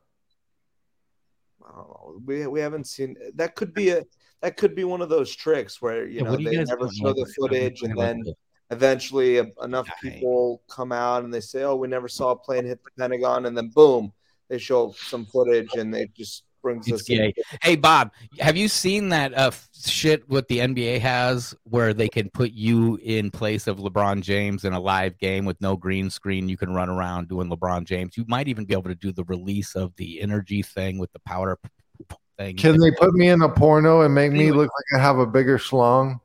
I 1.64 1.74
don't 1.74 1.88
know. 1.88 2.20
We 2.26 2.46
we 2.46 2.60
haven't 2.60 2.86
seen 2.86 3.16
that. 3.36 3.54
Could 3.56 3.72
be 3.72 3.88
a 3.90 4.04
that 4.42 4.58
could 4.58 4.74
be 4.74 4.84
one 4.84 5.00
of 5.00 5.08
those 5.08 5.34
tricks 5.34 5.80
where 5.80 6.04
you 6.06 6.18
Yeah, 6.18 6.24
know 6.24 6.36
you 6.36 6.50
they 6.50 6.62
never 6.64 6.90
show 6.90 7.14
the 7.14 7.24
footage 7.34 7.80
and 7.82 7.98
then 7.98 8.22
eventually 8.70 9.38
a, 9.38 9.46
enough 9.62 9.88
Dying. 10.02 10.14
people 10.20 10.62
come 10.68 10.92
out 10.92 11.24
and 11.24 11.32
they 11.32 11.40
say, 11.40 11.62
"Oh, 11.62 11.76
we 11.76 11.88
never 11.88 12.08
saw 12.08 12.32
a 12.32 12.36
plane 12.36 12.66
hit 12.66 12.84
the 12.84 12.90
Pentagon," 12.98 13.46
and 13.46 13.56
then 13.56 13.68
boom, 13.68 14.12
they 14.48 14.58
show 14.58 14.92
some 14.98 15.24
footage 15.24 15.72
and 15.78 15.94
they 15.94 16.08
just 16.14 16.44
brings 16.62 16.88
It's 16.88 17.02
us. 17.02 17.08
in- 17.10 17.16
gay. 17.18 17.34
Hey 17.62 17.76
Bob, 17.76 18.12
have 18.40 18.56
you 18.56 18.68
seen 18.68 19.08
that 19.10 19.34
uh, 19.34 19.50
shit 19.84 20.28
what 20.28 20.48
the 20.48 20.58
NBA 20.58 21.00
has 21.00 21.54
where 21.64 21.92
they 21.92 22.08
can 22.08 22.30
put 22.30 22.52
you 22.52 22.98
in 23.02 23.30
place 23.30 23.66
of 23.66 23.78
LeBron 23.78 24.22
James 24.22 24.64
in 24.64 24.72
a 24.72 24.80
live 24.80 25.18
game 25.18 25.44
with 25.44 25.60
no 25.60 25.76
green 25.76 26.08
screen? 26.08 26.48
You 26.48 26.56
can 26.56 26.72
run 26.72 26.88
around 26.88 27.28
doing 27.28 27.48
LeBron 27.50 27.84
James. 27.84 28.16
You 28.16 28.24
might 28.28 28.48
even 28.48 28.64
be 28.64 28.72
able 28.74 28.84
to 28.84 28.94
do 28.94 29.12
the 29.12 29.24
release 29.24 29.74
of 29.74 29.94
the 29.96 30.20
energy 30.20 30.62
thing 30.62 30.98
with 30.98 31.12
the 31.12 31.20
powder 31.20 31.58
p- 31.62 31.68
p- 32.08 32.16
thing. 32.38 32.56
Can 32.56 32.78
they 32.80 32.90
put 32.92 33.12
me 33.14 33.28
in 33.28 33.42
a 33.42 33.48
porno 33.48 34.02
and 34.02 34.14
make 34.14 34.32
me 34.32 34.52
look 34.52 34.70
like 34.70 35.00
I 35.00 35.02
have 35.02 35.18
a 35.18 35.26
bigger 35.26 35.58
schlong? 35.58 36.20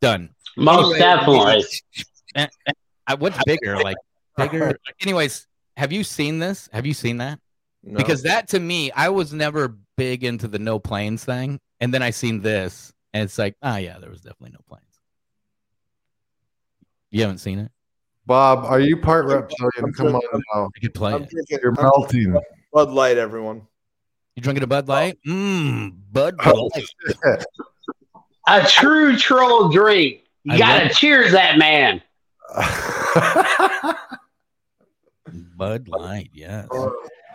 done? 0.00 0.34
Most 0.56 0.94
Anyway, 0.94 0.98
definitely. 0.98 1.64
Eh, 2.34 2.46
eh, 2.66 3.14
what's 3.18 3.38
bigger? 3.44 3.76
Like 3.78 3.96
bigger. 4.38 4.74
Anyways, 5.02 5.46
have 5.76 5.92
you 5.92 6.02
seen 6.02 6.38
this? 6.38 6.66
Have 6.72 6.86
you 6.86 6.94
seen 6.94 7.18
that? 7.18 7.38
No. 7.84 7.96
Because 7.98 8.22
that 8.22 8.48
to 8.48 8.60
me, 8.60 8.90
I 8.92 9.08
was 9.08 9.32
never 9.32 9.76
big 9.96 10.22
into 10.24 10.46
the 10.48 10.58
no 10.58 10.78
planes 10.78 11.24
thing, 11.24 11.58
and 11.80 11.92
then 11.92 12.02
I 12.02 12.10
seen 12.10 12.40
this, 12.40 12.92
and 13.12 13.24
it's 13.24 13.36
like, 13.38 13.56
oh 13.62 13.76
yeah, 13.76 13.98
there 13.98 14.10
was 14.10 14.20
definitely 14.20 14.52
no 14.52 14.60
planes. 14.68 14.84
You 17.10 17.22
haven't 17.22 17.38
seen 17.38 17.58
it? 17.58 17.70
Bob, 18.24 18.64
are 18.64 18.78
you 18.80 18.96
part 18.96 19.26
reptilian? 19.26 19.92
Come 19.94 20.14
on 20.14 20.22
now. 20.54 20.68
I 20.76 20.80
could 20.80 20.94
play 20.94 21.12
I'm 21.12 21.24
it. 21.24 21.30
drinking, 21.30 21.58
You're 21.62 21.72
I'm 21.76 21.82
melting. 21.82 22.22
drinking 22.30 22.40
Bud 22.72 22.90
Light, 22.90 23.18
everyone. 23.18 23.66
You 24.36 24.42
drinking 24.42 24.62
a 24.62 24.66
Bud 24.68 24.86
Light? 24.88 25.18
Oh. 25.26 25.30
Mmm, 25.30 25.92
Bud 26.12 26.36
Oh, 26.46 26.70
Light. 26.74 27.44
A 28.48 28.66
true 28.66 29.16
troll 29.18 29.68
drink. 29.70 30.20
You 30.44 30.54
I 30.54 30.58
gotta 30.58 30.84
love- 30.84 30.92
cheers 30.94 31.32
that 31.32 31.58
man. 31.58 32.00
Bud 35.56 35.88
Light. 35.88 36.30
Yes. 36.32 36.68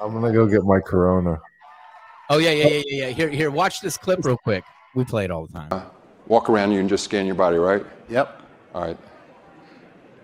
I'm 0.01 0.13
gonna 0.13 0.31
go 0.31 0.45
get 0.45 0.63
my 0.63 0.79
Corona. 0.79 1.39
Oh 2.29 2.37
yeah, 2.37 2.51
yeah, 2.51 2.67
yeah, 2.67 2.83
yeah, 2.85 3.05
yeah. 3.07 3.09
Here, 3.09 3.29
here. 3.29 3.51
Watch 3.51 3.81
this 3.81 3.97
clip 3.97 4.23
real 4.25 4.37
quick. 4.37 4.63
We 4.95 5.05
play 5.05 5.25
it 5.25 5.31
all 5.31 5.45
the 5.47 5.53
time. 5.53 5.67
Uh, 5.71 5.83
walk 6.27 6.49
around 6.49 6.71
you 6.71 6.79
and 6.79 6.89
just 6.89 7.03
scan 7.03 7.25
your 7.25 7.35
body, 7.35 7.57
right? 7.57 7.85
Yep. 8.09 8.41
All 8.73 8.81
right. 8.81 8.97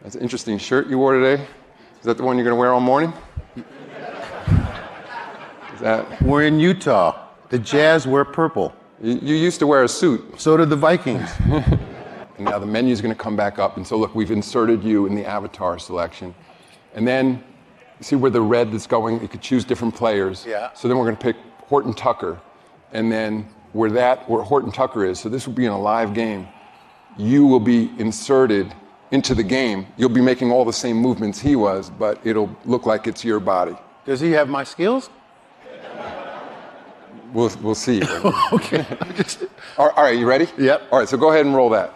That's 0.02 0.16
an 0.16 0.22
interesting 0.22 0.58
shirt 0.58 0.88
you 0.88 0.98
wore 0.98 1.14
today. 1.14 1.42
Is 1.44 2.04
that 2.04 2.18
the 2.18 2.24
one 2.24 2.38
you're 2.38 2.44
going 2.44 2.56
to 2.56 2.60
wear 2.60 2.74
all 2.74 2.82
morning? 2.82 3.14
Is 3.56 3.64
that 5.80 6.22
We're 6.22 6.44
in 6.44 6.60
Utah. 6.60 7.28
The 7.50 7.60
Jazz 7.60 8.06
wear 8.06 8.26
purple. 8.26 8.74
you, 9.02 9.14
you 9.22 9.36
used 9.36 9.60
to 9.60 9.68
wear 9.68 9.84
a 9.84 9.88
suit? 9.88 10.42
So 10.42 10.58
did 10.58 10.70
the 10.70 10.76
Vikings. 10.76 11.30
And 12.38 12.46
now 12.46 12.58
the 12.58 12.66
menu's 12.66 13.00
going 13.00 13.14
to 13.14 13.20
come 13.22 13.36
back 13.36 13.60
up. 13.60 13.78
And 13.78 13.86
so, 13.86 13.98
look, 13.98 14.16
we've 14.16 14.32
inserted 14.32 14.84
you 14.84 15.06
in 15.06 15.16
the 15.16 15.26
avatar 15.26 15.78
selection. 15.78 16.34
And 16.96 17.08
then, 17.08 17.44
see 18.04 18.16
where 18.16 18.32
the 18.32 18.42
red 18.42 18.72
that's 18.72 18.88
going? 18.88 19.22
You 19.22 19.28
could 19.28 19.42
choose 19.42 19.66
different 19.66 19.96
players. 19.96 20.46
Yeah. 20.48 20.74
So 20.74 20.88
then 20.88 20.98
we're 20.98 21.06
going 21.06 21.18
to 21.18 21.22
pick 21.22 21.36
Horton 21.68 21.94
Tucker. 21.94 22.40
And 22.92 23.12
then 23.12 23.48
where 23.72 23.90
that, 23.92 24.30
where 24.30 24.44
Horton 24.44 24.72
Tucker 24.72 25.06
is, 25.06 25.20
so 25.20 25.30
this 25.30 25.48
will 25.48 25.54
be 25.54 25.66
in 25.66 25.72
a 25.72 25.80
live 25.80 26.14
game, 26.14 26.48
you 27.18 27.46
will 27.46 27.60
be 27.60 27.92
inserted 27.98 28.74
into 29.12 29.36
the 29.36 29.44
game. 29.44 29.88
You'll 29.98 30.10
be 30.10 30.22
making 30.22 30.52
all 30.52 30.66
the 30.66 30.74
same 30.74 30.98
movements 30.98 31.40
he 31.40 31.56
was, 31.56 31.90
but 31.90 32.20
it'll 32.24 32.56
look 32.66 32.86
like 32.86 33.08
it's 33.08 33.24
your 33.24 33.40
body. 33.40 33.76
Does 34.06 34.20
he 34.20 34.32
have 34.32 34.50
my 34.50 34.64
skills? 34.64 35.10
We'll, 37.32 37.52
we'll 37.62 37.76
see. 37.76 38.04
okay. 38.54 38.86
all 39.78 39.90
all 39.90 40.04
right, 40.04 40.18
you 40.18 40.28
ready? 40.28 40.48
Yep. 40.58 40.84
All 40.92 41.00
right, 41.00 41.10
so 41.10 41.18
go 41.18 41.32
ahead 41.32 41.46
and 41.46 41.56
roll 41.56 41.70
that. 41.70 41.94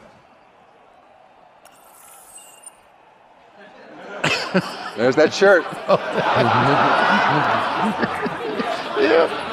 There's 4.97 5.15
that 5.15 5.33
shirt. 5.33 5.63
Yeah. 8.99 9.29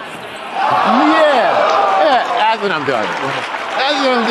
Yeah. 0.64 2.04
Yeah. 2.04 2.22
That's 2.38 2.62
what 2.62 2.72
I'm 2.72 2.86
doing. 2.86 3.08
That's 3.76 3.98
what 4.00 4.10
I'm 4.16 4.24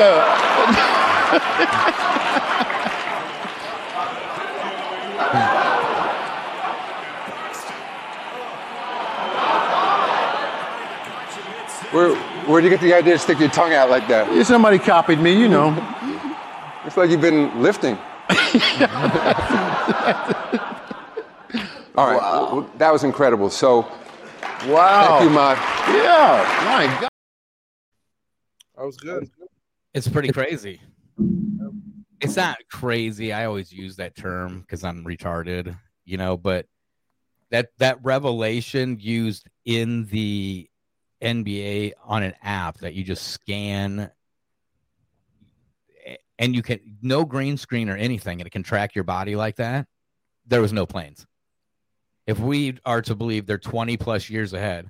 Where, 11.92 12.16
where'd 12.48 12.64
you 12.64 12.70
get 12.72 12.82
the 12.82 12.94
idea 12.94 13.14
to 13.14 13.20
stick 13.20 13.40
your 13.40 13.50
tongue 13.50 13.74
out 13.74 13.90
like 13.92 14.08
that? 14.08 14.32
doing. 14.34 14.44
Somebody 14.44 14.80
copied 14.80 15.20
me, 15.20 15.40
you 15.40 15.48
know. 15.48 15.70
It's 16.86 16.98
like 16.98 17.12
you've 17.12 17.22
been 17.22 17.62
lifting. 17.62 17.98
All 21.96 22.08
right, 22.08 22.22
well, 22.22 22.70
that 22.78 22.92
was 22.92 23.04
incredible. 23.04 23.50
So, 23.50 23.82
Wow. 24.66 25.20
thank 25.20 25.24
you, 25.24 25.30
Mott. 25.30 25.58
Yeah. 25.90 26.62
My 26.66 26.88
God. 27.00 27.10
That 28.76 28.86
was 28.86 28.98
good. 28.98 29.30
It's 29.94 30.08
pretty 30.08 30.32
crazy. 30.32 30.82
It's 32.20 32.36
not 32.36 32.58
crazy. 32.72 33.32
I 33.32 33.46
always 33.46 33.72
use 33.72 33.98
that 33.98 34.16
term 34.16 34.62
because 34.62 34.84
I'm 34.84 35.04
retarded, 35.04 35.78
you 36.06 36.18
know, 36.18 36.36
but 36.38 36.66
that 37.52 37.70
that 37.78 38.00
revelation 38.02 38.98
used 39.00 39.48
in 39.66 40.06
the 40.06 40.68
NBA 41.22 41.94
on 42.04 42.24
an 42.24 42.34
app 42.42 42.80
that 42.80 42.96
you 42.96 43.04
just 43.04 43.28
scan 43.28 44.10
and 46.40 46.56
you 46.56 46.64
can 46.64 46.80
no 47.02 47.24
green 47.24 47.58
screen 47.58 47.90
or 47.90 47.96
anything 47.96 48.40
and 48.42 48.48
it 48.48 48.52
can 48.52 48.64
track 48.64 48.96
your 48.96 49.04
body 49.04 49.36
like 49.36 49.58
that. 49.58 49.86
There 50.48 50.62
was 50.62 50.74
no 50.74 50.86
planes. 50.86 51.28
If 52.28 52.40
we 52.40 52.78
are 52.86 53.02
to 53.02 53.16
believe 53.16 53.46
they're 53.46 53.58
20 53.58 53.98
plus 53.98 54.30
years 54.30 54.54
ahead, 54.54 54.90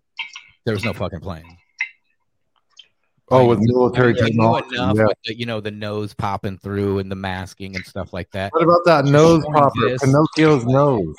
there 0.65 0.73
was 0.73 0.83
no 0.83 0.93
fucking 0.93 1.19
plane. 1.19 1.57
Oh, 3.29 3.45
with 3.47 3.59
military 3.61 4.13
technology. 4.13 4.75
enough 4.75 4.97
yeah. 4.97 5.05
with 5.05 5.17
the, 5.25 5.35
you 5.35 5.45
know 5.45 5.59
the 5.59 5.71
nose 5.71 6.13
popping 6.13 6.57
through 6.57 6.99
and 6.99 7.09
the 7.09 7.15
masking 7.15 7.75
and 7.75 7.83
stuff 7.85 8.13
like 8.13 8.29
that. 8.31 8.51
What 8.53 8.63
about 8.63 8.81
that 8.85 9.05
To 9.05 9.11
nose 9.11 9.43
show 9.43 9.51
popper? 9.51 9.89
this- 9.89 10.03
Pinocchio's 10.03 10.65
nose. 10.65 11.15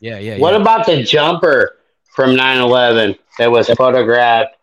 Yeah, 0.00 0.18
yeah. 0.18 0.38
What 0.38 0.54
yeah. 0.54 0.60
about 0.60 0.86
the 0.86 1.02
jumper 1.02 1.76
from 2.14 2.36
9 2.36 2.58
11 2.58 3.16
that 3.38 3.50
was 3.50 3.68
photographed 3.70 4.54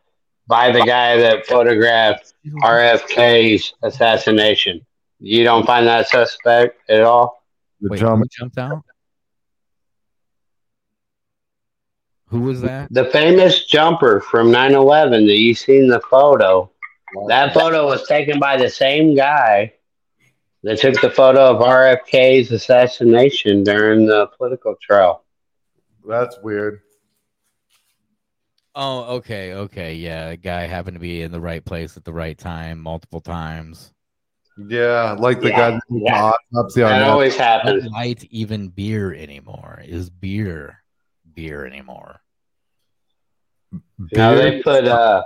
by 0.48 0.72
the 0.72 0.82
guy 0.82 1.18
that 1.18 1.46
photographed 1.46 2.34
RFK's 2.64 3.74
assassination? 3.84 4.86
You 5.20 5.44
don't 5.44 5.66
find 5.66 5.86
that 5.88 6.08
suspect 6.08 6.90
at 6.90 7.02
all? 7.02 7.44
The 7.82 7.90
Wait, 7.90 8.00
jump. 8.00 8.30
jumped 8.32 8.58
out? 8.58 8.84
Who 12.34 12.42
was 12.42 12.62
that? 12.62 12.92
The 12.92 13.06
famous 13.06 13.66
jumper 13.66 14.20
from 14.20 14.50
9 14.52 14.74
11 14.74 15.28
that 15.28 15.38
you 15.38 15.54
seen 15.54 15.88
the 15.88 16.00
photo, 16.00 16.72
that 17.28 17.54
photo 17.54 17.86
was 17.86 18.08
taken 18.08 18.40
by 18.40 18.58
the 18.58 18.70
same 18.72 19.16
guy 19.16 19.74
that 20.64 20.80
took 20.80 21.00
the 21.00 21.12
photo 21.12 21.42
of 21.52 21.62
RFK's 21.62 22.52
assassination 22.52 23.64
during 23.64 24.08
the 24.08 24.26
political 24.36 24.76
trial. 24.82 25.24
That's 26.08 26.40
weird. 26.42 26.82
Oh, 28.74 29.18
okay, 29.18 29.54
okay, 29.54 29.94
yeah. 29.94 30.32
The 30.32 30.38
guy 30.38 30.66
happened 30.66 30.96
to 30.96 31.00
be 31.00 31.22
in 31.22 31.32
the 31.32 31.40
right 31.40 31.64
place 31.64 31.96
at 31.98 32.04
the 32.04 32.14
right 32.14 32.38
time 32.38 32.80
multiple 32.80 33.22
times. 33.22 33.94
Yeah, 34.68 35.16
like 35.20 35.42
the 35.42 35.50
Yeah, 35.50 35.72
guy 35.72 35.72
that 35.72 35.82
yeah. 35.90 36.32
autopsy 36.54 36.82
on 36.82 36.90
That 36.90 37.00
that. 37.02 37.10
always 37.10 37.38
Not 37.38 37.46
happens. 37.66 37.86
light 37.92 38.24
even 38.32 38.70
beer 38.70 39.14
anymore. 39.14 39.82
Is 39.86 40.10
beer 40.10 40.84
beer 41.36 41.66
anymore? 41.66 42.23
Now 44.12 44.36
they 44.36 44.62
put 44.62 44.86
uh 44.86 45.24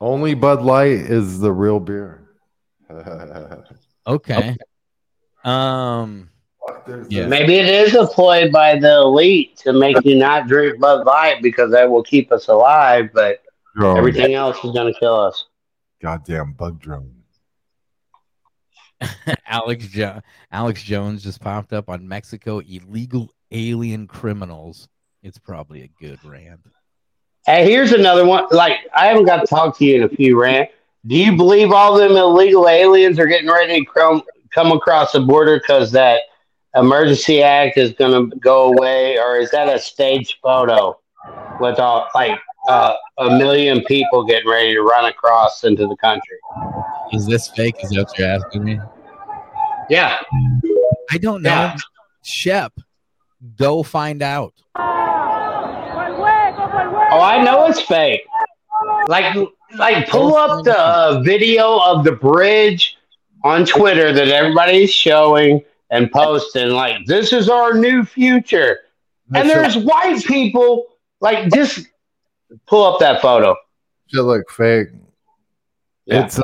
Only 0.00 0.34
Bud 0.34 0.62
Light 0.62 0.92
is 0.92 1.40
the 1.40 1.52
real 1.52 1.80
beer. 1.80 2.28
Okay. 4.06 4.56
Um 5.44 6.30
Yeah. 7.08 7.26
maybe 7.26 7.56
it 7.56 7.66
is 7.68 7.94
a 7.94 8.06
ploy 8.06 8.50
by 8.50 8.78
the 8.78 8.96
elite 9.00 9.56
to 9.58 9.72
make 9.72 9.96
you 10.04 10.16
not 10.16 10.46
drink 10.48 10.80
Bud 10.80 11.06
Light 11.06 11.42
because 11.42 11.70
that 11.72 11.90
will 11.90 12.02
keep 12.02 12.32
us 12.32 12.48
alive, 12.48 13.10
but 13.12 13.42
Drone. 13.76 13.96
everything 13.98 14.34
else 14.34 14.56
is 14.64 14.72
gonna 14.72 14.92
kill 14.94 15.16
us. 15.16 15.46
Goddamn 16.02 16.52
bug 16.54 16.80
drone. 16.80 17.14
Alex 19.46 19.86
jo- 19.86 20.20
Alex 20.50 20.82
Jones 20.82 21.22
just 21.22 21.40
popped 21.40 21.72
up 21.72 21.88
on 21.88 22.06
Mexico 22.06 22.58
illegal 22.60 23.30
alien 23.50 24.06
criminals. 24.06 24.88
It's 25.22 25.38
probably 25.38 25.82
a 25.82 25.88
good 26.00 26.18
rant. 26.24 26.60
Hey, 27.46 27.70
here's 27.70 27.92
another 27.92 28.24
one. 28.24 28.46
Like 28.50 28.78
I 28.94 29.06
haven't 29.06 29.26
got 29.26 29.40
to 29.40 29.46
talk 29.46 29.76
to 29.78 29.84
you 29.84 29.96
in 29.96 30.02
a 30.02 30.08
few 30.08 30.40
rant. 30.40 30.70
Do 31.06 31.16
you 31.16 31.36
believe 31.36 31.72
all 31.72 31.96
them 31.96 32.12
illegal 32.12 32.68
aliens 32.68 33.18
are 33.18 33.26
getting 33.26 33.50
ready 33.50 33.80
to 33.80 33.86
come 33.86 34.22
come 34.54 34.72
across 34.72 35.12
the 35.12 35.20
border 35.20 35.58
because 35.58 35.92
that 35.92 36.22
emergency 36.74 37.42
act 37.42 37.76
is 37.76 37.92
going 37.92 38.30
to 38.30 38.36
go 38.36 38.72
away, 38.72 39.18
or 39.18 39.36
is 39.36 39.50
that 39.50 39.68
a 39.68 39.78
staged 39.78 40.36
photo 40.42 40.98
with 41.60 41.78
all 41.78 42.08
like 42.14 42.38
uh, 42.68 42.94
a 43.18 43.30
million 43.36 43.82
people 43.84 44.24
getting 44.24 44.48
ready 44.48 44.74
to 44.74 44.82
run 44.82 45.06
across 45.06 45.64
into 45.64 45.86
the 45.86 45.96
country? 45.96 46.36
Is 47.12 47.26
this 47.26 47.48
fake? 47.48 47.76
Is 47.82 47.90
that 47.90 48.06
what 48.06 48.18
you're 48.18 48.28
asking 48.28 48.64
me? 48.64 48.80
Yeah, 49.88 50.18
I 51.10 51.18
don't 51.18 51.42
know. 51.42 51.50
Yeah. 51.50 51.76
Shep, 52.22 52.72
go 53.56 53.82
find 53.82 54.22
out. 54.22 54.54
Oh, 57.20 57.24
I 57.24 57.42
know 57.42 57.66
it's 57.66 57.82
fake. 57.82 58.22
Like, 59.08 59.36
like 59.76 60.08
pull 60.08 60.36
up 60.36 60.64
the 60.64 60.78
uh, 60.78 61.20
video 61.22 61.78
of 61.78 62.04
the 62.04 62.12
bridge 62.12 62.96
on 63.44 63.66
Twitter 63.66 64.12
that 64.12 64.28
everybody's 64.28 64.90
showing 64.90 65.62
and 65.90 66.10
posting. 66.10 66.70
Like, 66.70 67.04
this 67.06 67.32
is 67.32 67.50
our 67.50 67.74
new 67.74 68.04
future. 68.04 68.78
And 69.34 69.48
there's 69.48 69.76
white 69.76 70.24
people. 70.24 70.86
Like, 71.20 71.52
just 71.52 71.86
pull 72.66 72.84
up 72.84 73.00
that 73.00 73.20
photo. 73.20 73.54
Shit 74.06 74.22
look 74.22 74.50
fake. 74.50 74.88
Yeah. 76.06 76.24
It's 76.24 76.40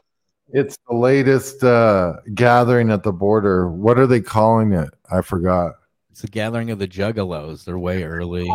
it's 0.48 0.78
the 0.88 0.94
latest 0.94 1.64
uh 1.64 2.14
gathering 2.34 2.90
at 2.90 3.02
the 3.02 3.12
border. 3.12 3.68
What 3.68 3.98
are 3.98 4.06
they 4.06 4.20
calling 4.20 4.72
it? 4.72 4.90
I 5.10 5.22
forgot. 5.22 5.72
It's 6.10 6.22
a 6.22 6.28
gathering 6.28 6.70
of 6.70 6.78
the 6.78 6.86
juggalos. 6.86 7.64
They're 7.64 7.78
way 7.78 8.04
early. 8.04 8.48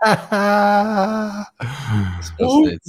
It's- 1.60 2.30
it's- 2.40 2.88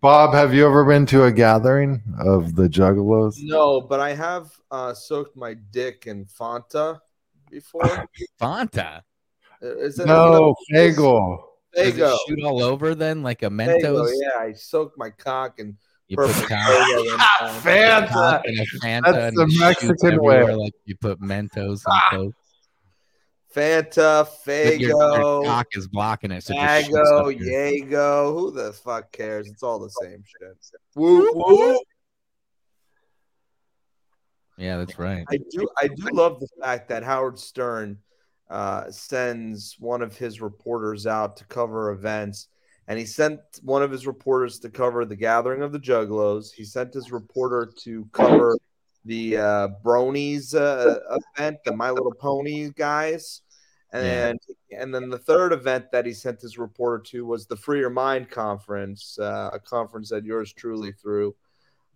Bob, 0.00 0.34
have 0.34 0.52
you 0.54 0.66
ever 0.66 0.84
been 0.84 1.06
to 1.06 1.24
a 1.24 1.32
gathering 1.32 2.02
of 2.20 2.54
the 2.54 2.68
Juggalos? 2.68 3.34
No, 3.40 3.80
but 3.80 3.98
I 3.98 4.14
have 4.14 4.50
uh, 4.70 4.94
soaked 4.94 5.36
my 5.36 5.54
dick 5.54 6.06
in 6.06 6.26
Fanta 6.26 7.00
before. 7.50 8.06
Fanta. 8.40 9.02
Is 9.62 9.96
that 9.96 10.06
No, 10.06 10.54
Fagel. 10.72 11.38
Does 11.74 11.88
it 11.88 11.94
Fago. 11.96 12.16
shoot 12.28 12.42
all 12.44 12.62
over 12.62 12.94
then, 12.94 13.22
like 13.22 13.42
a 13.42 13.46
Fago, 13.50 13.80
Mentos? 13.82 14.10
yeah, 14.22 14.38
I 14.40 14.52
soaked 14.52 14.96
my 14.98 15.10
cock 15.10 15.58
and 15.58 15.76
You 16.08 16.16
put 16.16 16.26
perfect 16.28 16.48
cock- 16.50 16.60
Fago 16.60 17.00
in 17.12 17.18
Fanta. 17.62 18.08
cock 18.08 18.42
in 18.44 18.58
a 18.58 18.64
Fanta 18.86 19.12
That's 19.12 19.16
and 19.28 19.36
the 19.36 19.42
it 19.54 19.58
Mexican 19.60 20.22
way. 20.22 20.36
everywhere, 20.36 20.56
Like 20.56 20.74
you 20.84 20.96
put 20.96 21.20
Mentos 21.20 21.82
and 21.86 22.02
Coke. 22.10 22.34
Fanta, 23.54 24.26
But 24.44 24.78
your, 24.80 24.90
your 24.90 24.98
Fago, 24.98 25.44
cock 25.46 25.66
is 25.72 25.88
blocking 25.88 26.30
it. 26.30 26.42
So 26.44 26.52
it 26.54 26.56
just 26.58 26.86
shoots 26.86 26.98
Fago, 26.98 27.32
up 27.34 27.40
your- 27.40 27.48
Yago. 27.48 28.32
Who 28.32 28.50
the 28.50 28.72
fuck 28.72 29.12
cares? 29.12 29.48
It's 29.48 29.62
all 29.62 29.78
the 29.78 29.88
same 30.02 30.22
shit. 30.24 30.56
Woo, 30.94 31.30
woo. 31.34 31.78
Yeah, 34.58 34.78
that's 34.78 34.98
right. 34.98 35.24
I 35.30 35.36
do 35.50 35.68
I 35.82 35.88
do 35.88 36.08
love 36.12 36.40
the 36.40 36.48
fact 36.62 36.88
that 36.88 37.02
Howard 37.02 37.38
Stern 37.38 37.98
uh, 38.48 38.90
sends 38.90 39.76
one 39.78 40.00
of 40.02 40.16
his 40.16 40.40
reporters 40.40 41.06
out 41.06 41.36
to 41.38 41.44
cover 41.44 41.90
events, 41.90 42.48
and 42.88 42.98
he 42.98 43.04
sent 43.04 43.40
one 43.62 43.82
of 43.82 43.90
his 43.90 44.06
reporters 44.06 44.58
to 44.60 44.70
cover 44.70 45.04
the 45.04 45.16
gathering 45.16 45.62
of 45.62 45.72
the 45.72 45.78
Juggalos. 45.78 46.52
He 46.52 46.64
sent 46.64 46.94
his 46.94 47.12
reporter 47.12 47.70
to 47.82 48.08
cover 48.12 48.56
the 49.06 49.36
uh, 49.36 49.68
Bronies 49.84 50.54
uh, 50.54 50.98
event, 51.36 51.58
the 51.64 51.74
My 51.74 51.90
Little 51.90 52.14
Pony 52.14 52.70
guys. 52.70 53.42
And 53.92 54.38
and 54.76 54.94
then 54.94 55.08
the 55.08 55.18
third 55.18 55.52
event 55.52 55.86
that 55.92 56.04
he 56.04 56.12
sent 56.12 56.40
his 56.40 56.58
reporter 56.58 57.02
to 57.10 57.24
was 57.24 57.46
the 57.46 57.56
Free 57.56 57.78
Your 57.78 57.88
Mind 57.88 58.30
conference, 58.30 59.18
uh, 59.18 59.50
a 59.54 59.60
conference 59.60 60.10
that 60.10 60.24
yours 60.24 60.52
truly 60.52 60.92
threw 60.92 61.34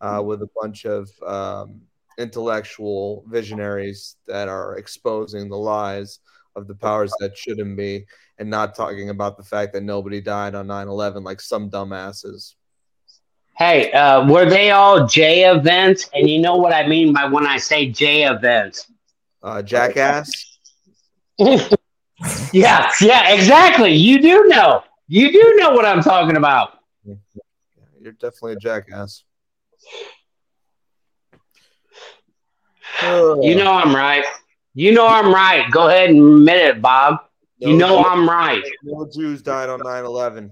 uh, 0.00 0.22
with 0.24 0.40
a 0.40 0.48
bunch 0.61 0.86
of 0.86 1.11
um, 1.26 1.82
intellectual 2.16 3.24
visionaries 3.28 4.16
that 4.26 4.48
are 4.48 4.76
exposing 4.76 5.48
the 5.48 5.56
lies 5.56 6.20
of 6.56 6.66
the 6.68 6.74
powers 6.74 7.12
that 7.20 7.36
shouldn't 7.36 7.76
be 7.76 8.06
and 8.38 8.48
not 8.48 8.74
talking 8.74 9.11
about 9.11 9.36
the 9.36 9.44
fact 9.44 9.72
that 9.72 9.82
nobody 9.82 10.20
died 10.20 10.54
on 10.54 10.66
9-11 10.66 11.22
like 11.22 11.40
some 11.40 11.70
dumbasses 11.70 12.54
Hey, 13.57 13.92
uh, 13.92 14.26
were 14.26 14.48
they 14.48 14.70
all 14.70 15.07
J 15.07 15.44
events? 15.51 16.09
And 16.14 16.28
you 16.28 16.40
know 16.40 16.57
what 16.57 16.72
I 16.72 16.86
mean 16.86 17.12
by 17.12 17.26
when 17.26 17.46
I 17.46 17.59
say 17.59 17.90
J 17.90 18.24
events? 18.24 18.90
uh, 19.42 19.62
jackass 19.62 20.59
Yeah, 22.53 22.90
yeah, 23.01 23.32
exactly. 23.32 23.94
You 23.94 24.20
do 24.20 24.44
know. 24.48 24.82
You 25.09 25.32
do 25.32 25.55
know 25.57 25.70
what 25.70 25.84
I'm 25.86 26.03
talking 26.03 26.36
about. 26.36 26.78
you're 28.01 28.12
definitely 28.12 28.53
a 28.53 28.57
jackass 28.57 29.24
You 33.03 33.55
know 33.55 33.72
I'm 33.72 33.94
right. 33.94 34.24
You 34.74 34.92
know 34.92 35.07
I'm 35.07 35.32
right. 35.32 35.70
Go 35.70 35.88
ahead 35.88 36.11
and 36.11 36.18
admit 36.18 36.57
it, 36.57 36.82
Bob. 36.82 37.20
You 37.59 37.76
know 37.76 38.05
I'm 38.05 38.28
right. 38.28 38.62
no 38.82 39.09
jews 39.12 39.42
died 39.42 39.68
on 39.68 39.80
9-11 39.80 40.51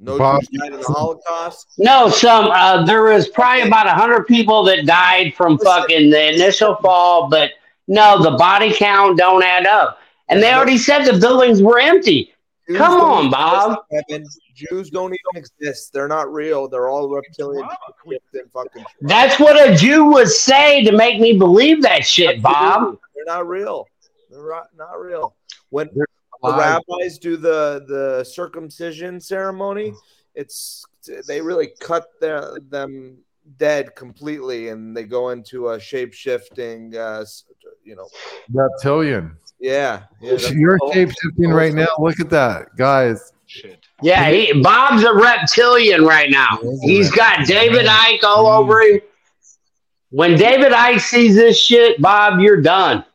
no 0.00 0.18
Bob- 0.18 0.40
jews 0.42 0.48
died 0.60 0.72
in 0.72 0.80
the 0.80 0.86
holocaust 0.86 1.74
No, 1.78 2.08
some 2.08 2.46
uh, 2.46 2.84
there 2.84 3.02
was 3.02 3.28
probably 3.28 3.62
about 3.62 3.86
a 3.86 3.90
hundred 3.92 4.26
people 4.26 4.62
that 4.64 4.86
died 4.86 5.34
from 5.34 5.58
fucking 5.58 6.10
the 6.10 6.34
initial 6.34 6.76
fall, 6.76 7.28
but 7.28 7.52
no, 7.88 8.22
the 8.22 8.32
body 8.32 8.72
count 8.72 9.16
don't 9.18 9.42
add 9.42 9.66
up. 9.66 9.98
And 10.28 10.42
they 10.42 10.52
already 10.52 10.76
said 10.76 11.04
the 11.04 11.18
buildings 11.18 11.62
were 11.62 11.80
empty. 11.80 12.34
Jews 12.68 12.76
Come 12.76 13.00
on, 13.00 13.30
Bob. 13.30 13.78
Kevin. 13.90 14.26
Jews 14.54 14.90
don't 14.90 15.14
even 15.14 15.42
exist. 15.42 15.92
They're 15.92 16.08
not 16.08 16.30
real. 16.30 16.68
They're 16.68 16.88
all 16.88 17.08
reptilian 17.08 17.66
and 18.06 18.52
fucking. 18.52 18.84
That's 19.00 19.40
what 19.40 19.56
a 19.56 19.74
Jew 19.74 20.04
would 20.06 20.28
say 20.28 20.84
to 20.84 20.92
make 20.92 21.18
me 21.18 21.38
believe 21.38 21.80
that 21.82 22.04
shit, 22.04 22.42
Bob. 22.42 22.98
They're 23.14 23.24
not 23.24 23.48
real. 23.48 23.86
They're 24.30 24.50
not, 24.50 24.66
not 24.76 25.00
real. 25.00 25.34
When 25.70 25.88
the 26.42 26.52
rabbis 26.56 27.18
do 27.18 27.36
the 27.36 27.84
the 27.88 28.24
circumcision 28.24 29.20
ceremony, 29.20 29.92
it's 30.34 30.84
they 31.26 31.40
really 31.40 31.70
cut 31.80 32.06
their, 32.20 32.58
them 32.68 33.18
dead 33.56 33.94
completely, 33.96 34.68
and 34.68 34.96
they 34.96 35.04
go 35.04 35.30
into 35.30 35.70
a 35.70 35.80
shape 35.80 36.12
shifting. 36.12 36.96
Uh, 36.96 37.24
you 37.84 37.96
know, 37.96 38.08
Reptilian. 38.52 39.36
yeah. 39.58 40.02
yeah 40.20 40.36
You're 40.52 40.78
the 40.78 40.90
shape 40.92 41.10
shifting 41.22 41.50
right 41.50 41.72
now. 41.72 41.88
Look 41.98 42.20
at 42.20 42.28
that, 42.30 42.76
guys. 42.76 43.32
Shit. 43.46 43.86
Yeah, 44.02 44.30
he, 44.30 44.60
Bob's 44.60 45.02
a 45.04 45.14
reptilian 45.14 46.04
right 46.04 46.30
now. 46.30 46.58
He's 46.82 47.10
got 47.10 47.46
David 47.46 47.86
Icke 47.86 48.22
all 48.22 48.46
over 48.46 48.82
him. 48.82 49.00
When 50.10 50.36
David 50.36 50.72
Icke 50.72 51.00
sees 51.00 51.34
this 51.34 51.58
shit, 51.58 52.00
Bob, 52.00 52.40
you're 52.40 52.60
done. 52.60 53.06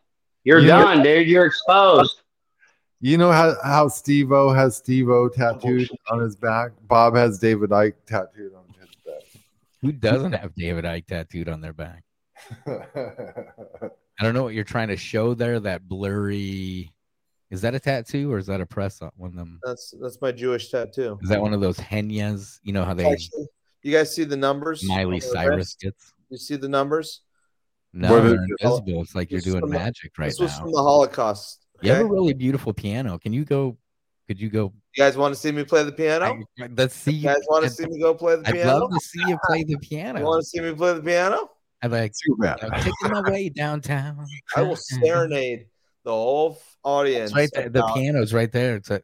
You're 0.44 0.60
Yeah. 0.60 0.80
done, 0.80 1.04
dude. 1.04 1.28
You're 1.28 1.46
exposed. 1.46 2.23
You 3.04 3.18
know 3.18 3.34
how 3.34 3.56
how 3.62 3.90
Steve 3.90 4.32
O 4.32 4.54
has 4.54 4.78
Steve 4.78 5.10
O 5.10 5.28
tattooed 5.28 5.90
on 6.10 6.20
his 6.20 6.38
back. 6.38 6.72
Bob 6.88 7.18
has 7.18 7.38
David 7.38 7.72
Icke 7.72 7.96
tattooed 8.08 8.54
on 8.56 8.64
his 8.80 8.96
back. 9.06 9.24
Who 9.82 9.92
doesn't 9.92 10.32
have 10.32 10.56
David 10.56 10.86
Icke 10.86 11.08
tattooed 11.08 11.50
on 11.50 11.60
their 11.60 11.74
back? 11.74 12.06
back. 12.66 12.96
I 12.96 14.24
don't 14.24 14.34
know 14.34 14.44
what 14.44 14.54
you're 14.54 14.64
trying 14.64 14.88
to 14.88 14.96
show 14.96 15.34
there. 15.34 15.60
That 15.60 15.86
blurry. 15.86 16.94
Is 17.52 17.60
that 17.64 17.76
a 17.76 17.80
tattoo 17.82 18.32
or 18.32 18.38
is 18.38 18.46
that 18.46 18.62
a 18.62 18.66
press 18.66 19.02
on 19.02 19.12
one 19.18 19.32
of 19.32 19.36
them? 19.36 19.60
That's 19.66 19.94
that's 20.02 20.22
my 20.22 20.32
Jewish 20.32 20.72
tattoo. 20.72 21.20
Is 21.22 21.28
that 21.28 21.42
one 21.42 21.54
of 21.54 21.60
those 21.60 21.78
henyas? 21.78 22.60
You 22.64 22.72
know 22.72 22.86
how 22.86 22.94
they 22.94 23.06
Actually, 23.06 23.48
you 23.82 23.92
guys 23.92 24.16
see 24.16 24.24
the 24.24 24.38
numbers? 24.38 24.82
Miley 24.88 25.20
Cyrus 25.20 25.76
gets? 25.76 26.14
You 26.30 26.38
see 26.38 26.56
the 26.56 26.70
numbers? 26.70 27.20
No, 27.92 28.22
they- 28.22 28.30
they're 28.30 28.46
invisible. 28.62 29.02
It's 29.02 29.14
like 29.14 29.30
you're 29.30 29.42
doing 29.42 29.60
from 29.60 29.72
the- 29.72 29.78
magic 29.78 30.14
right 30.18 30.30
this 30.30 30.40
was 30.40 30.52
now. 30.52 30.64
from 30.64 30.72
the 30.72 30.82
Holocaust. 30.82 31.63
You 31.84 31.92
have 31.94 32.02
a 32.06 32.10
really 32.10 32.34
beautiful 32.34 32.74
piano. 32.74 33.20
Can 33.20 33.34
you 33.34 33.44
go? 33.46 33.78
Could 34.28 34.40
you 34.40 34.50
go? 34.50 34.74
You 34.96 35.04
guys 35.04 35.18
want 35.18 35.34
to 35.34 35.40
see 35.40 35.52
me 35.52 35.64
play 35.66 35.84
the 35.84 35.92
piano? 35.92 36.40
I, 36.62 36.70
let's 36.78 36.96
see. 36.96 37.12
You 37.12 37.24
guys 37.28 37.42
want 37.50 37.66
to 37.66 37.70
see 37.70 37.86
me 37.86 38.00
go 38.00 38.14
play 38.14 38.38
the 38.38 38.44
piano? 38.44 38.70
I'd 38.76 38.80
love 38.80 38.92
to 38.92 39.00
see 39.02 39.22
you 39.28 39.38
play 39.46 39.64
the 39.64 39.78
piano. 39.78 40.20
You 40.20 40.26
want 40.26 40.42
to 40.44 40.48
see 40.48 40.62
me 40.62 40.74
play 40.74 40.94
the 40.94 41.02
piano? 41.02 41.50
I 41.82 41.88
like 41.88 42.14
Too 42.26 42.38
bad. 42.40 42.60
you 42.62 42.70
know, 42.70 42.78
taking 42.78 42.94
my 43.12 43.22
way 43.30 43.50
downtown. 43.50 44.26
I 44.56 44.62
will 44.62 44.78
serenade 44.78 45.66
the 46.06 46.12
whole 46.12 46.58
audience. 46.84 47.32
It's 47.32 47.36
right 47.38 47.50
there. 47.54 47.70
The 47.70 47.80
about- 47.84 47.96
piano's 47.96 48.34
right 48.34 48.52
there. 48.52 48.78
It's 48.78 48.90
a, 48.90 49.02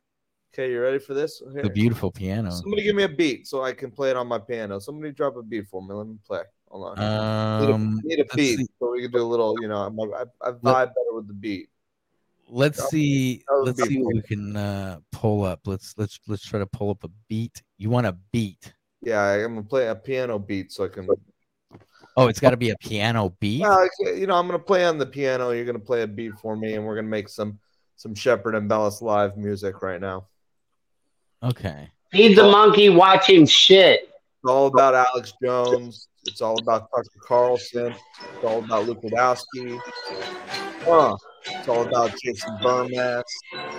Okay, 0.54 0.72
you 0.72 0.82
ready 0.82 0.98
for 1.00 1.14
this? 1.14 1.44
Here. 1.54 1.62
the 1.62 1.70
beautiful 1.70 2.10
piano. 2.12 2.50
Somebody 2.52 2.84
give 2.84 2.96
me 2.96 3.04
a 3.04 3.10
beat 3.10 3.46
so 3.48 3.62
I 3.64 3.74
can 3.74 3.92
play 3.92 4.10
it 4.10 4.16
on 4.18 4.28
my 4.28 4.40
piano. 4.40 4.80
Somebody 4.80 5.12
drop 5.12 5.36
a 5.36 5.44
beat 5.44 5.68
for 5.68 5.82
me. 5.82 5.94
Let 5.94 6.08
me 6.08 6.18
play. 6.26 6.42
Hold 6.70 6.98
on. 6.98 7.60
Need 7.62 7.70
a- 7.70 7.74
Um, 7.74 8.02
need 8.04 8.20
a, 8.20 8.36
beat 8.36 8.58
see. 8.58 8.66
so 8.80 8.92
we 8.92 9.02
can 9.04 9.12
do 9.12 9.22
a 9.22 9.24
little. 9.28 9.56
You 9.62 9.68
know, 9.68 9.78
I'm, 9.78 10.00
I, 10.00 10.24
I 10.42 10.52
vibe 10.52 10.62
better 10.88 11.14
with 11.14 11.28
the 11.28 11.34
beat. 11.34 11.70
Let's 12.50 12.90
see. 12.90 13.44
Let's 13.64 13.84
see 13.84 14.02
what 14.02 14.16
we 14.16 14.22
can 14.22 14.56
uh, 14.56 15.00
pull 15.12 15.44
up. 15.44 15.62
Let's 15.66 15.94
let's 15.98 16.20
let's 16.28 16.46
try 16.46 16.60
to 16.60 16.66
pull 16.66 16.90
up 16.90 17.04
a 17.04 17.10
beat. 17.28 17.62
You 17.78 17.90
want 17.90 18.08
a 18.08 18.18
beat? 18.32 18.74
Yeah, 19.02 19.22
I'm 19.22 19.56
gonna 19.56 19.64
play 19.64 19.88
a 19.88 19.96
piano 19.96 20.40
beat 20.40 20.72
so 20.72 20.86
I 20.86 20.88
can. 20.90 21.08
Oh, 22.18 22.28
it's 22.28 22.40
got 22.40 22.50
to 22.50 22.58
be 22.58 22.72
a 22.72 22.78
piano 22.78 23.34
beat. 23.40 23.62
Well, 23.62 23.88
you 24.02 24.28
know, 24.28 24.36
I'm 24.36 24.48
gonna 24.48 24.60
play 24.60 24.86
on 24.86 24.98
the 24.98 25.06
piano. 25.06 25.52
You're 25.52 25.66
gonna 25.66 25.80
play 25.80 26.02
a 26.02 26.08
beat 26.08 26.34
for 26.42 26.56
me, 26.58 26.74
and 26.74 26.86
we're 26.86 26.96
gonna 26.96 27.08
make 27.08 27.30
some 27.30 27.60
some 27.96 28.16
Shepard 28.16 28.56
Ambellas 28.56 29.02
live 29.02 29.38
music 29.38 29.82
right 29.82 30.02
now. 30.02 30.28
Okay. 31.44 31.90
Feed 32.12 32.38
the 32.38 32.44
monkey, 32.44 32.90
watching 32.90 33.46
shit. 33.46 34.02
It's 34.02 34.50
all 34.50 34.68
about 34.68 34.96
Alex 34.96 35.34
Jones. 35.44 36.08
It's 36.26 36.42
all 36.42 36.60
about 36.60 36.90
Tucker 36.96 37.10
Carlson. 37.22 37.94
It's 38.36 38.44
all 38.44 38.64
about 38.64 38.86
Luke 38.86 39.02
Rudkowski. 39.02 39.80
Huh. 40.84 41.16
It's 41.46 41.68
all 41.68 41.88
about 41.88 42.12
Jason 42.22 42.58
Bermas. 42.58 43.24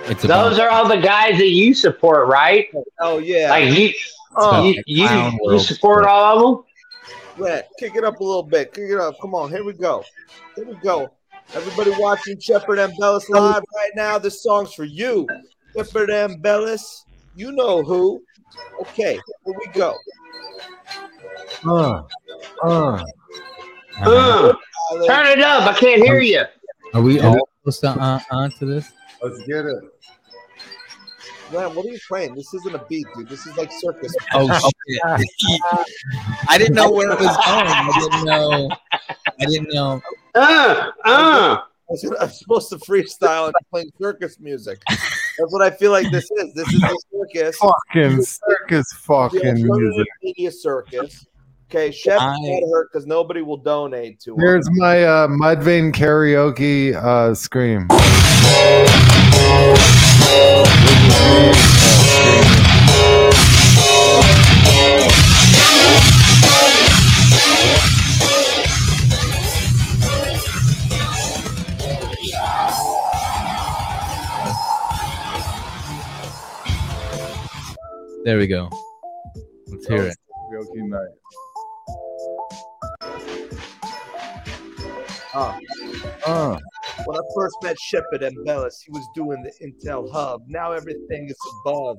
It's 0.07 0.23
Those 0.23 0.59
are 0.59 0.69
all 0.71 0.89
the 0.89 0.97
guys 0.97 1.39
that 1.39 1.51
you 1.51 1.75
support, 1.75 2.29
right? 2.29 2.69
Oh 3.01 3.19
yeah. 3.19 3.51
Like 3.51 3.77
you, 3.77 3.93
Oh, 4.37 4.63
you, 4.63 4.83
you, 4.87 5.09
you 5.09 5.39
World 5.43 5.63
support 5.63 6.05
all 6.05 6.37
of 6.37 6.57
them. 6.57 6.65
Brett, 7.37 7.71
kick 7.79 7.97
it 7.97 8.05
up 8.05 8.21
a 8.21 8.25
little 8.25 8.43
bit. 8.43 8.73
Kick 8.73 8.91
it 8.91 8.99
up. 8.99 9.17
Come 9.21 9.35
on. 9.35 9.51
Here 9.51 9.65
we 9.65 9.73
go. 9.73 10.05
Here 10.55 10.65
we 10.65 10.75
go. 10.77 11.11
Everybody 11.55 11.91
watching 11.99 12.39
Shepard 12.39 12.79
Ambellas 12.79 13.29
live 13.29 13.65
right 13.75 13.91
now. 13.97 14.19
This 14.19 14.43
song's 14.43 14.73
for 14.73 14.85
you. 14.85 15.27
Shepard 15.77 16.11
Ambellas. 16.11 17.05
You 17.35 17.53
know 17.53 17.83
who. 17.83 18.23
Okay, 18.81 19.19
here 19.45 19.55
we 19.59 19.67
go. 19.73 19.95
Uh, 21.65 22.03
uh. 22.63 23.05
Uh, 24.01 24.53
turn 25.07 25.27
it 25.27 25.41
up. 25.41 25.69
I 25.69 25.77
can't 25.79 26.03
hear 26.03 26.21
you. 26.21 26.43
Are 26.95 27.03
we 27.03 27.21
all 27.21 27.49
supposed 27.61 27.81
to 27.81 27.89
uh, 27.91 28.21
onto 28.31 28.67
this? 28.67 28.93
Let's 29.23 29.39
get 29.47 29.67
it. 29.67 29.85
Man, 31.53 31.75
what 31.75 31.85
are 31.85 31.89
you 31.89 31.99
playing? 32.07 32.37
This 32.37 32.55
isn't 32.55 32.75
a 32.75 32.85
beat, 32.89 33.07
dude. 33.17 33.29
This 33.29 33.47
is 33.47 33.57
like 33.57 33.71
circus. 33.73 34.15
Oh 34.33 34.71
shit! 34.89 35.01
I 36.49 36.59
didn't 36.59 36.75
know 36.75 36.91
where 36.91 37.11
it 37.11 37.19
was 37.19 37.27
going. 37.27 37.67
I 37.67 37.91
didn't 38.01 38.25
know. 38.25 38.71
I 39.41 39.45
didn't 39.47 39.75
know. 39.75 40.01
Uh, 40.35 40.91
uh. 41.05 41.57
I'm 42.21 42.29
supposed 42.29 42.69
to 42.71 42.77
freestyle 42.77 43.47
and 43.47 43.55
playing 43.69 43.91
circus 44.01 44.39
music. 44.39 44.81
That's 44.89 45.53
what 45.53 45.63
I 45.63 45.71
feel 45.71 45.91
like 45.91 46.09
this 46.13 46.31
is. 46.31 46.55
This 46.55 46.73
is 46.73 46.83
a 46.85 46.95
circus. 47.13 47.57
Fucking 47.57 48.23
circus 48.23 48.87
fucking 48.99 49.41
alternative 49.41 49.67
music. 49.67 50.07
media 50.23 50.53
circus. 50.53 51.27
Okay, 51.73 51.93
Chef 51.93 52.21
I- 52.21 52.35
got 52.35 52.68
hurt 52.68 52.89
because 52.93 53.07
nobody 53.07 53.43
will 53.43 53.57
donate 53.57 54.18
to 54.23 54.35
him. 54.35 54.41
Here's 54.41 54.68
my 54.73 55.05
uh, 55.05 55.29
Mudvayne 55.29 55.93
karaoke 55.93 56.97
uh, 56.97 57.33
scream. 57.33 57.87
There 78.25 78.39
we 78.39 78.49
go. 78.49 78.68
Let's 79.68 79.87
hear 79.87 80.03
it. 80.07 80.16
Karaoke 80.53 80.89
night. 80.89 81.20
Uh, 85.35 85.59
Uh, 86.26 86.59
when 87.07 87.16
I 87.16 87.20
first 87.35 87.55
met 87.62 87.76
Shepard 87.81 88.22
Ambellas, 88.22 88.74
he 88.85 88.91
was 88.91 89.07
doing 89.14 89.43
the 89.43 89.53
Intellihub. 89.64 90.41
Now 90.49 90.72
everything 90.72 91.28
is 91.28 91.37
above. 91.64 91.99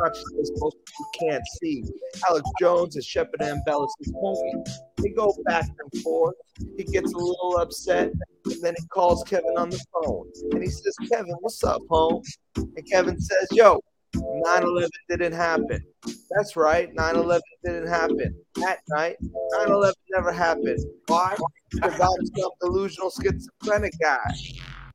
consciousness 0.00 0.50
most 0.58 0.76
people 0.84 1.06
can't 1.30 1.42
see. 1.60 1.84
Alex 2.28 2.48
Jones 2.60 2.96
is 2.96 3.06
Shepard 3.06 3.40
Ambellas' 3.40 3.88
homie. 4.12 4.68
They 4.98 5.10
go 5.10 5.34
back 5.44 5.66
and 5.66 6.02
forth. 6.02 6.34
He 6.76 6.84
gets 6.84 7.12
a 7.12 7.16
little 7.16 7.58
upset, 7.58 8.12
and 8.44 8.62
then 8.62 8.74
he 8.76 8.86
calls 8.88 9.22
Kevin 9.24 9.56
on 9.56 9.70
the 9.70 9.84
phone. 9.92 10.30
And 10.52 10.62
he 10.62 10.68
says, 10.70 10.94
Kevin, 11.10 11.34
what's 11.40 11.62
up, 11.64 11.82
home? 11.88 12.22
And 12.56 12.90
Kevin 12.90 13.20
says, 13.20 13.48
Yo, 13.52 13.80
9 14.14 14.62
11 14.62 14.90
didn't 15.08 15.32
happen. 15.32 15.82
That's 16.30 16.56
right, 16.56 16.92
9 16.94 17.16
11 17.16 17.42
didn't 17.64 17.88
happen. 17.88 18.34
That 18.56 18.80
night, 18.88 19.16
9 19.20 19.68
11 19.70 19.94
never 20.10 20.32
happened. 20.32 20.78
Why? 21.06 21.36
Because 21.74 22.00
I'm 22.00 22.26
some 22.36 22.50
delusional 22.60 23.10
schizophrenic 23.10 23.92
guy. 24.00 24.34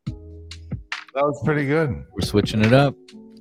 That 0.07 1.23
was 1.23 1.41
pretty 1.43 1.65
good. 1.65 1.89
We're 2.13 2.21
switching 2.21 2.63
it 2.63 2.73
up. 2.73 2.95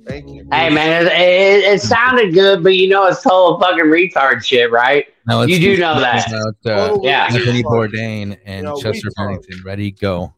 Thank 0.07 0.27
you. 0.29 0.47
Hey 0.51 0.69
man, 0.71 1.05
it, 1.05 1.11
it, 1.11 1.73
it 1.75 1.81
sounded 1.81 2.33
good, 2.33 2.63
but 2.63 2.75
you 2.75 2.89
know 2.89 3.05
it's 3.05 3.21
total 3.21 3.59
fucking 3.59 3.85
retard 3.85 4.43
shit, 4.43 4.71
right? 4.71 5.05
Now 5.27 5.39
let's 5.39 5.51
you 5.51 5.59
do 5.59 5.75
do 5.75 5.81
know 5.81 5.99
that. 5.99 6.27
About, 6.31 6.55
uh, 6.95 6.99
Yeah. 7.03 7.27
Anthony 7.29 7.61
Bourdain 7.61 8.37
and 8.45 8.57
You 8.57 8.63
know, 8.63 8.81
Chester. 8.81 9.09
Bennington. 9.15 9.61
Ready, 9.63 9.91
go. 9.91 10.33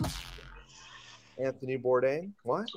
Anthony 1.41 1.77
Bourdain? 1.77 2.31
What? 2.43 2.67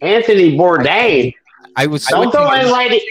Anthony 0.00 0.56
Bourdain. 0.56 1.34
I 1.74 1.86
was 1.86 2.06
Don't 2.06 2.30
throw 2.30 2.52
in 2.52 2.70
lady. 2.72 3.02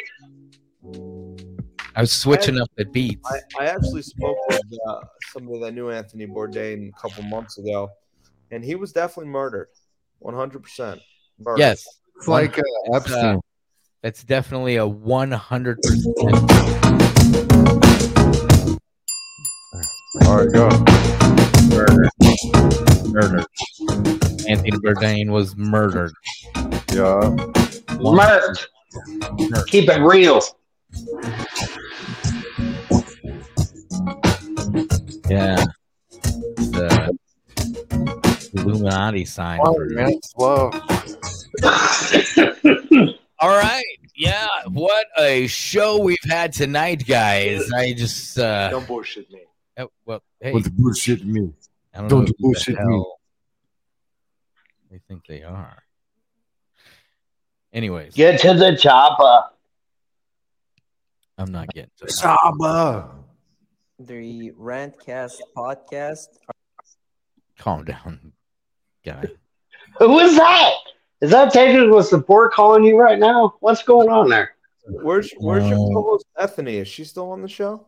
I 1.95 2.01
was 2.01 2.11
switching 2.11 2.59
up 2.59 2.69
the 2.75 2.85
beats. 2.85 3.25
I, 3.57 3.63
I 3.63 3.65
actually 3.67 4.01
spoke 4.01 4.37
with 4.49 4.61
uh, 4.87 4.99
somebody 5.31 5.59
that 5.61 5.73
knew 5.73 5.89
Anthony 5.91 6.27
Bourdain 6.27 6.89
a 6.89 6.99
couple 7.01 7.23
months 7.23 7.57
ago, 7.57 7.89
and 8.51 8.63
he 8.63 8.75
was 8.75 8.91
definitely 8.91 9.31
murdered. 9.31 9.67
100%. 10.23 10.99
Murdered. 11.39 11.59
Yes, 11.59 11.85
It's 12.17 12.27
like 12.27 12.57
uh, 12.59 12.61
Uh, 12.91 12.95
Epstein. 12.97 13.39
that's 14.01 14.23
definitely 14.23 14.75
a 14.77 14.85
one 14.87 15.31
hundred 15.31 15.79
percent. 15.81 16.15
All 20.25 20.37
right, 20.37 20.51
go. 20.51 20.69
Murder. 21.69 22.09
Murder. 23.09 23.45
Anthony 24.47 24.71
Bourdain 24.71 25.29
was 25.29 25.55
murdered. 25.55 26.13
Yeah. 26.93 27.35
Murked. 27.99 28.65
Keep 29.67 29.89
it 29.89 30.01
real. 30.01 30.41
Yeah. 35.30 35.65
The 36.21 37.17
Illuminati 38.53 39.26
sign. 39.26 39.59
Oh, 39.63 39.76
man, 39.80 40.19
slow. 40.23 40.71
All 43.39 43.49
right. 43.49 43.84
Yeah. 44.15 44.47
What 44.71 45.05
a 45.17 45.47
show 45.47 45.99
we've 45.99 46.17
had 46.30 46.53
tonight, 46.53 47.05
guys. 47.07 47.71
I 47.73 47.93
just 47.93 48.38
uh 48.38 48.69
Don't 48.69 48.88
bullshit 48.88 49.30
me. 49.32 49.41
oh, 49.78 49.89
well 50.05 50.21
hey, 50.39 50.51
What's 50.53 50.69
bullshit 50.69 51.26
me? 51.26 51.51
I 51.93 51.99
don't, 51.99 52.07
don't 52.09 52.19
know 52.19 52.26
who 52.26 52.26
the 52.28 52.34
bullshit 52.39 52.76
me. 52.76 52.82
hell 52.82 53.19
They 54.91 54.99
think 55.07 55.26
they 55.28 55.43
are. 55.43 55.82
Anyways, 57.73 58.13
Get 58.15 58.39
to 58.41 58.53
the 58.53 58.78
chopper. 58.78 59.49
I'm 61.38 61.51
not 61.51 61.67
getting 61.73 61.91
to 61.97 62.05
that. 62.05 62.11
Saba. 62.11 63.14
The 63.99 64.51
Rantcast 64.59 65.39
podcast. 65.55 66.27
Calm 67.57 67.85
down, 67.85 68.33
guy. 69.05 69.23
Who 69.99 70.19
is 70.19 70.35
that? 70.35 70.71
Is 71.21 71.31
that 71.31 71.53
technical 71.53 72.03
support 72.03 72.53
calling 72.53 72.83
you 72.83 72.97
right 72.99 73.17
now? 73.17 73.55
What's 73.61 73.83
going 73.83 74.09
on 74.09 74.29
there? 74.29 74.51
Where's, 74.87 75.31
where's 75.37 75.63
your 75.67 75.77
No. 75.77 75.93
co-host 75.93 76.25
Bethany? 76.37 76.77
Is 76.77 76.87
she 76.89 77.05
still 77.05 77.31
on 77.31 77.41
the 77.41 77.47
show? 77.47 77.87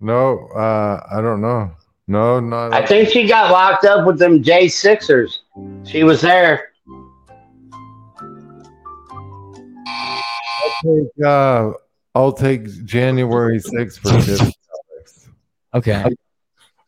No, 0.00 0.46
uh, 0.54 1.04
I 1.10 1.20
don't 1.22 1.40
know. 1.40 1.70
No, 2.06 2.38
not. 2.38 2.74
I 2.74 2.84
think 2.84 3.08
she 3.08 3.26
got 3.26 3.50
locked 3.50 3.86
up 3.86 4.06
with 4.06 4.18
them 4.18 4.42
J 4.42 4.68
Sixers. 4.68 5.42
She 5.84 6.04
was 6.04 6.20
there. 6.20 6.72
I'll 9.86 10.74
take, 10.84 11.24
uh, 11.24 11.70
I'll 12.14 12.32
take 12.32 12.84
January 12.84 13.58
6th 13.58 13.98
for 14.00 14.20
tips. 14.20 14.53
Okay. 15.74 16.04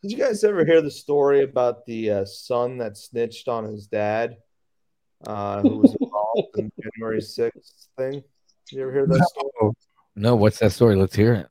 Did 0.01 0.11
you 0.11 0.17
guys 0.17 0.43
ever 0.43 0.63
hear 0.63 0.81
the 0.81 0.91
story 0.91 1.43
about 1.43 1.85
the 1.85 2.11
uh, 2.11 2.25
son 2.25 2.77
that 2.77 2.95
snitched 2.97 3.47
on 3.49 3.65
his 3.65 3.87
dad, 3.87 4.37
uh, 5.25 5.61
who 5.61 5.77
was 5.77 5.95
involved 5.99 6.57
in 6.57 6.71
the 6.77 6.91
January 6.93 7.19
6th 7.19 7.87
thing? 7.97 8.23
You 8.71 8.83
ever 8.83 8.91
hear 8.93 9.07
that 9.07 9.27
story? 9.27 9.73
No, 10.15 10.35
what's 10.35 10.59
that 10.59 10.71
story? 10.71 10.95
Let's 10.95 11.15
hear 11.15 11.33
it. 11.33 11.47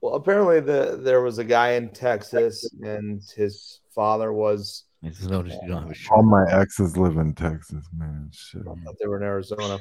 Well, 0.00 0.14
apparently 0.14 0.60
the 0.60 0.98
there 1.02 1.20
was 1.20 1.38
a 1.38 1.44
guy 1.44 1.72
in 1.72 1.90
Texas, 1.90 2.70
and 2.82 3.22
his 3.36 3.80
father 3.94 4.32
was. 4.32 4.84
I 5.04 5.08
just 5.08 5.28
noticed 5.28 5.58
you 5.62 5.68
don't 5.68 5.82
have 5.82 5.90
a 5.90 5.94
shirt. 5.94 6.12
All 6.12 6.22
my 6.22 6.44
exes 6.50 6.96
live 6.96 7.16
in 7.18 7.34
Texas, 7.34 7.84
man. 7.96 8.30
Shit. 8.32 8.62
I 8.62 8.84
thought 8.84 8.96
they 9.00 9.06
were 9.06 9.16
in 9.16 9.22
Arizona. 9.24 9.78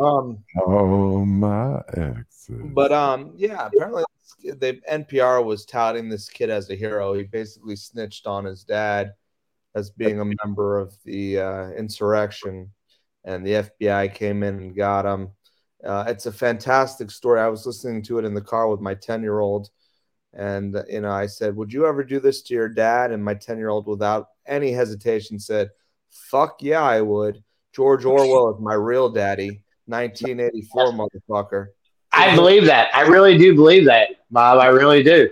Um, 0.00 0.38
Oh, 0.66 1.24
my 1.24 1.80
exes. 1.96 2.62
But 2.74 2.92
um, 2.92 3.32
yeah, 3.36 3.66
apparently 3.66 4.04
the 4.52 4.80
NPR 4.90 5.44
was 5.44 5.64
touting 5.64 6.08
this 6.08 6.28
kid 6.28 6.50
as 6.50 6.70
a 6.70 6.74
hero. 6.74 7.14
He 7.14 7.24
basically 7.24 7.76
snitched 7.76 8.26
on 8.26 8.44
his 8.44 8.64
dad 8.64 9.14
as 9.74 9.90
being 9.90 10.20
a 10.20 10.34
member 10.44 10.78
of 10.78 10.94
the 11.04 11.40
uh, 11.40 11.68
insurrection, 11.70 12.70
and 13.24 13.44
the 13.44 13.68
FBI 13.68 14.14
came 14.14 14.42
in 14.42 14.56
and 14.56 14.76
got 14.76 15.06
him. 15.06 15.30
Uh, 15.84 16.04
it's 16.06 16.26
a 16.26 16.32
fantastic 16.32 17.10
story. 17.10 17.40
I 17.40 17.48
was 17.48 17.66
listening 17.66 18.02
to 18.04 18.18
it 18.18 18.24
in 18.24 18.34
the 18.34 18.40
car 18.40 18.68
with 18.68 18.80
my 18.80 18.94
ten-year-old, 18.94 19.70
and 20.32 20.76
uh, 20.76 20.82
you 20.88 21.00
know, 21.00 21.10
I 21.10 21.26
said, 21.26 21.56
"Would 21.56 21.72
you 21.72 21.86
ever 21.86 22.04
do 22.04 22.20
this 22.20 22.42
to 22.42 22.54
your 22.54 22.68
dad?" 22.68 23.10
And 23.12 23.24
my 23.24 23.34
ten-year-old, 23.34 23.86
without 23.86 24.28
any 24.46 24.72
hesitation, 24.72 25.38
said, 25.38 25.70
"Fuck 26.10 26.62
yeah, 26.62 26.82
I 26.82 27.00
would." 27.00 27.42
George 27.72 28.04
Orwell 28.04 28.54
is 28.54 28.60
my 28.60 28.74
real 28.74 29.10
daddy. 29.10 29.62
1984, 29.86 30.92
motherfucker. 30.92 31.66
I 32.12 32.34
believe 32.34 32.66
that. 32.66 32.94
I 32.94 33.02
really 33.02 33.36
do 33.36 33.54
believe 33.54 33.86
that, 33.86 34.10
Bob. 34.34 34.58
I 34.58 34.66
really 34.66 35.02
do. 35.02 35.30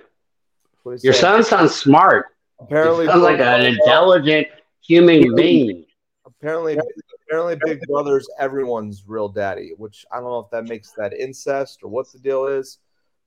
Your 0.84 0.98
said. 1.12 1.14
son 1.14 1.44
sounds 1.44 1.74
smart. 1.74 2.26
Apparently, 2.60 3.04
He 3.06 3.10
sounds 3.10 3.22
like 3.22 3.40
an 3.40 3.66
intelligent 3.66 4.46
human 4.80 5.34
being. 5.34 5.84
apparently, 6.24 6.78
apparently, 7.26 7.56
Big 7.64 7.80
Brother's 7.88 8.28
everyone's 8.38 9.04
real 9.06 9.28
daddy. 9.28 9.72
Which 9.76 10.06
I 10.12 10.16
don't 10.16 10.24
know 10.30 10.38
if 10.40 10.50
that 10.50 10.64
makes 10.64 10.92
that 10.92 11.12
incest 11.12 11.80
or 11.82 11.88
what 11.88 12.10
the 12.12 12.18
deal 12.18 12.46
is, 12.46 12.78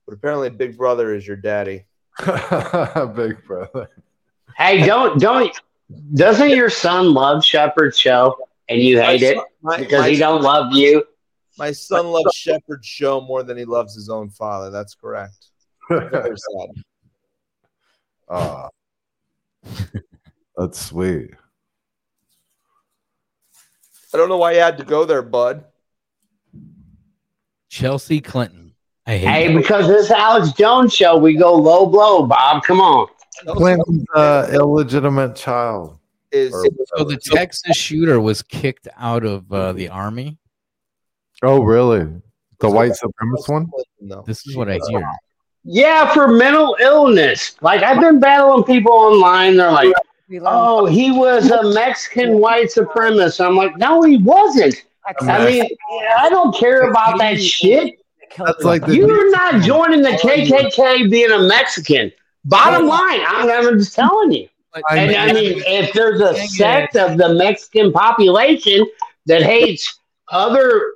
but 0.06 0.14
apparently, 0.14 0.50
Big 0.50 0.78
Brother 0.78 1.14
is 1.14 1.28
your 1.28 1.38
daddy. 1.38 1.86
Big 3.16 3.44
brother. 3.46 3.90
Hey, 4.58 4.86
don't 4.86 5.20
don't. 5.20 5.54
Doesn't 6.14 6.50
your 6.52 6.70
son 6.70 7.14
love 7.14 7.44
Shepherd's 7.44 7.98
show 8.00 8.36
and 8.70 8.82
you 8.82 9.00
hate 9.02 9.22
My 9.22 9.28
it 9.28 9.38
my- 9.62 9.78
because 9.78 10.02
my 10.02 10.10
he 10.10 10.16
don't 10.18 10.42
love 10.42 10.74
you? 10.74 11.04
My 11.58 11.72
son 11.72 12.08
loves 12.08 12.34
Shepherd's 12.36 12.86
show 12.88 13.22
more 13.22 13.44
than 13.44 13.58
he 13.58 13.66
loves 13.66 13.94
his 13.96 14.10
own 14.10 14.30
father. 14.30 14.70
That's 14.72 14.94
correct. 14.96 15.48
Very 15.90 16.36
sad. 16.38 16.84
Ah, 18.30 18.70
that's 20.58 20.80
sweet. 20.82 21.32
I 24.14 24.18
don't 24.18 24.30
know 24.30 24.38
why 24.38 24.54
you 24.54 24.60
had 24.60 24.78
to 24.80 24.84
go 24.84 25.06
there, 25.06 25.22
bud. 25.22 25.64
Chelsea 27.70 28.22
Clinton. 28.22 28.74
I 29.06 29.18
hate 29.18 29.28
Hey, 29.28 29.48
that. 29.54 29.62
because 29.62 29.88
this 29.88 30.10
Alex 30.10 30.54
Jones 30.54 30.94
show, 30.94 31.18
we 31.18 31.36
go 31.36 31.54
low 31.54 31.86
blow, 31.86 32.26
Bob. 32.26 32.64
Come 32.64 32.80
on. 32.82 33.08
Clinton's 33.48 34.06
uh, 34.16 34.48
illegitimate 34.52 35.36
child. 35.36 36.00
Is 36.32 36.52
So 36.96 37.04
the 37.04 37.18
Texas 37.32 37.78
shooter 37.78 38.20
was 38.20 38.42
kicked 38.42 38.88
out 38.98 39.24
of 39.26 39.52
uh, 39.52 39.74
the 39.74 39.90
army. 39.90 40.38
Oh, 41.44 41.62
really? 41.62 42.08
The 42.60 42.70
white 42.70 42.92
supremacist 42.94 43.50
one? 43.50 43.70
No. 44.00 44.24
This 44.26 44.48
is 44.48 44.56
what 44.56 44.70
I 44.70 44.80
hear. 44.90 45.06
Yeah, 45.66 46.14
for 46.14 46.28
mental 46.28 46.78
illness. 46.80 47.56
Like 47.62 47.82
I've 47.82 48.00
been 48.00 48.20
battling 48.20 48.64
people 48.64 48.92
online. 48.92 49.58
They're 49.58 49.72
like, 49.72 49.94
"Oh, 50.44 50.86
he 50.86 51.12
was 51.12 51.50
a 51.50 51.74
Mexican 51.74 52.40
white 52.40 52.68
supremacist." 52.68 53.44
I'm 53.44 53.56
like, 53.56 53.76
"No, 53.78 54.04
he 54.04 54.18
wasn't." 54.18 54.86
I 55.22 55.46
mean, 55.46 55.68
I 56.18 56.30
don't 56.30 56.56
care 56.56 56.90
about 56.90 57.18
that 57.20 57.42
shit. 57.42 58.00
That's 58.38 58.64
like 58.64 58.86
You're 58.88 59.32
not 59.32 59.62
joining 59.62 60.02
the 60.02 60.10
KKK 60.10 61.10
being 61.10 61.32
a 61.32 61.40
Mexican. 61.48 62.12
Bottom 62.44 62.86
line, 62.88 63.22
I'm, 63.28 63.50
I'm 63.50 63.80
just 63.80 63.96
telling 63.96 64.32
you. 64.32 64.48
And 64.92 65.16
I 65.16 65.32
mean, 65.34 65.62
if 65.66 65.94
there's 65.94 66.22
a 66.22 66.36
sect 66.48 66.96
of 66.96 67.18
the 67.18 67.34
Mexican 67.34 67.92
population 67.92 68.86
that 69.26 69.42
hates 69.42 70.00
other, 70.32 70.95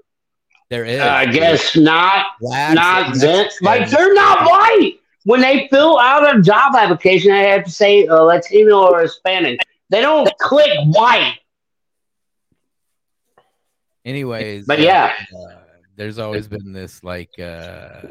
There 0.69 0.85
is. 0.85 0.99
uh, 0.99 1.05
I 1.07 1.25
guess 1.25 1.75
not, 1.75 2.27
Blacks 2.39 2.75
not 2.75 3.15
that, 3.15 3.51
like 3.61 3.89
they're 3.89 4.13
not 4.13 4.41
white. 4.41 4.99
When 5.25 5.41
they 5.41 5.67
fill 5.69 5.99
out 5.99 6.35
a 6.35 6.41
job 6.41 6.75
application, 6.75 7.31
they 7.31 7.49
have 7.49 7.65
to 7.65 7.71
say 7.71 8.07
uh, 8.07 8.21
Latino 8.21 8.87
or 8.87 9.01
Hispanic. 9.01 9.59
They 9.89 10.01
don't 10.01 10.29
click 10.39 10.69
white. 10.85 11.35
Anyways, 14.05 14.65
But 14.65 14.79
yeah. 14.79 15.13
uh, 15.35 15.55
there's 15.95 16.19
always 16.19 16.47
been 16.47 16.71
this 16.71 17.03
like 17.03 17.29
uh 17.39 18.01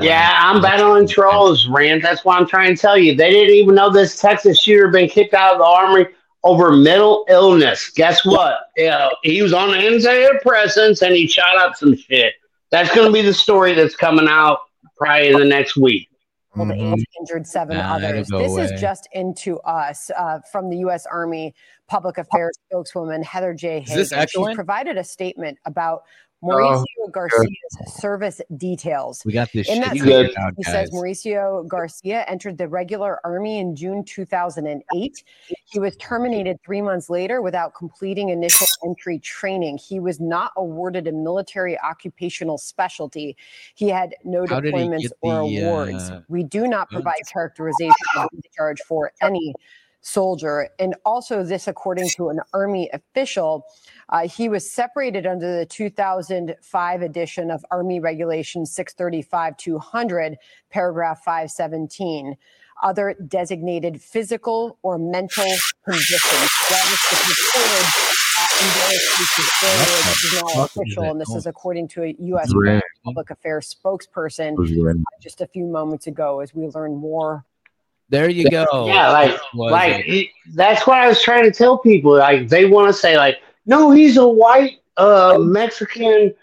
Yeah, 0.00 0.32
I'm 0.36 0.62
battling 0.62 1.06
trolls, 1.06 1.68
Rand. 1.68 2.02
That's 2.02 2.24
why 2.24 2.38
I'm 2.38 2.46
trying 2.46 2.74
to 2.74 2.80
tell 2.80 2.96
you. 2.96 3.14
They 3.14 3.30
didn't 3.30 3.54
even 3.54 3.74
know 3.74 3.90
this 3.90 4.20
Texas 4.20 4.60
shooter 4.60 4.88
been 4.88 5.08
kicked 5.08 5.34
out 5.34 5.52
of 5.54 5.58
the 5.58 5.64
army 5.64 6.06
over 6.44 6.72
mental 6.72 7.24
illness. 7.28 7.90
Guess 7.90 8.24
what? 8.24 8.58
Yeah, 8.76 9.08
he 9.22 9.42
was 9.42 9.52
on 9.52 9.70
antidepressants 9.70 11.02
and 11.02 11.14
he 11.14 11.26
shot 11.26 11.56
up 11.56 11.76
some 11.76 11.96
shit. 11.96 12.34
That's 12.70 12.94
going 12.94 13.06
to 13.06 13.12
be 13.12 13.22
the 13.22 13.34
story 13.34 13.74
that's 13.74 13.96
coming 13.96 14.26
out 14.28 14.58
probably 14.96 15.28
in 15.28 15.38
the 15.38 15.44
next 15.44 15.76
week. 15.76 16.08
killed 16.54 16.68
Mm-hmm. 16.68 16.92
and 16.94 17.06
injured 17.20 17.46
seven 17.46 17.76
Nah, 17.76 17.94
others. 17.96 18.28
This 18.28 18.52
away. 18.52 18.64
is 18.64 18.80
just 18.80 19.08
into 19.12 19.58
us 19.60 20.10
uh, 20.16 20.40
from 20.50 20.70
the 20.70 20.78
U.S. 20.78 21.06
Army 21.06 21.54
Public 21.86 22.18
Affairs 22.18 22.58
spokeswoman 22.68 23.22
Heather 23.22 23.54
J. 23.54 23.84
Is 23.88 24.10
this 24.10 24.30
She 24.30 24.54
provided 24.54 24.96
a 24.96 25.04
statement 25.04 25.58
about 25.66 26.02
Oh, 26.42 26.46
Mauricio 26.46 26.84
good. 27.06 27.12
Garcia's 27.12 27.94
service 28.00 28.40
details. 28.56 29.22
We 29.24 29.32
got 29.32 29.50
this 29.52 29.68
In 29.68 29.80
that 29.80 29.96
shit 29.96 30.04
statement, 30.04 30.38
out, 30.38 30.54
he 30.56 30.62
says. 30.62 30.90
Mauricio 30.90 31.66
Garcia 31.66 32.24
entered 32.28 32.58
the 32.58 32.68
regular 32.68 33.18
army 33.24 33.58
in 33.58 33.74
June 33.74 34.04
2008. 34.04 35.24
He 35.64 35.78
was 35.80 35.96
terminated 35.96 36.60
three 36.64 36.80
months 36.80 37.10
later 37.10 37.42
without 37.42 37.74
completing 37.74 38.28
initial 38.28 38.66
entry 38.84 39.18
training. 39.18 39.78
He 39.78 39.98
was 39.98 40.20
not 40.20 40.52
awarded 40.56 41.08
a 41.08 41.12
military 41.12 41.78
occupational 41.80 42.56
specialty. 42.58 43.36
He 43.74 43.88
had 43.88 44.14
no 44.24 44.46
How 44.46 44.60
deployments 44.60 45.02
get 45.02 45.12
or 45.22 45.48
the, 45.48 45.60
awards. 45.62 46.10
uh, 46.10 46.22
We 46.28 46.44
do 46.44 46.68
not 46.68 46.88
provide 46.90 47.20
characterization 47.32 47.94
of 48.16 48.28
discharge 48.42 48.80
for 48.82 49.12
any 49.22 49.54
soldier. 50.00 50.68
And 50.78 50.94
also, 51.04 51.42
this, 51.42 51.68
according 51.68 52.08
to 52.16 52.28
an 52.28 52.40
Army 52.52 52.88
official, 52.92 53.64
uh, 54.08 54.28
he 54.28 54.48
was 54.48 54.70
separated 54.70 55.26
under 55.26 55.58
the 55.58 55.66
2005 55.66 57.02
edition 57.02 57.50
of 57.50 57.64
Army 57.70 58.00
Regulation 58.00 58.64
635 58.66 59.56
200, 59.56 60.36
paragraph 60.70 61.22
517. 61.24 62.36
Other 62.80 63.16
designated 63.26 64.00
physical 64.00 64.78
or 64.82 64.98
mental 64.98 65.50
conditions. 65.84 66.48
That 66.70 66.84
was 66.88 67.00
considered 67.08 68.18
uh, 68.38 68.46
in 68.60 68.68
various 68.78 69.16
cases 69.16 69.50
earlier. 69.64 70.02
This 70.04 70.24
is 70.24 70.42
now 70.42 70.64
official, 70.64 71.02
and 71.02 71.20
this 71.20 71.34
is 71.34 71.46
according 71.46 71.88
to 71.88 72.04
a 72.04 72.14
U.S. 72.20 72.52
Public 73.04 73.30
affairs 73.30 73.74
spokesperson 73.74 74.54
uh, 74.56 74.94
just 75.20 75.40
a 75.40 75.48
few 75.48 75.66
moments 75.66 76.06
ago 76.06 76.38
as 76.40 76.54
we 76.54 76.68
learn 76.68 76.94
more 76.94 77.44
There 78.10 78.28
you 78.30 78.48
go. 78.50 78.86
Yeah, 78.86 79.10
like, 79.10 79.38
like 79.54 80.06
it? 80.06 80.08
it- 80.12 80.28
that's 80.54 80.86
what 80.86 80.98
I 80.98 81.08
was 81.08 81.20
trying 81.22 81.44
to 81.44 81.50
tell 81.50 81.78
people. 81.78 82.16
Like, 82.16 82.48
they 82.48 82.64
want 82.64 82.88
to 82.88 82.92
say, 82.92 83.16
like, 83.18 83.36
no, 83.66 83.90
he's 83.90 84.16
a 84.16 84.26
white 84.26 84.78
uh, 84.96 85.36
Mexican. 85.40 86.34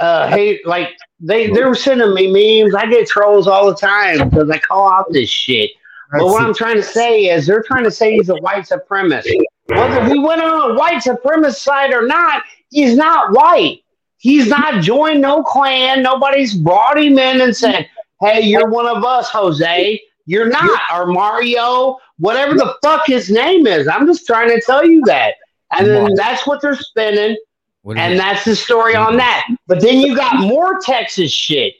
Uh, 0.00 0.28
hey, 0.28 0.60
like 0.64 0.88
they 1.20 1.48
they 1.50 1.64
were 1.64 1.74
sending 1.74 2.12
me 2.14 2.26
memes. 2.62 2.74
I 2.74 2.86
get 2.86 3.06
trolls 3.08 3.46
all 3.46 3.66
the 3.68 3.76
time 3.76 4.28
because 4.28 4.50
I 4.50 4.58
call 4.58 4.90
out 4.92 5.06
this 5.12 5.30
shit. 5.30 5.70
But 6.12 6.26
what 6.26 6.42
I'm 6.44 6.54
trying 6.54 6.76
to 6.76 6.82
say 6.82 7.26
is, 7.26 7.46
they're 7.46 7.62
trying 7.62 7.84
to 7.84 7.90
say 7.90 8.14
he's 8.14 8.28
a 8.28 8.34
white 8.36 8.64
supremacist. 8.64 9.32
Whether 9.68 10.04
he 10.12 10.18
went 10.18 10.42
on 10.42 10.72
a 10.72 10.74
white 10.74 11.02
supremacist 11.02 11.56
side 11.62 11.92
or 11.94 12.06
not, 12.06 12.42
he's 12.70 12.96
not 12.96 13.32
white. 13.32 13.78
He's 14.18 14.48
not 14.48 14.82
joined 14.82 15.20
no 15.22 15.42
clan. 15.42 16.02
Nobody's 16.02 16.54
brought 16.54 16.98
him 16.98 17.16
in 17.18 17.40
and 17.40 17.56
said, 17.56 17.88
"Hey, 18.20 18.40
you're 18.42 18.68
one 18.68 18.86
of 18.86 19.04
us, 19.04 19.30
Jose." 19.30 20.00
You're 20.26 20.48
not, 20.48 20.80
or 20.92 21.06
Mario, 21.06 21.98
whatever 22.18 22.54
the 22.54 22.74
fuck 22.82 23.06
his 23.06 23.30
name 23.30 23.66
is. 23.66 23.86
I'm 23.86 24.06
just 24.06 24.26
trying 24.26 24.48
to 24.48 24.60
tell 24.60 24.86
you 24.86 25.02
that. 25.06 25.34
And 25.76 25.86
then 25.86 26.14
that's 26.14 26.46
what 26.46 26.62
they're 26.62 26.76
spinning. 26.76 27.36
What 27.82 27.98
And 27.98 28.18
that's 28.18 28.44
the 28.44 28.56
story 28.56 28.96
on 28.96 29.16
that. 29.18 29.46
But 29.66 29.80
then 29.82 29.98
you 30.00 30.16
got 30.16 30.40
more 30.40 30.78
Texas 30.80 31.30
shit. 31.30 31.74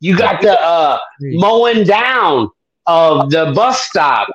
You 0.00 0.16
got 0.16 0.40
the 0.40 0.60
uh, 0.60 0.98
mowing 1.20 1.84
down 1.84 2.50
of 2.86 3.30
the 3.30 3.52
bus 3.54 3.80
stop. 3.80 4.28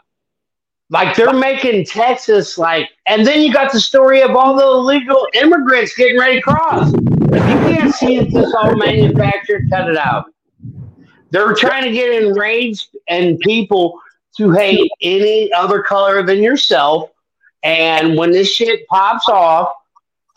Like 0.89 1.16
they're 1.16 1.34
making 1.34 1.86
Texas 1.86 2.58
like, 2.58 2.89
and 3.08 3.26
then 3.26 3.41
you 3.41 3.51
got 3.51 3.72
the 3.72 3.80
story 3.80 4.22
of 4.22 4.36
all 4.36 4.56
the 4.56 4.64
illegal 4.64 5.28
immigrants 5.34 5.95
getting 5.95 6.20
ready 6.20 6.36
to 6.36 6.41
cross. 6.41 6.93
If 6.93 7.49
you 7.49 7.76
can't 7.76 7.93
see 7.93 8.20
that 8.20 8.32
this 8.32 8.53
all 8.53 8.76
manufactured, 8.76 9.70
cut 9.70 9.89
it 9.89 9.97
out. 9.97 10.26
They're 11.32 11.53
trying 11.53 11.84
to 11.84 11.91
get 11.91 12.23
enraged 12.23 12.95
and 13.07 13.39
people 13.39 13.99
to 14.38 14.51
hate 14.51 14.89
any 15.01 15.51
other 15.53 15.82
color 15.82 16.23
than 16.23 16.41
yourself. 16.41 17.11
And 17.63 18.17
when 18.17 18.32
this 18.32 18.51
shit 18.51 18.88
pops 18.88 19.28
off, 19.28 19.71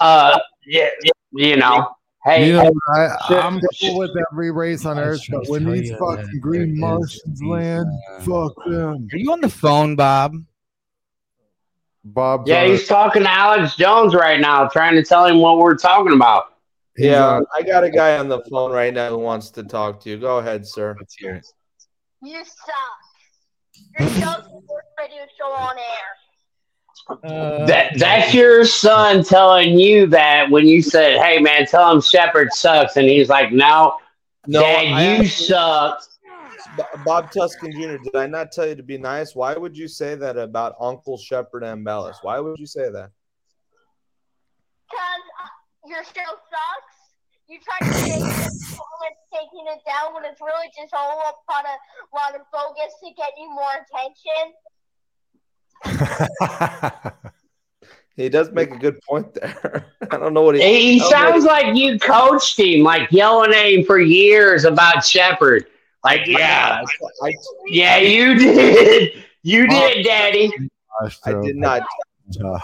uh, 0.01 0.39
yeah, 0.66 0.89
you 1.32 1.57
know, 1.57 1.95
hey, 2.24 2.49
You 2.49 2.53
know, 2.55 2.72
I, 2.95 3.16
I'm 3.30 3.61
cool 3.80 3.99
with 3.99 4.11
every 4.32 4.51
race 4.51 4.84
on 4.84 4.99
earth, 4.99 5.20
but 5.30 5.47
when 5.49 5.70
these 5.70 5.91
fucking 5.91 6.26
that 6.26 6.41
green 6.41 6.61
there 6.61 6.72
is 6.72 6.78
Martians 6.78 7.43
land, 7.43 7.86
fuck 8.20 8.55
them. 8.66 9.09
Are 9.12 9.16
you 9.16 9.32
on 9.32 9.41
the 9.41 9.49
phone, 9.49 9.97
Bob? 9.97 10.34
Bob, 12.05 12.45
yeah, 12.47 12.64
he's 12.64 12.86
talking 12.86 13.22
to 13.24 13.30
Alex 13.30 13.76
Jones 13.76 14.14
right 14.14 14.41
now, 14.41 14.66
trying 14.68 14.95
to 14.95 15.03
tell 15.03 15.26
him 15.26 15.39
what 15.39 15.59
we're 15.59 15.76
talking 15.76 16.12
about. 16.12 16.55
Yeah, 16.99 17.40
I 17.55 17.62
got 17.62 17.84
a 17.84 17.90
guy 17.90 18.18
on 18.18 18.28
the 18.28 18.40
phone 18.51 18.72
right 18.72 18.92
now 18.92 19.11
who 19.11 19.18
wants 19.18 19.51
to 19.51 19.62
talk 19.62 20.01
to 20.01 20.11
you. 20.11 20.18
Go 20.18 20.38
ahead, 20.38 20.66
sir. 20.66 20.96
Let's 20.99 21.14
hear 21.14 21.34
it. 21.36 21.46
You 22.22 22.42
suck. 22.44 23.96
Your 23.99 24.09
show's 24.11 24.44
the 24.44 24.61
worst 24.68 24.88
radio 24.99 25.24
show 25.38 25.53
on 25.53 25.76
air. 25.78 25.84
Uh, 27.24 27.64
that 27.66 27.96
that's 27.99 28.34
your 28.34 28.64
son 28.64 29.22
telling 29.24 29.78
you 29.78 30.07
that 30.09 30.51
when 30.51 30.66
you 30.66 30.82
said, 30.82 31.18
"Hey 31.22 31.38
man, 31.38 31.64
tell 31.66 31.90
him 31.92 32.01
Shepard 32.03 32.53
sucks," 32.53 32.96
and 32.96 33.07
he's 33.07 33.28
like, 33.28 33.53
"No, 33.53 33.96
No, 34.46 34.61
Dad, 34.61 34.86
I 34.86 35.03
you 35.05 35.11
actually- 35.22 35.26
suck." 35.28 36.03
Bob 37.05 37.30
Tuskin 37.32 37.72
Jr., 37.72 38.03
did 38.05 38.14
I 38.14 38.26
not 38.26 38.53
tell 38.53 38.66
you 38.66 38.76
to 38.76 38.82
be 38.84 38.99
nice? 38.99 39.34
Why 39.34 39.55
would 39.55 39.76
you 39.76 39.88
say 39.88 40.14
that 40.16 40.36
about 40.36 40.76
Uncle 40.80 41.16
Shepard 41.18 41.62
Ambellas? 41.64 42.16
Why 42.22 42.38
would 42.38 42.59
you 42.59 42.66
say 42.66 42.90
that? 42.90 43.11
Because 45.89 46.05
uh, 46.05 46.05
your 46.05 46.05
show 46.05 46.30
sucks. 46.51 46.97
You 47.49 47.59
try 47.64 47.78
to 47.80 47.95
say 47.95 48.18
it's 48.18 49.24
taking 49.32 49.66
it 49.66 49.80
down 49.86 50.12
when 50.14 50.24
it's 50.24 50.41
really 50.41 50.68
just 50.76 50.93
all 50.93 51.22
up 51.26 51.43
on 51.49 51.64
a 51.64 51.78
lot 52.14 52.34
of 52.34 52.43
bogus 52.53 52.93
to 53.03 53.11
get 53.16 53.32
you 53.39 53.49
more 53.51 53.72
attention. 53.84 54.53
He 58.18 58.28
does 58.28 58.51
make 58.51 58.72
a 58.72 58.76
good 58.76 59.01
point 59.03 59.32
there. 59.34 59.86
I 60.11 60.16
don't 60.16 60.34
know 60.34 60.43
what 60.43 60.57
he. 60.57 60.61
He, 60.61 60.99
he 60.99 61.01
I 61.01 61.03
don't 61.03 61.11
know 61.11 61.30
sounds 61.30 61.45
what 61.45 61.66
like 61.66 61.76
you 61.76 62.01
coached 62.01 62.59
him, 62.59 62.82
like 62.82 63.12
yelling 63.12 63.53
at 63.53 63.66
him 63.66 63.84
for 63.84 64.01
years 64.01 64.64
about 64.64 65.05
Shepard. 65.05 65.66
Like, 66.03 66.26
yeah, 66.26 66.82
I, 67.22 67.32
yeah, 67.68 67.99
you 67.99 68.34
did, 68.39 69.22
you 69.45 69.68
did, 69.68 70.05
Daddy. 70.05 70.51
I 71.24 71.32
did 71.45 71.55
not. 71.55 71.82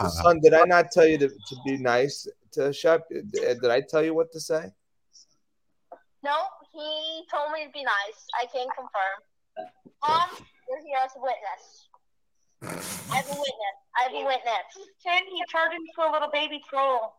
Son, 0.08 0.40
did 0.40 0.54
I 0.54 0.64
not 0.64 0.90
tell 0.90 1.06
you 1.06 1.18
to, 1.18 1.28
to 1.28 1.56
be 1.64 1.76
nice 1.76 2.26
to 2.54 2.72
Shep? 2.72 3.08
Did 3.08 3.64
I 3.64 3.80
tell 3.80 4.02
you 4.02 4.14
what 4.14 4.32
to 4.32 4.40
say? 4.40 4.72
No, 6.22 6.36
he 6.72 7.24
told 7.30 7.52
me 7.52 7.66
to 7.66 7.72
be 7.72 7.84
nice. 7.84 8.26
I 8.40 8.46
can 8.46 8.66
confirm. 8.76 9.68
Mom, 10.02 10.28
you're 10.68 10.80
here 10.80 10.98
as 11.04 11.10
a 11.16 11.20
witness. 11.20 11.88
I 13.10 13.16
have 13.16 13.26
a 13.26 13.28
witness. 13.28 13.76
I 13.98 14.02
have 14.04 14.12
a 14.12 14.24
witness. 14.24 14.88
Ten, 15.02 15.22
he 15.30 15.42
turned 15.52 15.74
into 15.74 16.10
a 16.10 16.10
little 16.10 16.30
baby 16.32 16.62
troll. 16.68 17.16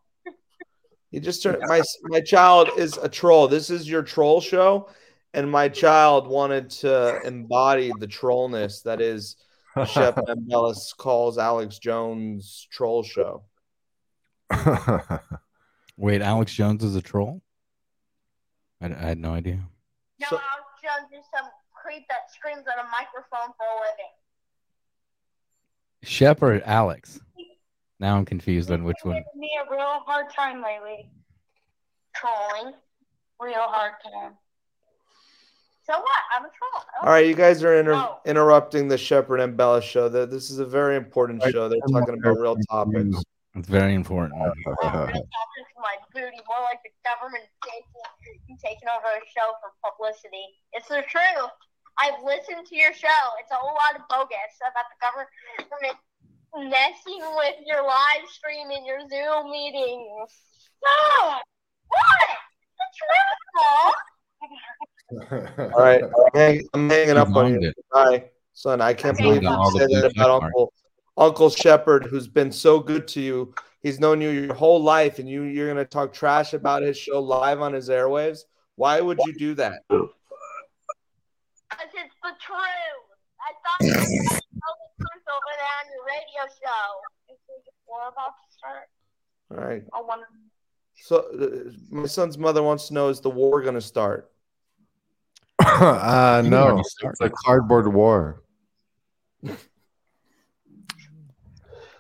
He 1.11 1.19
just 1.19 1.43
turned 1.43 1.59
my 1.67 1.81
my 2.03 2.19
child 2.19 2.69
is 2.77 2.97
a 2.97 3.07
troll. 3.07 3.47
This 3.47 3.69
is 3.69 3.87
your 3.87 4.01
troll 4.01 4.41
show, 4.41 4.89
and 5.33 5.49
my 5.49 5.69
child 5.69 6.27
wanted 6.27 6.69
to 6.81 7.21
embody 7.25 7.91
the 7.99 8.07
trollness 8.07 8.81
that 8.83 9.01
is 9.01 9.37
Shep 9.85 10.17
Ambellas 10.27 10.95
calls 10.97 11.37
Alex 11.37 11.79
Jones 11.79 12.67
troll 12.71 13.03
show. 13.03 13.43
Wait, 15.97 16.21
Alex 16.21 16.53
Jones 16.53 16.83
is 16.83 16.95
a 16.95 17.01
troll? 17.01 17.41
I, 18.81 18.87
I 18.87 18.89
had 18.89 19.17
no 19.19 19.33
idea. 19.33 19.59
No, 20.19 20.27
Alex 20.31 20.41
Jones 20.83 21.11
is 21.11 21.25
some 21.35 21.49
creep 21.73 22.03
that 22.09 22.31
screams 22.31 22.65
at 22.67 22.83
a 22.83 22.87
microphone 22.91 23.53
for 23.57 23.65
a 23.65 23.79
living. 23.81 24.11
Shep 26.03 26.41
or 26.41 26.61
Alex? 26.65 27.19
Now 27.99 28.17
I'm 28.17 28.25
confused 28.25 28.69
on 28.71 28.83
which 28.83 28.97
one. 29.03 29.15
Giving 29.15 29.39
me 29.39 29.51
a 29.65 29.71
real 29.71 30.01
hard 30.05 30.29
time 30.29 30.61
lately. 30.61 31.09
Trolling. 32.13 32.73
Real 33.41 33.53
hard 33.67 33.93
time. 34.03 34.33
So 35.85 35.93
what? 35.93 36.05
I'm 36.35 36.45
a 36.45 36.47
troll. 36.49 36.83
All 37.03 37.09
right, 37.09 37.25
you 37.27 37.35
guys 37.35 37.63
are 37.63 37.75
inter- 37.75 37.91
No. 37.93 38.17
interrupting 38.25 38.87
the 38.87 38.97
Shepherd 38.97 39.39
and 39.39 39.55
Bella 39.55 39.81
show. 39.81 40.09
Th- 40.09 40.29
This 40.29 40.49
is 40.49 40.59
a 40.59 40.65
very 40.65 40.95
important 40.97 41.43
show. 41.43 41.69
They're 41.69 41.79
talking 41.91 42.17
about 42.19 42.39
real 42.39 42.57
topics. 42.69 43.23
It's 43.55 43.69
very 43.69 43.95
important. 43.95 44.35
Topics 44.83 45.71
like 45.79 46.03
booty, 46.11 46.43
more 46.43 46.63
like 46.67 46.83
the 46.83 46.91
government 47.07 47.47
taking, 47.63 48.59
taking 48.59 48.89
over 48.91 49.07
a 49.15 49.23
show 49.31 49.55
for 49.63 49.71
publicity. 49.79 50.43
It's 50.73 50.89
the 50.91 51.03
truth. 51.07 51.55
I've 51.97 52.19
listened 52.23 52.67
to 52.67 52.75
your 52.75 52.91
show. 52.91 53.21
It's 53.39 53.51
a 53.51 53.55
whole 53.55 53.75
lot 53.79 53.95
of 53.95 54.03
bogus 54.11 54.59
about 54.59 54.91
the 54.91 54.99
government 54.99 55.31
messing 56.67 57.23
with 57.39 57.55
your 57.65 57.83
live 57.83 58.27
stream 58.27 58.67
and 58.75 58.85
your 58.85 58.99
Zoom 59.07 59.51
meetings. 59.51 60.29
Stop! 60.59 61.41
What? 61.87 62.27
The 62.75 62.87
truth 62.99 63.39
All 65.75 65.81
right, 65.81 66.03
I'm, 66.03 66.11
hang- 66.33 66.67
I'm 66.73 66.89
hanging 66.89 67.17
up 67.17 67.33
on 67.35 67.61
you. 67.61 67.69
it. 67.69 67.75
Bye, 67.91 68.25
son. 68.53 68.81
I 68.81 68.93
can't 68.93 69.17
believe 69.17 69.43
you 69.43 69.71
said 69.77 69.89
that 69.91 70.11
about 70.11 70.41
marks. 70.41 70.53
Uncle 70.57 70.73
Uncle 71.17 71.49
Shepard, 71.49 72.05
who's 72.05 72.27
been 72.27 72.51
so 72.51 72.79
good 72.79 73.07
to 73.09 73.21
you. 73.21 73.53
He's 73.81 73.99
known 73.99 74.19
you 74.19 74.29
your 74.29 74.53
whole 74.53 74.81
life, 74.81 75.19
and 75.19 75.29
you 75.29 75.43
you're 75.43 75.67
gonna 75.67 75.85
talk 75.85 76.11
trash 76.11 76.53
about 76.53 76.81
his 76.81 76.97
show 76.97 77.21
live 77.21 77.61
on 77.61 77.73
his 77.73 77.89
airwaves. 77.89 78.39
Why 78.75 78.99
would 78.99 79.19
you 79.25 79.33
do 79.33 79.53
that? 79.55 79.83
Because 79.87 80.09
it's 81.93 82.15
the 82.21 82.31
truth. 82.45 82.59
I 83.39 83.53
thought 83.63 83.81
you 83.81 83.89
were 83.89 83.95
going 83.95 84.07
to 84.27 84.35
tell 84.35 84.75
the 84.81 85.05
truth 85.05 85.25
over 85.29 85.53
there 85.55 85.75
on 85.79 85.87
your 85.93 86.03
radio 86.05 86.43
show. 86.61 87.33
Is 87.33 87.39
we're 87.87 88.07
about 88.09 88.33
to 88.35 88.57
start? 88.57 88.89
All 89.51 89.57
right. 89.57 89.83
I 89.93 90.01
want 90.01 90.23
So 90.95 91.17
uh, 91.39 91.71
my 91.89 92.07
son's 92.07 92.37
mother 92.37 92.63
wants 92.63 92.87
to 92.89 92.93
know: 92.93 93.09
Is 93.09 93.21
the 93.21 93.29
war 93.29 93.61
gonna 93.61 93.79
start? 93.81 94.31
uh, 95.65 96.43
no, 96.45 96.79
it's 96.79 97.21
a 97.21 97.29
cardboard 97.29 97.93
war. 97.93 98.41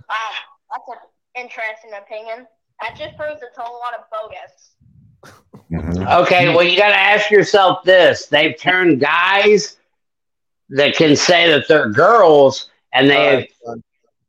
Wow, 0.09 0.15
that's 0.71 0.87
an 0.89 1.43
interesting 1.43 1.91
opinion. 1.97 2.47
That 2.81 2.95
just 2.97 3.15
proves 3.17 3.41
it's 3.41 3.57
a 3.57 3.61
whole 3.61 3.79
lot 3.79 3.93
of 3.93 4.05
bogus. 4.11 4.71
Mm-hmm. 5.71 6.07
Okay, 6.23 6.53
well, 6.53 6.63
you 6.63 6.77
got 6.77 6.89
to 6.89 6.99
ask 6.99 7.31
yourself 7.31 7.83
this: 7.83 8.27
They've 8.27 8.57
turned 8.59 8.99
guys 8.99 9.77
that 10.69 10.95
can 10.95 11.15
say 11.15 11.49
that 11.49 11.67
they're 11.67 11.89
girls, 11.89 12.69
and 12.93 13.09
they 13.09 13.15
All 13.65 13.71
have. 13.71 13.81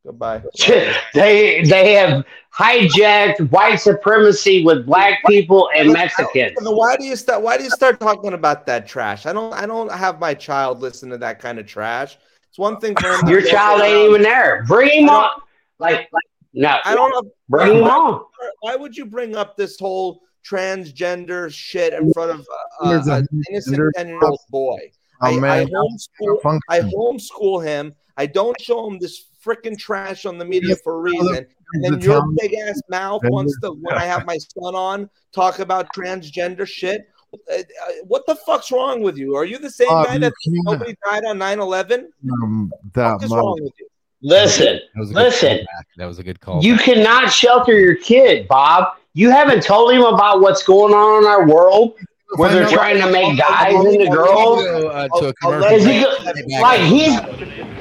Goodbye. 0.05 0.41
they 1.13 1.63
they 1.63 1.93
have 1.93 2.23
hijacked 2.57 3.51
white 3.51 3.75
supremacy 3.75 4.63
with 4.63 4.85
black 4.85 5.19
people 5.27 5.69
and 5.75 5.91
Mexicans. 5.91 6.53
Then 6.57 6.75
Why 6.75 6.95
do 6.95 7.03
you 7.03 7.17
start? 7.17 7.41
Why 7.41 7.57
do 7.57 7.65
you 7.65 7.69
start 7.69 7.99
talking 7.99 8.31
about 8.33 8.65
that 8.67 8.87
trash? 8.87 9.25
I 9.25 9.33
don't. 9.33 9.53
I 9.53 9.65
don't 9.65 9.91
have 9.91 10.19
my 10.19 10.33
child 10.33 10.79
listen 10.79 11.09
to 11.09 11.17
that 11.17 11.39
kind 11.39 11.59
of 11.59 11.67
trash. 11.67 12.17
It's 12.49 12.57
one 12.57 12.79
thing 12.79 12.95
for 12.95 13.29
Your 13.29 13.41
joke 13.41 13.51
child 13.51 13.81
ain't 13.81 13.95
around. 13.95 14.09
even 14.09 14.21
there. 14.21 14.63
Bring 14.65 15.03
him 15.03 15.09
I 15.09 15.13
on. 15.13 15.41
Like, 15.79 16.07
like 16.11 16.23
no, 16.53 16.77
I 16.83 16.95
don't 16.95 17.11
know. 17.11 17.31
Bring 17.49 17.75
him 17.77 17.81
why, 17.81 17.89
on. 17.89 18.21
Why 18.61 18.75
would 18.75 18.95
you 18.95 19.05
bring 19.05 19.35
up 19.35 19.57
this 19.57 19.79
whole 19.79 20.21
transgender 20.49 21.51
shit 21.51 21.93
in 21.93 22.11
front 22.13 22.31
of 22.31 22.39
uh, 22.83 22.87
a 23.09 23.13
an 23.17 23.27
innocent 23.49 23.75
gender 23.75 23.91
ten 23.95 24.07
year 24.07 24.19
old 24.23 24.39
boy? 24.49 24.79
Oh, 25.21 25.43
I, 25.43 25.61
I 25.61 25.65
homeschool. 25.65 26.59
I 26.69 26.79
homeschool 26.81 27.63
him. 27.63 27.93
I 28.17 28.25
don't 28.25 28.59
show 28.61 28.87
him 28.87 28.97
this 28.99 29.25
freaking 29.43 29.77
trash 29.77 30.25
on 30.25 30.37
the 30.37 30.45
media 30.45 30.75
for 30.83 30.95
a 30.95 31.01
reason. 31.01 31.45
And 31.73 31.83
then 31.83 31.99
your 32.01 32.23
big 32.39 32.53
ass 32.55 32.81
mouth 32.89 33.21
wants 33.25 33.57
to, 33.61 33.71
when 33.71 33.97
I 33.97 34.05
have 34.05 34.25
my 34.25 34.37
son 34.37 34.73
on, 34.73 35.09
talk 35.33 35.59
about 35.59 35.93
transgender 35.93 36.65
shit. 36.67 37.01
Uh, 37.33 37.55
uh, 37.57 37.91
What 38.05 38.25
the 38.25 38.35
fuck's 38.35 38.71
wrong 38.71 39.01
with 39.01 39.17
you? 39.17 39.35
Are 39.35 39.43
you 39.45 39.57
the 39.59 39.69
same 39.69 39.89
Bob, 39.89 40.07
guy 40.07 40.13
you 40.13 40.19
that 40.21 40.33
can't- 40.45 40.57
nobody 40.65 40.95
died 41.05 41.25
on 41.25 41.37
9 41.37 41.59
11? 41.59 42.09
Um, 42.31 42.71
that 42.93 43.13
What 43.15 43.23
is 43.23 43.29
mother- 43.29 43.41
wrong 43.41 43.57
with 43.61 43.73
you? 43.79 43.87
Listen, 44.21 44.65
That 44.65 44.81
was 44.99 45.11
listen. 45.11 45.65
That 45.97 46.05
was 46.05 46.19
a 46.19 46.23
good 46.23 46.39
call. 46.39 46.63
You 46.63 46.77
cannot 46.77 47.31
shelter 47.31 47.79
your 47.79 47.95
kid, 47.95 48.47
Bob. 48.47 48.93
You 49.13 49.29
haven't 49.31 49.63
told 49.63 49.91
him 49.93 50.03
about 50.03 50.41
what's 50.41 50.63
going 50.63 50.93
on 50.93 51.23
in 51.23 51.29
our 51.29 51.47
world, 51.47 51.95
where 52.35 52.51
they're 52.51 52.67
trying 52.69 52.99
to 53.01 53.11
make 53.11 53.37
guys 53.37 53.73
into 53.85 54.09
girls. 54.09 54.63
Uh, 54.63 54.69
to 54.69 54.75
a 54.79 54.87
I'll- 54.91 55.09
I'll 55.25 55.33
commercial 55.33 55.75
Is 55.77 55.85
he 55.85 56.01
break. 56.03 56.03
go- 56.03 56.33
Be 56.33 56.53
back. 56.53 56.61
like 56.61 56.81
he's 56.81 57.76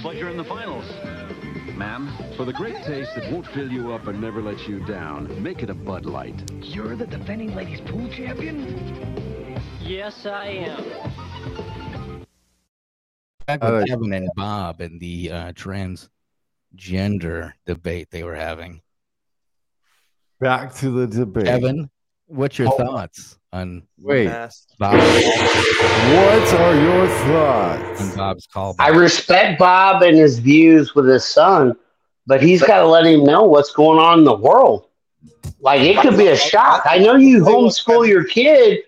Looks 0.00 0.14
like 0.14 0.18
you're 0.18 0.30
in 0.30 0.38
the 0.38 0.44
finals. 0.44 0.86
Ma'am, 1.76 2.10
for 2.34 2.46
the 2.46 2.54
great 2.54 2.82
taste 2.84 3.14
that 3.16 3.30
won't 3.30 3.46
fill 3.48 3.70
you 3.70 3.92
up 3.92 4.06
and 4.06 4.18
never 4.18 4.40
let 4.40 4.66
you 4.66 4.80
down, 4.86 5.42
make 5.42 5.62
it 5.62 5.68
a 5.68 5.74
Bud 5.74 6.06
Light. 6.06 6.50
You're 6.62 6.96
the 6.96 7.06
defending 7.06 7.54
ladies 7.54 7.82
pool 7.82 8.08
champion? 8.08 9.60
Yes, 9.78 10.24
I 10.24 10.46
am. 10.46 12.24
Back 13.46 13.62
Uh, 13.62 13.72
with 13.72 13.88
Kevin 13.88 14.14
and 14.14 14.30
Bob 14.36 14.80
and 14.80 14.98
the 15.00 15.30
uh, 15.32 15.52
transgender 15.52 17.52
debate 17.66 18.08
they 18.10 18.22
were 18.22 18.36
having. 18.36 18.80
Back 20.38 20.72
to 20.76 20.88
the 20.88 21.06
debate. 21.08 21.44
Kevin, 21.44 21.90
what's 22.24 22.58
your 22.58 22.68
Oh. 22.68 22.76
thoughts 22.78 23.38
on 23.52 23.82
Wait, 23.98 24.26
Mass. 24.26 24.66
What 24.78 24.94
are 26.54 26.74
your 26.74 27.08
thoughts? 27.08 28.00
on 28.00 28.16
Bob's 28.16 28.46
call? 28.46 28.76
I 28.78 28.88
respect 28.88 29.58
Bob 29.58 30.02
and 30.02 30.16
his 30.16 30.38
views 30.38 30.94
with 30.94 31.08
his 31.08 31.24
son, 31.24 31.76
but 32.26 32.42
he's 32.42 32.62
got 32.62 32.80
to 32.80 32.86
let 32.86 33.06
him 33.06 33.24
know 33.24 33.42
what's 33.44 33.72
going 33.72 33.98
on 33.98 34.20
in 34.20 34.24
the 34.24 34.36
world. 34.36 34.86
Like 35.60 35.82
it 35.82 35.98
could 35.98 36.16
be 36.16 36.28
a 36.28 36.36
shock. 36.36 36.86
I 36.88 36.98
know 36.98 37.16
you 37.16 37.42
homeschool 37.42 38.06
your 38.08 38.24
kid, 38.24 38.84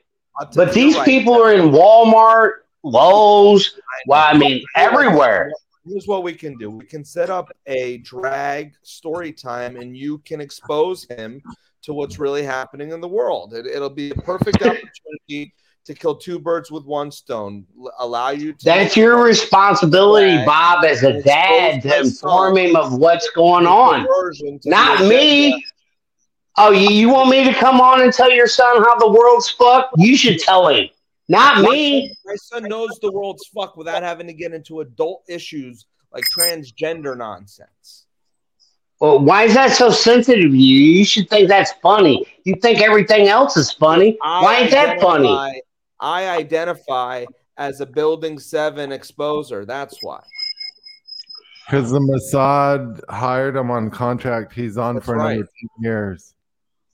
but 0.54 0.72
these 0.72 0.98
people 1.00 1.34
are 1.34 1.52
in 1.52 1.70
Walmart, 1.70 2.60
Lowe's. 2.82 3.78
Well, 4.06 4.24
I 4.24 4.36
mean, 4.36 4.64
everywhere. 4.76 5.52
Here's 5.84 6.06
what 6.06 6.22
we 6.22 6.32
can 6.32 6.56
do. 6.56 6.70
We 6.70 6.86
can 6.86 7.04
set 7.04 7.28
up 7.28 7.50
a 7.66 7.98
drag 7.98 8.74
story 8.82 9.32
time 9.32 9.76
and 9.76 9.96
you 9.96 10.18
can 10.18 10.40
expose 10.40 11.04
him 11.10 11.42
to 11.82 11.92
what's 11.92 12.18
really 12.18 12.42
happening 12.42 12.92
in 12.92 13.00
the 13.00 13.08
world. 13.08 13.54
It, 13.54 13.66
it'll 13.66 13.90
be 13.90 14.10
a 14.10 14.14
perfect 14.14 14.56
opportunity 14.62 15.54
to 15.84 15.94
kill 15.94 16.14
two 16.14 16.38
birds 16.38 16.70
with 16.70 16.84
one 16.84 17.10
stone. 17.10 17.66
Allow 17.98 18.30
you 18.30 18.52
to 18.52 18.64
That's 18.64 18.96
your 18.96 19.22
responsibility, 19.22 20.44
Bob, 20.44 20.84
as 20.84 21.02
a 21.02 21.20
dad, 21.22 21.82
to 21.82 22.00
inform 22.00 22.56
him 22.56 22.76
of 22.76 22.96
what's 22.96 23.28
going 23.30 23.66
on. 23.66 24.06
Not 24.64 25.00
me. 25.00 25.64
Oh, 26.56 26.70
you, 26.70 26.90
you 26.90 27.08
want 27.08 27.30
me 27.30 27.44
to 27.44 27.54
come 27.54 27.80
on 27.80 28.02
and 28.02 28.12
tell 28.12 28.30
your 28.30 28.46
son 28.46 28.82
how 28.82 28.98
the 28.98 29.10
world's 29.10 29.50
fucked? 29.50 29.94
You 29.96 30.16
should 30.16 30.38
tell 30.38 30.68
him. 30.68 30.88
Not 31.28 31.62
me. 31.62 32.14
My 32.24 32.34
son 32.36 32.64
knows 32.64 32.98
the 33.00 33.10
world's 33.10 33.46
fucked 33.46 33.76
without 33.76 34.02
having 34.02 34.26
to 34.26 34.34
get 34.34 34.52
into 34.52 34.80
adult 34.80 35.24
issues 35.28 35.86
like 36.12 36.24
transgender 36.24 37.16
nonsense. 37.16 38.06
Well, 39.02 39.18
why 39.18 39.42
is 39.42 39.54
that 39.54 39.72
so 39.72 39.90
sensitive 39.90 40.52
to 40.52 40.56
you? 40.56 40.78
You 40.78 41.04
should 41.04 41.28
think 41.28 41.48
that's 41.48 41.72
funny. 41.82 42.24
You 42.44 42.54
think 42.62 42.80
everything 42.80 43.26
else 43.26 43.56
is 43.56 43.72
funny. 43.72 44.16
Why 44.20 44.60
ain't 44.60 44.70
that 44.70 45.00
funny? 45.00 45.60
I 45.98 46.28
identify 46.28 47.24
as 47.56 47.80
a 47.80 47.86
Building 47.86 48.38
7 48.38 48.90
exposer. 48.90 49.66
That's 49.66 49.98
why. 50.02 50.22
Because 51.66 51.90
the 51.90 51.98
Mossad 51.98 53.00
hired 53.08 53.56
him 53.56 53.72
on 53.72 53.90
contract. 53.90 54.52
He's 54.52 54.78
on 54.78 54.94
That's 54.94 55.06
for 55.06 55.16
another 55.16 55.40
right. 55.40 55.48
10 55.78 55.82
years. 55.82 56.34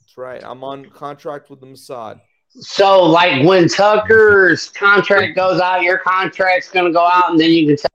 That's 0.01 0.17
right. 0.17 0.43
I'm 0.43 0.65
on 0.65 0.87
contract 0.87 1.51
with 1.51 1.61
the 1.61 1.67
Mossad. 1.67 2.23
So, 2.49 3.03
like 3.03 3.47
when 3.47 3.69
Tucker's 3.69 4.71
contract 4.71 5.37
goes 5.37 5.61
out, 5.61 5.83
your 5.83 5.99
contract's 5.99 6.71
going 6.71 6.87
to 6.87 6.93
go 6.93 7.07
out, 7.07 7.33
and 7.33 7.39
then 7.39 7.51
you 7.51 7.67
can 7.67 7.77
tell. 7.77 7.91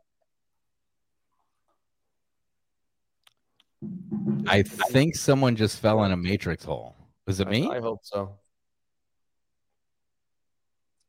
I 4.47 4.63
think 4.63 5.15
someone 5.15 5.55
just 5.55 5.79
fell 5.79 6.03
in 6.03 6.11
a 6.11 6.17
matrix 6.17 6.63
hole. 6.63 6.95
Was 7.27 7.39
it 7.39 7.47
me? 7.47 7.69
I 7.69 7.79
hope 7.79 7.99
so. 8.03 8.37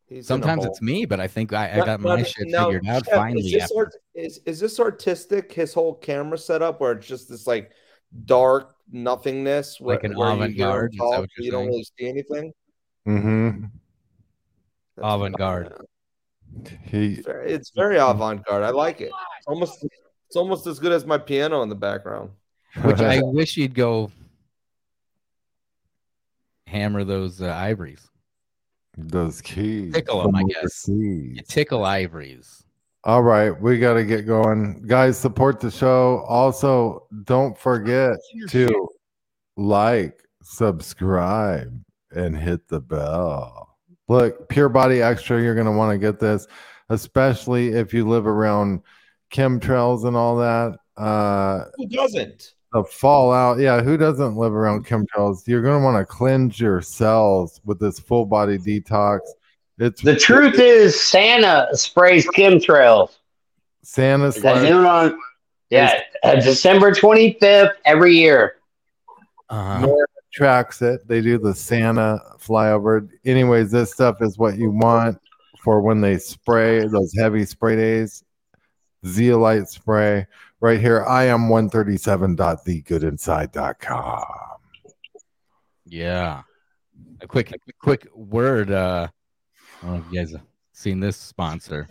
He's 0.07 0.27
Sometimes 0.27 0.65
it's 0.65 0.83
me, 0.83 1.07
but 1.07 1.19
I 1.19 1.27
think 1.27 1.53
I, 1.53 1.71
I 1.71 1.77
Now- 1.79 1.85
got 1.85 2.01
my 2.01 2.23
shit 2.23 2.49
now, 2.49 2.67
figured 2.67 2.87
out 2.87 3.05
Shep, 3.07 3.15
finally. 3.15 3.41
Is 3.43 3.53
this, 3.53 3.73
art, 3.77 3.97
is, 4.15 4.41
is 4.47 4.61
this 4.61 4.79
artistic? 4.79 5.53
His 5.53 5.73
whole 5.75 5.95
camera 5.95 6.39
setup, 6.39 6.81
where 6.81 6.93
it's 6.93 7.07
just 7.07 7.29
this 7.29 7.47
like 7.47 7.71
dark 8.27 8.77
nothingness, 8.93 9.81
where, 9.81 9.97
Like 9.97 10.05
an 10.05 10.15
where 10.17 10.35
you 10.35 10.37
hear 10.37 10.45
him 10.45 10.53
avant-garde, 10.53 10.93
is 10.93 10.99
that 10.99 11.17
talk, 11.17 11.29
you're 11.39 11.53
don't 11.53 11.67
really 11.67 11.85
see 11.99 12.07
anything. 12.07 12.53
Mm-hmm. 13.09 13.65
Avant 14.99 15.37
garde. 15.37 15.73
He 16.83 17.15
It's 17.15 17.27
very, 17.27 17.51
it's 17.51 17.71
very 17.71 17.97
avant-garde. 17.99 18.63
I 18.63 18.71
like 18.71 19.01
it. 19.01 19.11
It's 19.39 19.47
almost 19.47 19.85
it's 20.29 20.37
almost 20.37 20.67
as 20.67 20.79
good 20.79 20.93
as 20.93 21.05
my 21.05 21.19
piano 21.19 21.63
in 21.63 21.69
the 21.69 21.75
background. 21.75 22.31
Which 22.83 23.01
I 23.01 23.21
wish 23.23 23.57
you'd 23.57 23.75
go 23.75 24.11
hammer 26.67 27.05
those 27.05 27.41
uh, 27.41 27.47
ivories. 27.53 28.09
those 28.97 29.41
keys. 29.41 29.93
Tickle 29.95 30.23
'em, 30.27 30.35
I 30.35 30.43
guess. 30.45 30.57
overseas. 30.89 31.37
You 31.37 31.43
tickle 31.47 31.85
ivories. 31.85 32.65
All 33.05 33.23
right, 33.23 33.51
we 33.51 33.79
got 33.79 33.95
to 33.95 34.05
get 34.05 34.27
going. 34.27 34.83
Guys, 34.87 35.19
support 35.19 35.61
the 35.61 35.71
show. 35.71 36.25
Also, 36.27 37.07
don't 37.25 37.57
forget 37.59 38.17
to 38.49 38.89
like, 39.57 40.23
subscribe, 40.43 41.79
and 42.13 42.35
hit 42.37 42.67
the 42.69 42.81
bell. 42.81 43.77
Look, 44.09 44.49
Pure 44.49 44.71
Body 44.71 45.03
Extra, 45.03 45.41
you're 45.43 45.55
going 45.55 45.67
to 45.67 45.73
want 45.73 45.93
to 45.93 45.99
get 45.99 46.19
this, 46.19 46.47
especially 46.89 47.69
if 47.75 47.93
you 47.93 48.09
live 48.09 48.27
around 48.27 48.81
chemtrails 49.31 50.07
and 50.07 50.17
all 50.17 50.37
that. 50.39 50.79
Uh, 50.97 51.65
Who 51.77 51.87
doesn't? 51.89 52.55
The 52.75 52.85
fallout. 52.85 53.59
Yeah, 53.59 53.83
who 53.83 53.97
doesn't 53.97 54.37
live 54.37 54.53
around 54.53 54.85
chemtrails? 54.85 55.47
You're 55.47 55.63
going 55.63 55.81
to 55.81 55.85
want 55.85 55.97
to 55.97 56.05
cleanse 56.05 56.59
your 56.59 56.83
cells 56.83 57.61
with 57.65 57.79
this 57.79 58.01
full 58.01 58.27
body 58.27 58.59
detox. 58.59 59.21
It's 59.79 60.03
The 60.03 60.17
truth 60.17 60.59
is, 60.59 61.01
Santa 61.01 61.69
sprays 61.73 62.27
chemtrails. 62.27 63.17
Santa's 63.83 64.35
That's 64.37 64.63
like, 64.63 64.73
on, 64.73 65.19
yeah, 65.71 66.01
uh, 66.25 66.35
December 66.37 66.91
25th 66.91 67.75
every 67.85 68.17
year. 68.17 68.57
NORAD 69.51 70.05
tracks 70.33 70.83
it. 70.83 71.07
They 71.07 71.21
do 71.21 71.39
the 71.39 71.55
Santa 71.55 72.21
flyover. 72.41 73.09
Anyways, 73.25 73.71
this 73.71 73.93
stuff 73.93 74.21
is 74.21 74.37
what 74.37 74.59
you 74.59 74.71
want 74.71 75.19
for 75.63 75.81
when 75.81 76.01
they 76.01 76.19
spray 76.19 76.87
those 76.89 77.13
heavy 77.17 77.45
spray 77.45 77.77
days. 77.77 78.25
Zeolite 79.07 79.69
spray 79.69 80.27
right 80.65 80.81
here. 80.81 81.05
I 81.05 81.25
am 81.25 81.51
137.thegoodinside.com. 81.51 84.25
Yeah. 85.85 86.41
A 87.21 87.27
quick 87.27 87.53
a 87.53 87.59
quick 87.79 88.09
word. 88.15 88.71
Uh, 88.71 89.09
I 89.83 89.87
don't 89.87 89.97
know 89.97 90.03
if 90.07 90.11
you 90.11 90.19
guys 90.19 90.33
have 90.33 90.41
seen 90.73 91.01
this 91.01 91.19
sponsor. 91.19 91.87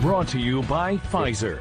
Brought 0.00 0.28
to 0.28 0.38
you 0.38 0.62
by 0.62 0.96
Pfizer. 0.96 1.60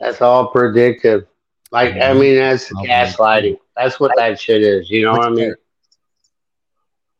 That's 0.00 0.22
all 0.22 0.46
predictive. 0.46 1.26
Like, 1.70 1.96
I 1.96 2.14
mean, 2.14 2.36
that's 2.36 2.72
gaslighting. 2.72 3.58
That's 3.76 4.00
what 4.00 4.12
that 4.16 4.40
shit 4.40 4.62
is. 4.62 4.88
You 4.88 5.04
know 5.04 5.12
what 5.12 5.26
I 5.26 5.30
mean? 5.30 5.54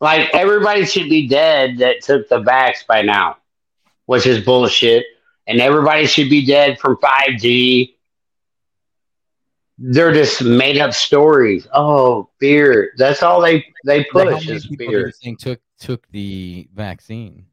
Like, 0.05 0.35
everybody 0.35 0.85
should 0.85 1.09
be 1.09 1.27
dead 1.27 1.79
that 1.79 2.03
took 2.03 2.29
the 2.29 2.43
vax 2.43 2.87
by 2.87 3.01
now, 3.01 3.39
which 4.05 4.27
is 4.27 4.45
bullshit. 4.45 5.07
And 5.47 5.63
everybody 5.63 6.05
should 6.05 6.29
be 6.29 6.45
dead 6.45 6.79
from 6.79 6.99
5G. 6.99 7.95
They're 9.79 10.13
just 10.13 10.43
made 10.45 10.77
up 10.77 10.93
stories. 10.93 11.67
Oh, 11.73 12.29
fear. 12.39 12.93
That's 12.99 13.23
all 13.23 13.41
they 13.41 13.65
they 13.87 14.05
push 14.05 14.47
is 14.47 14.67
fear. 14.77 15.11
think 15.23 15.39
took 15.39 15.61
took 15.79 16.07
the 16.11 16.69
vaccine? 16.75 17.47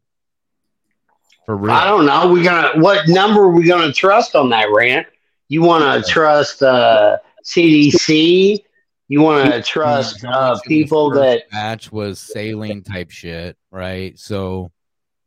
For 1.46 1.56
real? 1.56 1.72
I 1.72 1.86
don't 1.86 2.06
know. 2.06 2.34
We're 2.34 2.44
gonna 2.44 2.82
what 2.82 3.08
number 3.08 3.44
are 3.44 3.50
we 3.50 3.66
gonna 3.66 3.94
trust 3.94 4.36
on 4.36 4.50
that 4.50 4.68
rant? 4.74 5.08
You 5.48 5.62
want 5.62 6.06
to 6.06 6.12
trust 6.12 6.62
uh, 6.62 7.18
CDC? 7.46 8.66
You 9.12 9.22
want 9.22 9.52
to 9.52 9.62
trust 9.62 10.24
uh, 10.24 10.58
people 10.66 11.10
that 11.10 11.44
match 11.52 11.92
was 11.92 12.18
saline 12.18 12.82
type 12.82 13.12
shit, 13.12 13.58
right? 13.70 14.18
So 14.18 14.72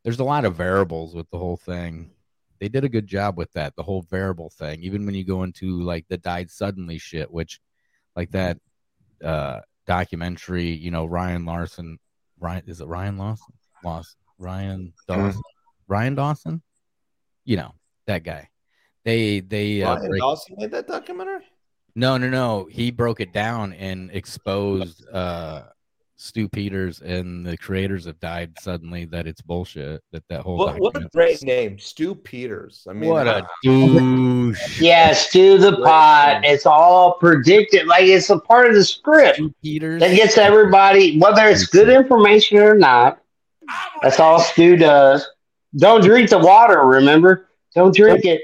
there's 0.02 0.20
a 0.20 0.24
lot 0.24 0.46
of 0.46 0.56
variables 0.56 1.14
with 1.14 1.28
the 1.28 1.36
whole 1.36 1.58
thing. 1.58 2.10
They 2.60 2.70
did 2.70 2.84
a 2.84 2.88
good 2.88 3.06
job 3.06 3.36
with 3.36 3.52
that, 3.52 3.76
the 3.76 3.82
whole 3.82 4.00
variable 4.00 4.48
thing. 4.48 4.82
Even 4.82 5.04
when 5.04 5.14
you 5.14 5.22
go 5.22 5.42
into 5.42 5.82
like 5.82 6.06
the 6.08 6.16
died 6.16 6.50
suddenly 6.50 6.96
shit, 6.96 7.30
which 7.30 7.60
like 8.16 8.30
that 8.30 8.56
uh 9.22 9.60
documentary, 9.86 10.70
you 10.70 10.90
know, 10.90 11.04
Ryan 11.04 11.44
Larson, 11.44 11.98
Ryan 12.40 12.62
is 12.66 12.80
it 12.80 12.86
Ryan 12.86 13.18
Lawson? 13.18 13.52
Lawson, 13.84 14.16
Ryan 14.38 14.94
Dawson, 15.06 15.42
Ryan 15.88 16.14
Dawson? 16.14 16.62
You 17.44 17.58
know, 17.58 17.74
that 18.06 18.24
guy. 18.24 18.48
They 19.04 19.40
they 19.40 19.82
uh, 19.82 19.96
Ryan 19.96 20.08
break- 20.08 20.22
Dawson 20.22 20.56
made 20.58 20.70
that 20.70 20.88
documentary. 20.88 21.44
No, 21.96 22.16
no, 22.16 22.28
no. 22.28 22.68
He 22.70 22.90
broke 22.90 23.20
it 23.20 23.32
down 23.32 23.72
and 23.74 24.10
exposed 24.12 25.06
uh 25.08 25.62
Stew 26.16 26.48
Peters 26.48 27.00
and 27.00 27.44
the 27.44 27.56
creators 27.56 28.06
have 28.06 28.18
died 28.20 28.52
suddenly 28.60 29.04
that 29.06 29.26
it's 29.26 29.42
bullshit. 29.42 30.00
That 30.12 30.22
that 30.28 30.40
whole 30.40 30.56
What, 30.56 30.78
what 30.78 30.96
a 30.96 31.08
great 31.12 31.42
name, 31.42 31.78
Stew 31.78 32.14
Peters. 32.14 32.86
I 32.88 32.92
mean, 32.94 33.10
What 33.10 33.26
a 33.26 33.46
douche. 33.62 34.80
yeah, 34.80 35.12
stew 35.12 35.58
the 35.58 35.76
pot. 35.82 36.42
It's 36.44 36.66
all 36.66 37.14
predicted. 37.14 37.86
Like 37.86 38.04
it's 38.04 38.30
a 38.30 38.38
part 38.38 38.68
of 38.68 38.74
the 38.74 38.84
script 38.84 39.40
Peters. 39.62 40.00
that 40.00 40.14
gets 40.14 40.38
everybody, 40.38 41.18
whether 41.18 41.46
it's 41.48 41.66
good 41.66 41.88
information 41.88 42.58
or 42.58 42.74
not. 42.74 43.20
That's 44.02 44.20
all 44.20 44.38
Stew 44.38 44.76
does. 44.76 45.26
Don't 45.76 46.02
drink 46.02 46.30
the 46.30 46.38
water. 46.38 46.80
Remember, 46.86 47.48
don't 47.74 47.94
drink 47.94 48.24
it. 48.24 48.40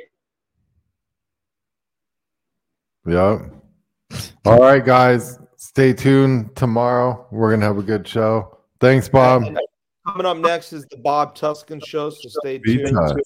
Yep. 3.10 4.22
All 4.44 4.58
right, 4.60 4.84
guys. 4.84 5.38
Stay 5.56 5.92
tuned 5.92 6.54
tomorrow. 6.56 7.26
We're 7.30 7.50
gonna 7.50 7.66
have 7.66 7.78
a 7.78 7.82
good 7.82 8.06
show. 8.06 8.58
Thanks, 8.80 9.08
Bob. 9.08 9.42
Coming 10.06 10.26
up 10.26 10.36
next 10.38 10.72
is 10.72 10.86
the 10.86 10.96
Bob 10.98 11.34
Tuscan 11.34 11.80
show, 11.80 12.10
so 12.10 12.28
stay 12.28 12.58
Be 12.58 12.78
tuned. 12.78 12.96
tight. 12.96 13.16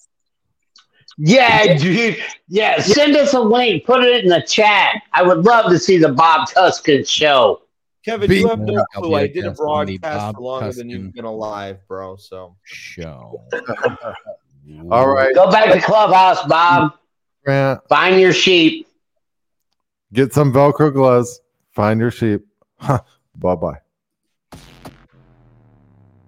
Yeah, 1.18 1.76
dude. 1.76 2.16
Yeah, 2.49 2.80
send 2.80 3.16
us 3.16 3.35
a 3.35 3.41
link. 3.41 3.85
Put 3.85 4.03
it 4.03 4.24
in 4.24 4.30
the 4.30 4.43
chat. 4.43 5.03
I 5.12 5.22
would 5.22 5.45
love 5.45 5.70
to 5.70 5.78
see 5.78 5.99
the 5.99 6.12
Bob 6.12 6.49
Tuscan 6.49 7.05
show. 7.05 7.61
Kevin, 8.05 8.28
Be- 8.28 8.41
you 8.41 8.49
have 8.49 8.61
no 8.61 8.85
I'll 8.95 9.03
clue. 9.03 9.14
I 9.14 9.26
did 9.28 9.45
a 9.45 9.49
guest 9.51 9.61
on 9.61 9.87
the 9.87 9.99
broadcast 9.99 10.18
Bob 10.18 10.35
for 10.35 10.41
longer 10.41 10.72
than 10.72 10.91
you've 10.91 11.12
been 11.12 11.24
alive, 11.24 11.78
bro. 11.89 12.16
So 12.16 12.57
show. 12.64 13.41
All 14.91 15.09
right. 15.09 15.35
Go 15.35 15.51
back 15.51 15.72
to 15.72 15.80
Clubhouse, 15.80 16.45
Bob. 16.47 16.95
Grant, 17.45 17.80
Find 17.89 18.20
your 18.20 18.32
sheep. 18.32 18.89
Get 20.15 20.33
some 20.33 20.53
Velcro 20.53 20.93
gloves. 20.93 21.41
Find 21.73 22.01
your 22.01 22.11
sheep. 22.11 22.47
bye 22.89 23.01
bye. 23.57 23.84